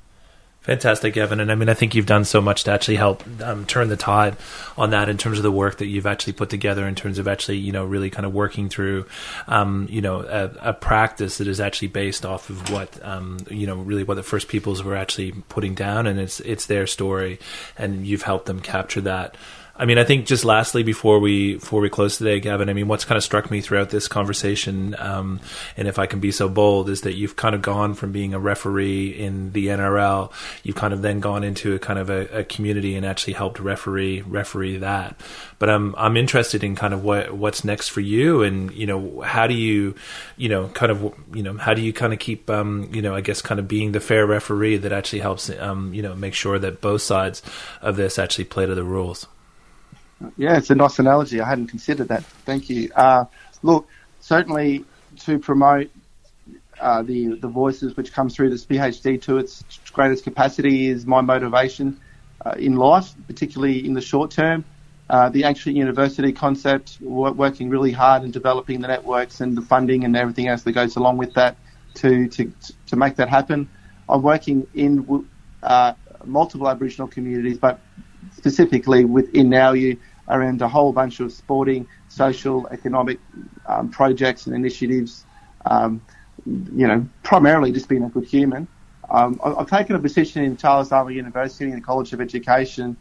Fantastic, 0.68 1.16
Evan. 1.16 1.40
And 1.40 1.50
I 1.50 1.56
mean, 1.56 1.70
I 1.70 1.74
think 1.74 1.96
you've 1.96 2.06
done 2.06 2.26
so 2.26 2.42
much 2.42 2.66
to 2.66 2.72
actually 2.72 2.98
help 2.98 3.24
um, 3.42 3.66
turn 3.66 3.88
the 3.88 3.96
tide 3.96 4.36
on 4.78 4.90
that 4.90 5.08
in 5.08 5.18
terms 5.18 5.38
of 5.40 5.44
the 5.44 5.52
work 5.52 5.78
that 5.78 5.86
you've 5.86 6.06
actually 6.06 6.34
put 6.34 6.50
together 6.50 6.86
in 6.86 6.94
terms 6.94 7.20
of 7.20 7.28
actually, 7.28 7.60
you 7.60 7.72
know, 7.72 7.86
really 7.86 8.10
kind 8.10 8.26
of 8.26 8.34
working 8.34 8.68
through, 8.68 9.06
um, 9.48 9.88
you 9.90 10.02
know, 10.02 10.20
a, 10.20 10.72
a, 10.72 10.74
practice 10.74 11.38
that 11.38 11.48
is 11.48 11.62
actually 11.62 11.88
based 11.88 12.26
off 12.26 12.50
of 12.50 12.70
what, 12.70 13.02
um, 13.06 13.38
you 13.50 13.66
know, 13.66 13.78
really 13.78 14.04
what 14.04 14.16
the 14.16 14.24
first 14.24 14.50
peoples 14.50 14.84
were 14.84 14.98
actually 14.98 15.32
putting 15.48 15.74
down. 15.74 16.06
And 16.06 16.20
it's, 16.20 16.42
it's 16.42 16.66
their 16.66 16.86
story. 16.86 17.40
And 17.78 18.06
you've 18.06 18.24
helped 18.24 18.48
them 18.48 18.60
capture 18.60 19.02
that. 19.02 19.38
I 19.80 19.86
mean, 19.86 20.00
I 20.00 20.04
think 20.04 20.26
just 20.26 20.44
lastly 20.44 20.82
before 20.82 21.20
we 21.20 21.56
before 21.56 21.82
we 21.82 21.90
close 21.90 22.18
today, 22.18 22.40
Gavin. 22.40 22.68
I 22.68 22.74
mean, 22.74 22.88
what's 22.88 23.06
kind 23.06 23.16
of 23.16 23.24
struck 23.24 23.52
me 23.52 23.62
throughout 23.62 23.92
this 23.92 24.08
conversation, 24.08 24.96
um, 24.98 25.40
and 25.76 25.88
if 25.88 26.00
I 26.00 26.08
can 26.08 26.20
be 26.20 26.32
so 26.32 26.50
bold, 26.50 26.90
is 26.90 27.02
that 27.02 27.14
you've 27.14 27.36
kind 27.36 27.54
of 27.54 27.62
gone 27.62 27.94
from 27.94 28.12
being 28.12 28.34
a 28.34 28.40
referee 28.40 29.10
in 29.10 29.52
the 29.52 29.68
NRL, 29.68 30.32
you've 30.64 30.76
kind 30.76 30.94
of 30.96 31.04
then 31.04 31.20
gone 31.20 31.44
into 31.44 31.76
a 31.76 31.80
kind 31.80 32.00
of 32.00 32.10
a, 32.10 32.40
a 32.40 32.44
community 32.44 32.96
and 32.96 33.06
actually 33.06 33.34
helped 33.34 33.60
referee 33.60 34.22
referee 34.22 34.78
that. 34.78 35.16
But 35.60 35.70
I'm 35.70 35.94
I'm 35.96 36.18
interested 36.18 36.64
in 36.64 36.76
kind 36.76 36.96
of 36.96 37.04
what 37.04 37.34
what's 37.34 37.64
next 37.64 37.90
for 37.90 38.02
you, 38.02 38.42
and 38.42 38.72
you 38.72 38.88
know, 38.88 39.22
how 39.22 39.46
do 39.46 39.54
you, 39.54 39.94
you 40.38 40.50
know, 40.50 40.70
kind 40.70 40.92
of 40.92 41.14
you 41.34 41.44
know, 41.44 41.56
how 41.56 41.76
do 41.76 41.84
you 41.84 41.94
kind 41.94 42.14
of 42.14 42.20
keep, 42.20 42.50
um, 42.50 42.90
you 42.92 43.04
know, 43.04 43.14
I 43.14 43.22
guess 43.22 43.44
kind 43.44 43.60
of 43.60 43.68
being 43.68 43.92
the 43.92 44.00
fair 44.00 44.26
referee 44.26 44.78
that 44.78 44.92
actually 44.92 45.20
helps, 45.20 45.52
um, 45.52 45.94
you 45.94 46.02
know, 46.02 46.16
make 46.16 46.34
sure 46.34 46.58
that 46.58 46.82
both 46.82 47.04
sides 47.04 47.44
of 47.84 47.96
this 47.96 48.18
actually 48.18 48.46
play 48.46 48.66
to 48.66 48.74
the 48.74 48.84
rules. 48.84 49.28
Yeah, 50.38 50.58
it's 50.58 50.70
a 50.70 50.76
nice 50.76 51.00
analogy. 51.00 51.42
I 51.42 51.48
hadn't 51.48 51.68
considered 51.68 52.08
that. 52.10 52.24
Thank 52.24 52.70
you. 52.70 52.92
Uh, 52.96 53.26
look, 53.62 53.88
certainly 54.20 54.86
to 55.20 55.40
promote 55.40 55.90
uh, 56.80 57.02
the 57.02 57.36
the 57.40 57.48
voices 57.48 57.96
which 57.96 58.14
come 58.14 58.30
through 58.30 58.50
this 58.50 58.66
PhD 58.66 59.22
to 59.24 59.38
its 59.38 59.64
greatest 59.94 60.24
capacity 60.24 60.88
is 60.88 61.06
my 61.06 61.22
motivation 61.22 62.00
uh, 62.46 62.52
in 62.58 62.76
life, 62.76 63.14
particularly 63.28 63.86
in 63.86 63.94
the 63.94 64.02
short 64.02 64.32
term. 64.32 64.64
Uh, 65.10 65.30
the 65.30 65.44
ancient 65.46 65.76
university 65.76 66.34
concept, 66.34 66.98
working 67.02 67.70
really 67.70 67.94
hard 67.94 68.24
in 68.24 68.32
developing 68.32 68.82
the 68.82 68.88
networks 68.88 69.40
and 69.40 69.56
the 69.56 69.62
funding 69.62 70.04
and 70.04 70.18
everything 70.18 70.50
else 70.50 70.64
that 70.64 70.74
goes 70.74 70.98
along 70.98 71.18
with 71.18 71.34
that 71.34 71.56
to 71.94 72.28
to 72.28 72.52
to 72.88 72.96
make 72.96 73.16
that 73.16 73.30
happen. 73.30 73.70
I'm 74.10 74.22
working 74.22 74.68
in 74.74 75.28
uh, 75.64 75.94
multiple 76.26 76.70
Aboriginal 76.70 77.08
communities, 77.08 77.58
but 77.58 77.80
specifically 78.38 79.04
within 79.06 79.50
Nauiyu 79.50 79.98
around 80.30 80.62
a 80.62 80.68
whole 80.68 80.94
bunch 80.94 81.20
of 81.20 81.32
sporting 81.32 81.88
social, 82.08 82.68
economic 82.68 83.20
um, 83.66 83.90
projects 83.90 84.46
and 84.48 84.56
initiatives. 84.56 85.26
Um, 85.66 86.02
you 86.46 86.88
know, 86.88 87.06
primarily 87.24 87.72
just 87.72 87.90
being 87.90 88.04
a 88.04 88.10
good 88.10 88.26
human. 88.26 88.68
Um, 89.10 89.40
I've 89.44 89.70
taken 89.70 89.96
a 89.96 90.00
position 90.00 90.44
in 90.44 90.58
Charles 90.58 90.90
Darwin 90.90 91.16
University 91.16 91.66
in 91.66 91.76
the 91.76 91.82
College 91.82 92.14
of 92.14 92.22
Education 92.22 92.96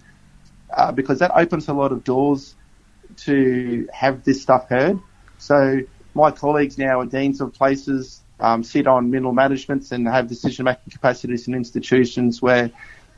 uh, 0.77 0.93
because 0.93 1.19
that 1.19 1.33
opens 1.35 1.69
a 1.69 1.73
lot 1.73 1.93
of 1.93 2.03
doors 2.05 2.55
to 3.19 3.89
have 3.93 4.25
this 4.25 4.43
stuff 4.43 4.69
heard. 4.69 4.99
So 5.39 5.81
my 6.15 6.31
colleagues 6.31 6.79
now 6.79 7.01
are 7.01 7.07
deans 7.07 7.41
of 7.41 7.53
places, 7.53 8.23
um, 8.41 8.63
sit 8.63 8.87
on 8.87 9.11
middle 9.11 9.33
managements 9.33 9.93
and 9.93 10.07
have 10.09 10.29
decision-making 10.29 10.91
capacities 10.91 11.49
in 11.49 11.55
institutions 11.55 12.41
where 12.43 12.71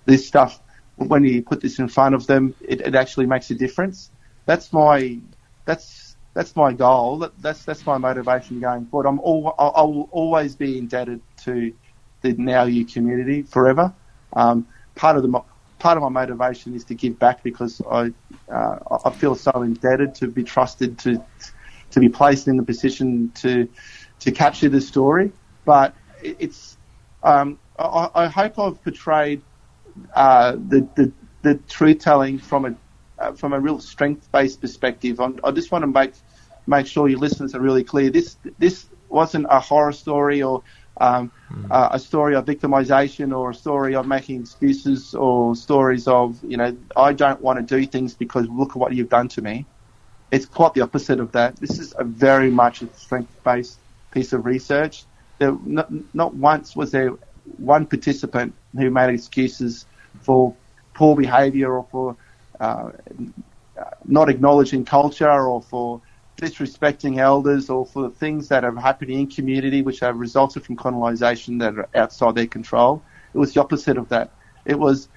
this 0.05 0.27
stuff, 0.27 0.61
when 0.99 1.25
you 1.25 1.43
put 1.43 1.61
this 1.61 1.79
in 1.79 1.89
front 1.89 2.15
of 2.15 2.27
them, 2.27 2.55
it, 2.61 2.81
it 2.81 2.95
actually 2.95 3.27
makes 3.27 3.51
a 3.51 3.55
difference. 3.55 4.11
That's 4.47 4.73
my, 4.73 5.19
that's, 5.65 6.17
that's 6.35 6.55
my 6.57 6.73
goal. 6.73 7.19
That, 7.19 7.41
that's, 7.41 7.65
that's 7.65 7.85
my 7.87 7.99
motivation 7.99 8.61
going 8.61 8.87
forward. 8.87 9.09
I'm 9.09 9.21
all, 9.21 9.55
I 9.59 9.83
will 9.83 10.09
always 10.13 10.55
be 10.57 10.79
indebted 10.79 11.21
to 11.45 11.73
the 12.21 12.35
Nauiyu 12.35 12.93
community 12.93 13.43
forever. 13.43 13.93
Um, 14.33 14.67
part 14.95 15.17
of 15.17 15.23
the, 15.23 15.41
part 15.79 15.97
of 15.97 16.03
my 16.03 16.09
motivation 16.09 16.75
is 16.75 16.85
to 16.85 16.95
give 16.95 17.19
back 17.19 17.43
because 17.43 17.81
I, 17.91 18.13
uh, 18.51 18.99
I 19.05 19.11
feel 19.11 19.35
so 19.35 19.63
indebted 19.63 20.15
to 20.17 20.29
be 20.29 20.43
trusted 20.43 20.99
to, 21.01 21.25
to 21.91 22.01
be 22.01 22.09
placed 22.09 22.49
in 22.49 22.57
the 22.57 22.63
position 22.63 23.31
to 23.37 23.69
to 24.21 24.33
capture 24.33 24.69
the 24.69 24.81
story. 24.81 25.33
But 25.65 25.95
it's 26.23 26.77
um, 27.23 27.59
I, 27.79 28.11
I, 28.15 28.27
hope 28.27 28.59
I've 28.59 28.83
portrayed 28.83 29.43
uh, 30.15 30.53
the, 30.53 30.87
the, 30.97 31.13
the 31.43 31.55
truth 31.69 31.99
telling 32.01 32.39
from 32.39 32.65
a 32.65 32.75
uh, 33.19 33.33
from 33.33 33.53
a 33.53 33.59
real 33.59 33.81
strength 33.81 34.31
based 34.31 34.61
perspective. 34.61 35.21
I'm, 35.21 35.41
i 35.43 35.51
just 35.51 35.73
want 35.73 35.83
to 35.83 35.87
make 35.87 36.13
make 36.67 36.87
sure 36.87 37.09
your 37.09 37.19
listeners 37.19 37.55
are 37.55 37.61
really 37.61 37.85
clear. 37.85 38.11
This 38.11 38.37
this 38.59 38.87
wasn't 39.09 39.47
a 39.51 39.59
horror 39.59 39.93
story 39.93 40.43
or 40.43 40.63
um, 41.01 41.33
mm. 41.51 41.67
uh, 41.71 41.89
a 41.93 41.99
story 41.99 42.35
of 42.35 42.45
victimization 42.45 43.37
or 43.37 43.51
a 43.51 43.55
story 43.55 43.95
of 43.95 44.07
making 44.07 44.41
excuses 44.43 45.15
or 45.15 45.57
stories 45.57 46.07
of 46.07 46.39
you 46.45 46.57
know 46.57 46.77
I 46.97 47.13
don't 47.13 47.41
want 47.41 47.59
to 47.59 47.77
do 47.77 47.87
things 47.87 48.15
because 48.15 48.49
look 48.49 48.71
at 48.71 48.77
what 48.77 48.95
you've 48.95 49.09
done 49.09 49.29
to 49.29 49.43
me 49.43 49.67
it's 50.31 50.47
quite 50.47 50.75
the 50.75 50.83
opposite 50.83 51.21
of 51.21 51.33
that. 51.33 51.57
This 51.57 51.79
is 51.79 51.95
a 51.99 52.05
very 52.05 52.51
much 52.51 52.83
a 52.83 52.93
strength-based 52.95 53.79
piece 54.11 54.33
of 54.33 54.45
research. 54.45 55.05
There, 55.39 55.57
not, 55.65 55.89
not 56.15 56.35
once 56.35 56.77
was 56.77 56.91
there 56.91 57.13
one 57.57 57.87
participant 57.87 58.55
who 58.77 58.91
made 58.91 59.15
excuses 59.15 59.87
for 60.21 60.55
poor 60.95 61.17
behaviour 61.17 61.73
or 61.73 61.87
for 61.91 62.17
uh, 62.61 62.91
not 64.05 64.29
acknowledging 64.29 64.85
culture 64.85 65.31
or 65.31 65.63
for 65.63 66.01
disrespecting 66.37 67.19
elders 67.19 67.69
or 67.69 67.85
for 67.85 68.11
things 68.11 68.49
that 68.49 68.65
are 68.65 68.75
happening 68.77 69.21
in 69.21 69.27
community 69.27 69.83
which 69.83 70.01
have 70.01 70.17
resulted 70.17 70.65
from 70.65 70.77
colonisation 70.77 71.59
that 71.59 71.77
are 71.77 71.89
outside 71.95 72.35
their 72.35 72.47
control. 72.47 73.03
It 73.35 73.39
was 73.39 73.55
the 73.55 73.61
opposite 73.61 73.97
of 73.99 74.09
that. 74.09 74.31
It 74.65 74.79
was 74.79 75.09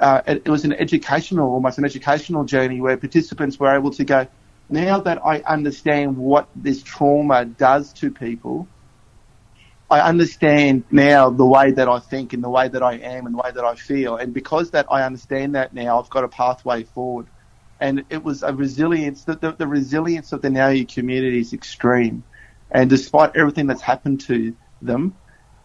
uh, 0.00 0.22
it 0.26 0.48
was 0.48 0.64
an 0.64 0.72
educational, 0.72 1.52
almost 1.52 1.78
an 1.78 1.84
educational 1.84 2.44
journey 2.44 2.80
where 2.80 2.96
participants 2.96 3.60
were 3.60 3.72
able 3.74 3.92
to 3.92 4.04
go, 4.04 4.26
now 4.68 4.98
that 5.00 5.24
I 5.24 5.40
understand 5.40 6.16
what 6.16 6.48
this 6.56 6.82
trauma 6.82 7.44
does 7.44 7.92
to 7.94 8.10
people, 8.10 8.66
I 9.94 10.08
understand 10.08 10.82
now 10.90 11.30
the 11.30 11.46
way 11.46 11.70
that 11.70 11.88
I 11.88 12.00
think 12.00 12.32
and 12.32 12.42
the 12.42 12.50
way 12.50 12.66
that 12.66 12.82
I 12.82 12.94
am 12.94 13.26
and 13.26 13.34
the 13.36 13.38
way 13.38 13.52
that 13.54 13.64
I 13.64 13.76
feel. 13.76 14.16
And 14.16 14.34
because 14.34 14.72
that 14.72 14.86
I 14.90 15.04
understand 15.04 15.54
that 15.54 15.72
now, 15.72 16.00
I've 16.00 16.10
got 16.10 16.24
a 16.24 16.28
pathway 16.28 16.82
forward. 16.82 17.28
And 17.78 18.04
it 18.10 18.24
was 18.24 18.42
a 18.42 18.52
resilience, 18.52 19.22
the, 19.22 19.36
the, 19.36 19.52
the 19.52 19.68
resilience 19.68 20.32
of 20.32 20.42
the 20.42 20.50
You 20.74 20.84
community 20.84 21.38
is 21.38 21.52
extreme. 21.52 22.24
And 22.72 22.90
despite 22.90 23.36
everything 23.36 23.68
that's 23.68 23.82
happened 23.82 24.20
to 24.22 24.56
them, 24.82 25.14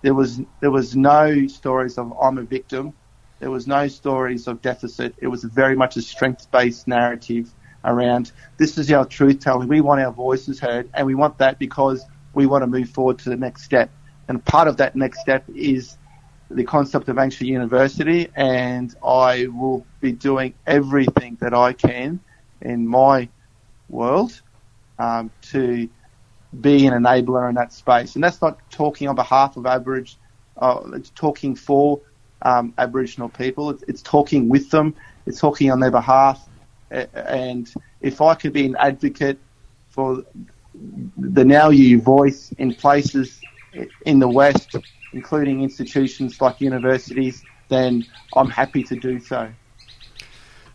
there 0.04 0.14
was, 0.14 0.40
there 0.62 0.70
was 0.70 0.96
no 0.96 1.48
stories 1.48 1.98
of 1.98 2.14
I'm 2.22 2.38
a 2.38 2.44
victim. 2.44 2.94
There 3.40 3.50
was 3.50 3.66
no 3.66 3.88
stories 3.88 4.48
of 4.48 4.62
deficit. 4.62 5.16
It 5.18 5.28
was 5.28 5.44
very 5.44 5.76
much 5.76 5.98
a 5.98 6.04
strength-based 6.04 6.88
narrative 6.88 7.52
around 7.84 8.32
this 8.58 8.78
is 8.78 8.92
our 8.92 9.06
truth 9.06 9.40
telling. 9.40 9.68
We 9.68 9.82
want 9.82 10.02
our 10.02 10.12
voices 10.12 10.60
heard, 10.60 10.90
and 10.94 11.08
we 11.08 11.16
want 11.16 11.40
that 11.40 11.58
because 11.58 12.06
we 12.34 12.46
want 12.46 12.62
to 12.62 12.68
move 12.68 12.90
forward 12.90 13.18
to 13.20 13.30
the 13.30 13.38
next 13.38 13.64
step. 13.64 13.90
And 14.30 14.44
part 14.46 14.68
of 14.68 14.78
that 14.78 14.96
next 14.96 15.20
step 15.20 15.44
is 15.54 15.98
the 16.50 16.64
concept 16.64 17.10
of 17.10 17.18
Angsha 17.18 17.46
University, 17.46 18.30
and 18.36 18.96
I 19.04 19.48
will 19.48 19.86
be 20.00 20.12
doing 20.14 20.54
everything 20.66 21.38
that 21.42 21.54
I 21.54 21.74
can 21.74 22.20
in 22.62 22.88
my 22.88 23.28
world 23.90 24.42
um, 24.98 25.30
to 25.52 25.90
be 26.62 26.88
an 26.88 26.94
enabler 26.94 27.50
in 27.50 27.56
that 27.56 27.74
space. 27.74 28.16
And 28.16 28.24
that's 28.24 28.42
not 28.42 28.58
talking 28.72 29.08
on 29.08 29.16
behalf 29.16 29.58
of 29.58 29.66
Average, 29.66 30.18
uh, 30.58 30.82
it's 30.94 31.10
talking 31.12 31.56
for 31.56 32.00
um, 32.44 32.74
Aboriginal 32.78 33.30
people. 33.30 33.70
It's, 33.70 33.84
it's, 33.88 34.02
talking 34.02 34.48
with 34.48 34.70
them. 34.70 34.96
It's 35.26 35.40
talking 35.40 35.72
on 35.72 35.80
their 35.80 35.92
behalf 35.92 36.50
and 36.92 37.72
if 38.02 38.22
I 38.22 38.36
could 38.36 38.54
be 38.54 38.66
an 38.66 38.76
advocate 38.80 39.38
for 39.90 40.24
the 41.18 41.44
Nauiyu 41.44 42.02
voice 42.02 42.52
in 42.58 42.74
places 42.74 43.42
in 44.06 44.20
the 44.20 44.28
West, 44.28 44.76
including 45.14 45.62
institutions 45.64 46.42
like 46.42 46.62
universities, 46.62 47.44
then 47.70 48.06
I'm 48.36 48.50
happy 48.50 48.84
to 48.84 48.96
do 48.96 49.20
so. 49.20 49.52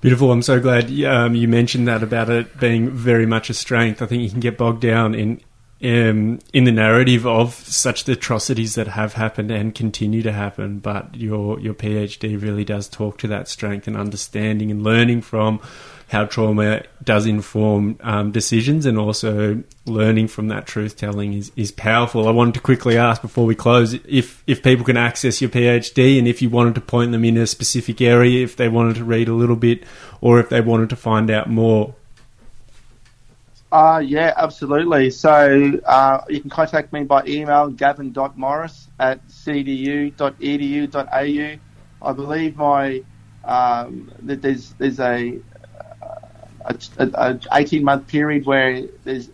Beautiful. 0.00 0.30
I'm 0.32 0.42
so 0.42 0.60
glad 0.60 0.90
um, 1.04 1.34
you 1.34 1.48
mentioned 1.48 1.88
that 1.88 2.02
about 2.02 2.28
it 2.28 2.60
being 2.60 2.90
very 2.90 3.24
much 3.24 3.48
a 3.48 3.54
strength. 3.54 4.02
I 4.02 4.06
think 4.06 4.22
you 4.22 4.30
can 4.30 4.40
get 4.40 4.58
bogged 4.58 4.82
down 4.82 5.14
in 5.14 5.40
um, 5.82 6.38
in 6.52 6.64
the 6.64 6.72
narrative 6.72 7.26
of 7.26 7.54
such 7.54 8.08
atrocities 8.08 8.74
that 8.74 8.88
have 8.88 9.14
happened 9.14 9.50
and 9.50 9.74
continue 9.74 10.22
to 10.22 10.32
happen. 10.32 10.78
But 10.78 11.14
your 11.14 11.58
your 11.58 11.74
PhD 11.74 12.40
really 12.40 12.64
does 12.64 12.88
talk 12.88 13.18
to 13.18 13.28
that 13.28 13.48
strength 13.48 13.86
and 13.86 13.96
understanding 13.96 14.70
and 14.70 14.82
learning 14.82 15.22
from 15.22 15.60
how 16.08 16.24
trauma 16.24 16.82
does 17.02 17.26
inform 17.26 17.98
um, 18.00 18.30
decisions 18.30 18.86
and 18.86 18.98
also 18.98 19.62
learning 19.86 20.28
from 20.28 20.48
that 20.48 20.66
truth 20.66 20.96
telling 20.96 21.32
is, 21.34 21.50
is 21.56 21.72
powerful. 21.72 22.28
I 22.28 22.30
wanted 22.30 22.54
to 22.54 22.60
quickly 22.60 22.96
ask 22.96 23.22
before 23.22 23.46
we 23.46 23.54
close 23.54 23.94
if, 23.94 24.42
if 24.46 24.62
people 24.62 24.84
can 24.84 24.96
access 24.96 25.40
your 25.40 25.50
PhD 25.50 26.18
and 26.18 26.28
if 26.28 26.42
you 26.42 26.50
wanted 26.50 26.74
to 26.76 26.80
point 26.80 27.12
them 27.12 27.24
in 27.24 27.36
a 27.36 27.46
specific 27.46 28.00
area, 28.00 28.44
if 28.44 28.56
they 28.56 28.68
wanted 28.68 28.96
to 28.96 29.04
read 29.04 29.28
a 29.28 29.34
little 29.34 29.56
bit 29.56 29.84
or 30.20 30.40
if 30.40 30.48
they 30.48 30.60
wanted 30.60 30.90
to 30.90 30.96
find 30.96 31.30
out 31.30 31.48
more. 31.48 31.94
Uh, 33.72 33.98
yeah, 33.98 34.32
absolutely. 34.36 35.10
So 35.10 35.80
uh, 35.84 36.20
you 36.28 36.40
can 36.40 36.50
contact 36.50 36.92
me 36.92 37.02
by 37.02 37.24
email, 37.26 37.68
gavin.morris 37.70 38.88
at 39.00 39.26
cdu.edu.au. 39.26 40.18
I 42.02 42.12
believe 42.12 42.56
my 42.56 43.02
um, 43.44 44.12
that 44.22 44.42
there's 44.42 44.74
there's 44.74 45.00
a 45.00 45.40
a, 46.64 46.76
a 46.98 47.40
18 47.52 47.84
month 47.84 48.06
period 48.06 48.46
where 48.46 48.82
there's 49.04 49.30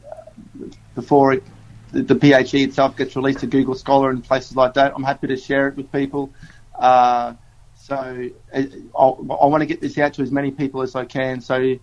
before 0.95 1.35
it, 1.35 1.45
the, 1.93 2.03
the 2.03 2.15
PhD 2.15 2.65
itself 2.65 2.97
gets 2.97 3.17
released 3.17 3.41
to 3.41 3.47
Google 3.47 3.75
Scholar 3.75 4.11
and 4.11 4.23
places 4.23 4.57
like 4.57 4.75
that. 4.75 4.93
I'm 4.95 5.05
happy 5.05 5.27
to 5.29 5.37
share 5.37 5.69
it 5.69 5.77
with 5.77 5.91
people. 5.93 6.33
Uh, 6.75 7.35
so 7.75 7.95
uh, 7.95 8.29
I, 8.55 9.01
I 9.01 9.47
want 9.47 9.63
to 9.63 9.67
get 9.67 9.81
this 9.81 9.99
out 9.99 10.15
to 10.15 10.23
as 10.23 10.31
many 10.31 10.51
people 10.51 10.83
as 10.83 10.95
I 10.95 11.05
can. 11.05 11.41
So 11.41 11.77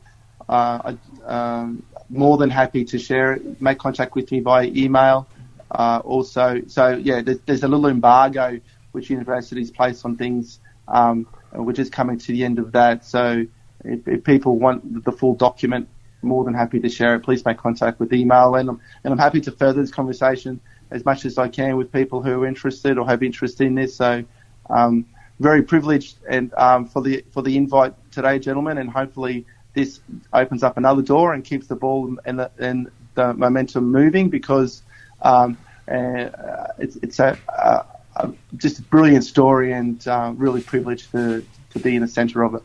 uh, 0.47 0.93
I, 0.93 0.97
um, 1.25 1.83
more 2.09 2.37
than 2.37 2.49
happy 2.49 2.85
to 2.85 2.99
share 2.99 3.33
it. 3.33 3.61
Make 3.61 3.79
contact 3.79 4.15
with 4.15 4.31
me 4.31 4.39
via 4.39 4.67
email. 4.67 5.27
Uh, 5.69 6.01
also, 6.05 6.61
so 6.67 6.95
yeah, 6.95 7.21
there's, 7.21 7.39
there's, 7.45 7.63
a 7.63 7.67
little 7.67 7.87
embargo 7.87 8.59
which 8.93 9.09
universities 9.09 9.69
place 9.69 10.05
on 10.05 10.15
things, 10.15 10.59
um, 10.87 11.27
which 11.51 11.77
is 11.77 11.89
coming 11.89 12.17
to 12.17 12.31
the 12.31 12.45
end 12.45 12.57
of 12.57 12.71
that. 12.71 13.03
So 13.03 13.45
if, 13.87 14.07
if, 14.07 14.23
people 14.23 14.57
want 14.57 15.03
the 15.03 15.11
full 15.11 15.35
document, 15.35 15.87
more 16.21 16.43
than 16.43 16.53
happy 16.53 16.79
to 16.79 16.89
share 16.89 17.15
it. 17.15 17.21
Please 17.21 17.45
make 17.45 17.57
contact 17.57 17.99
with 17.99 18.13
email, 18.13 18.55
and 18.55 18.69
I'm, 18.69 18.81
and 19.03 19.13
I'm 19.13 19.19
happy 19.19 19.41
to 19.41 19.51
further 19.51 19.81
this 19.81 19.91
conversation 19.91 20.59
as 20.89 21.03
much 21.05 21.25
as 21.25 21.37
I 21.37 21.47
can 21.47 21.77
with 21.77 21.91
people 21.91 22.21
who 22.21 22.43
are 22.43 22.47
interested 22.47 22.97
or 22.97 23.07
have 23.07 23.23
interest 23.23 23.61
in 23.61 23.75
this. 23.75 23.95
So, 23.95 24.23
um, 24.69 25.05
very 25.39 25.61
privileged 25.61 26.17
and 26.27 26.53
um, 26.55 26.87
for 26.87 27.01
the 27.01 27.23
for 27.31 27.43
the 27.43 27.57
invite 27.57 27.93
today, 28.11 28.39
gentlemen, 28.39 28.77
and 28.77 28.89
hopefully 28.89 29.45
this 29.77 29.99
opens 30.33 30.63
up 30.63 30.77
another 30.77 31.03
door 31.03 31.33
and 31.33 31.43
keeps 31.43 31.67
the 31.67 31.75
ball 31.75 32.17
and 32.25 32.39
the, 32.39 32.51
and 32.57 32.89
the 33.13 33.33
momentum 33.33 33.91
moving 33.91 34.29
because 34.29 34.81
um, 35.21 35.55
uh, 35.87 36.29
it's, 36.79 36.95
it's 36.97 37.19
a, 37.19 37.37
a, 37.47 37.85
a, 38.15 38.33
just 38.55 38.79
a 38.79 38.81
brilliant 38.81 39.23
story 39.23 39.71
and 39.73 40.07
uh, 40.07 40.33
really 40.35 40.61
privileged 40.61 41.11
to, 41.11 41.45
to 41.69 41.79
be 41.79 41.95
in 41.95 42.01
the 42.01 42.07
centre 42.07 42.41
of 42.43 42.55
it. 42.55 42.63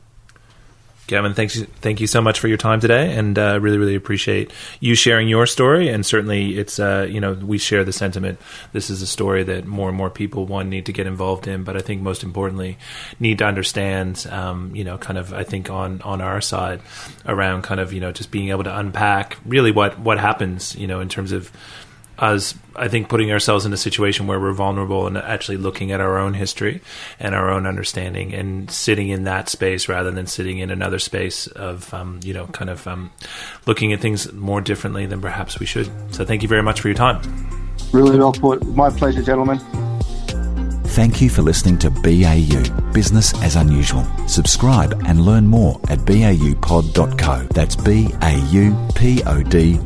Gavin, 1.09 1.34
thanks, 1.34 1.61
thank 1.61 2.00
you 2.00 2.07
so 2.07 2.22
much 2.22 2.38
for 2.38 2.46
your 2.46 2.57
time 2.57 2.78
today, 2.78 3.16
and 3.16 3.36
uh, 3.36 3.59
really, 3.61 3.76
really 3.76 3.96
appreciate 3.96 4.53
you 4.78 4.94
sharing 4.94 5.28
your 5.28 5.46
story. 5.46 5.88
And 5.88 6.07
certainly, 6.07 6.57
it's 6.57 6.78
uh, 6.78 7.09
you 7.11 7.20
know 7.20 7.32
we 7.32 7.59
share 7.59 7.82
the 7.82 7.92
sentiment. 7.92 8.38
This 8.72 8.88
is 8.88 9.03
a 9.03 9.07
story 9.07 9.42
that 9.42 9.66
more 9.66 9.88
and 9.88 9.98
more 9.98 10.11
people 10.11 10.46
one 10.46 10.70
need 10.70 10.86
to 10.86 10.92
get 10.92 11.09
involved 11.09 11.48
in, 11.48 11.64
but 11.64 11.76
I 11.76 11.80
think 11.80 12.03
most 12.03 12.22
importantly, 12.22 12.78
need 13.18 13.38
to 13.38 13.44
understand. 13.44 14.26
Um, 14.30 14.74
you 14.76 14.84
know, 14.84 14.96
kind 14.96 15.18
of 15.18 15.34
I 15.34 15.42
think 15.42 15.70
on 15.70 16.00
on 16.03 16.20
our 16.20 16.40
side 16.40 16.80
around 17.26 17.62
kind 17.62 17.80
of 17.80 17.92
you 17.92 18.00
know 18.00 18.12
just 18.12 18.30
being 18.30 18.50
able 18.50 18.64
to 18.64 18.78
unpack 18.78 19.38
really 19.44 19.72
what 19.72 19.98
what 19.98 20.20
happens. 20.20 20.76
You 20.76 20.86
know, 20.86 21.00
in 21.00 21.09
terms 21.09 21.32
of 21.32 21.50
us, 22.19 22.55
I 22.77 22.89
think, 22.89 23.09
putting 23.09 23.33
ourselves 23.33 23.67
in 23.67 23.73
a 23.73 23.77
situation 23.77 24.27
where 24.27 24.39
we're 24.39 24.53
vulnerable 24.53 25.07
and 25.07 25.17
actually 25.17 25.57
looking 25.57 25.93
at 25.93 26.01
our 26.01 26.19
own 26.19 26.35
history 26.35 26.81
and 27.19 27.35
our 27.35 27.51
own 27.51 27.67
understanding 27.67 28.35
and 28.35 28.71
sitting 28.71 29.09
in 29.09 29.25
that 29.25 29.49
space 29.49 29.89
rather 29.89 30.11
than 30.11 30.27
sitting 30.27 30.59
in 30.59 30.71
another 30.71 30.99
space 30.99 31.47
of, 31.49 31.93
um, 31.95 32.21
you 32.23 32.35
know, 32.35 32.47
kind 32.49 32.71
of 32.71 32.87
um, 32.87 33.11
looking 33.67 33.93
at 33.93 34.01
things 34.01 34.33
more 34.33 34.61
differently 34.61 35.07
than 35.07 35.21
perhaps 35.21 35.59
we 35.59 35.67
should. 35.67 35.91
So 36.15 36.25
thank 36.25 36.43
you 36.43 36.49
very 36.49 36.63
much 36.63 36.81
for 36.81 36.89
your 36.89 36.97
time. 36.97 37.21
Really 37.93 38.19
well 38.19 38.33
put. 38.33 38.65
My 38.67 38.91
pleasure, 38.91 39.23
gentlemen. 39.23 39.59
Thank 40.93 41.23
you 41.23 41.31
for 41.31 41.41
listening 41.41 41.79
to 41.79 41.91
BAU, 41.91 42.93
Business 42.93 43.33
as 43.43 43.57
Unusual. 43.57 44.07
Subscribe 44.29 44.93
and 45.07 45.23
learn 45.23 45.47
more 45.47 45.81
at 45.89 46.01
baupod.co. 46.01 47.47
That's 47.55 47.77
B 47.77 48.11
A 48.21 48.37
U 48.51 48.89
P 48.95 49.23
O 49.25 49.43
D. 49.43 49.81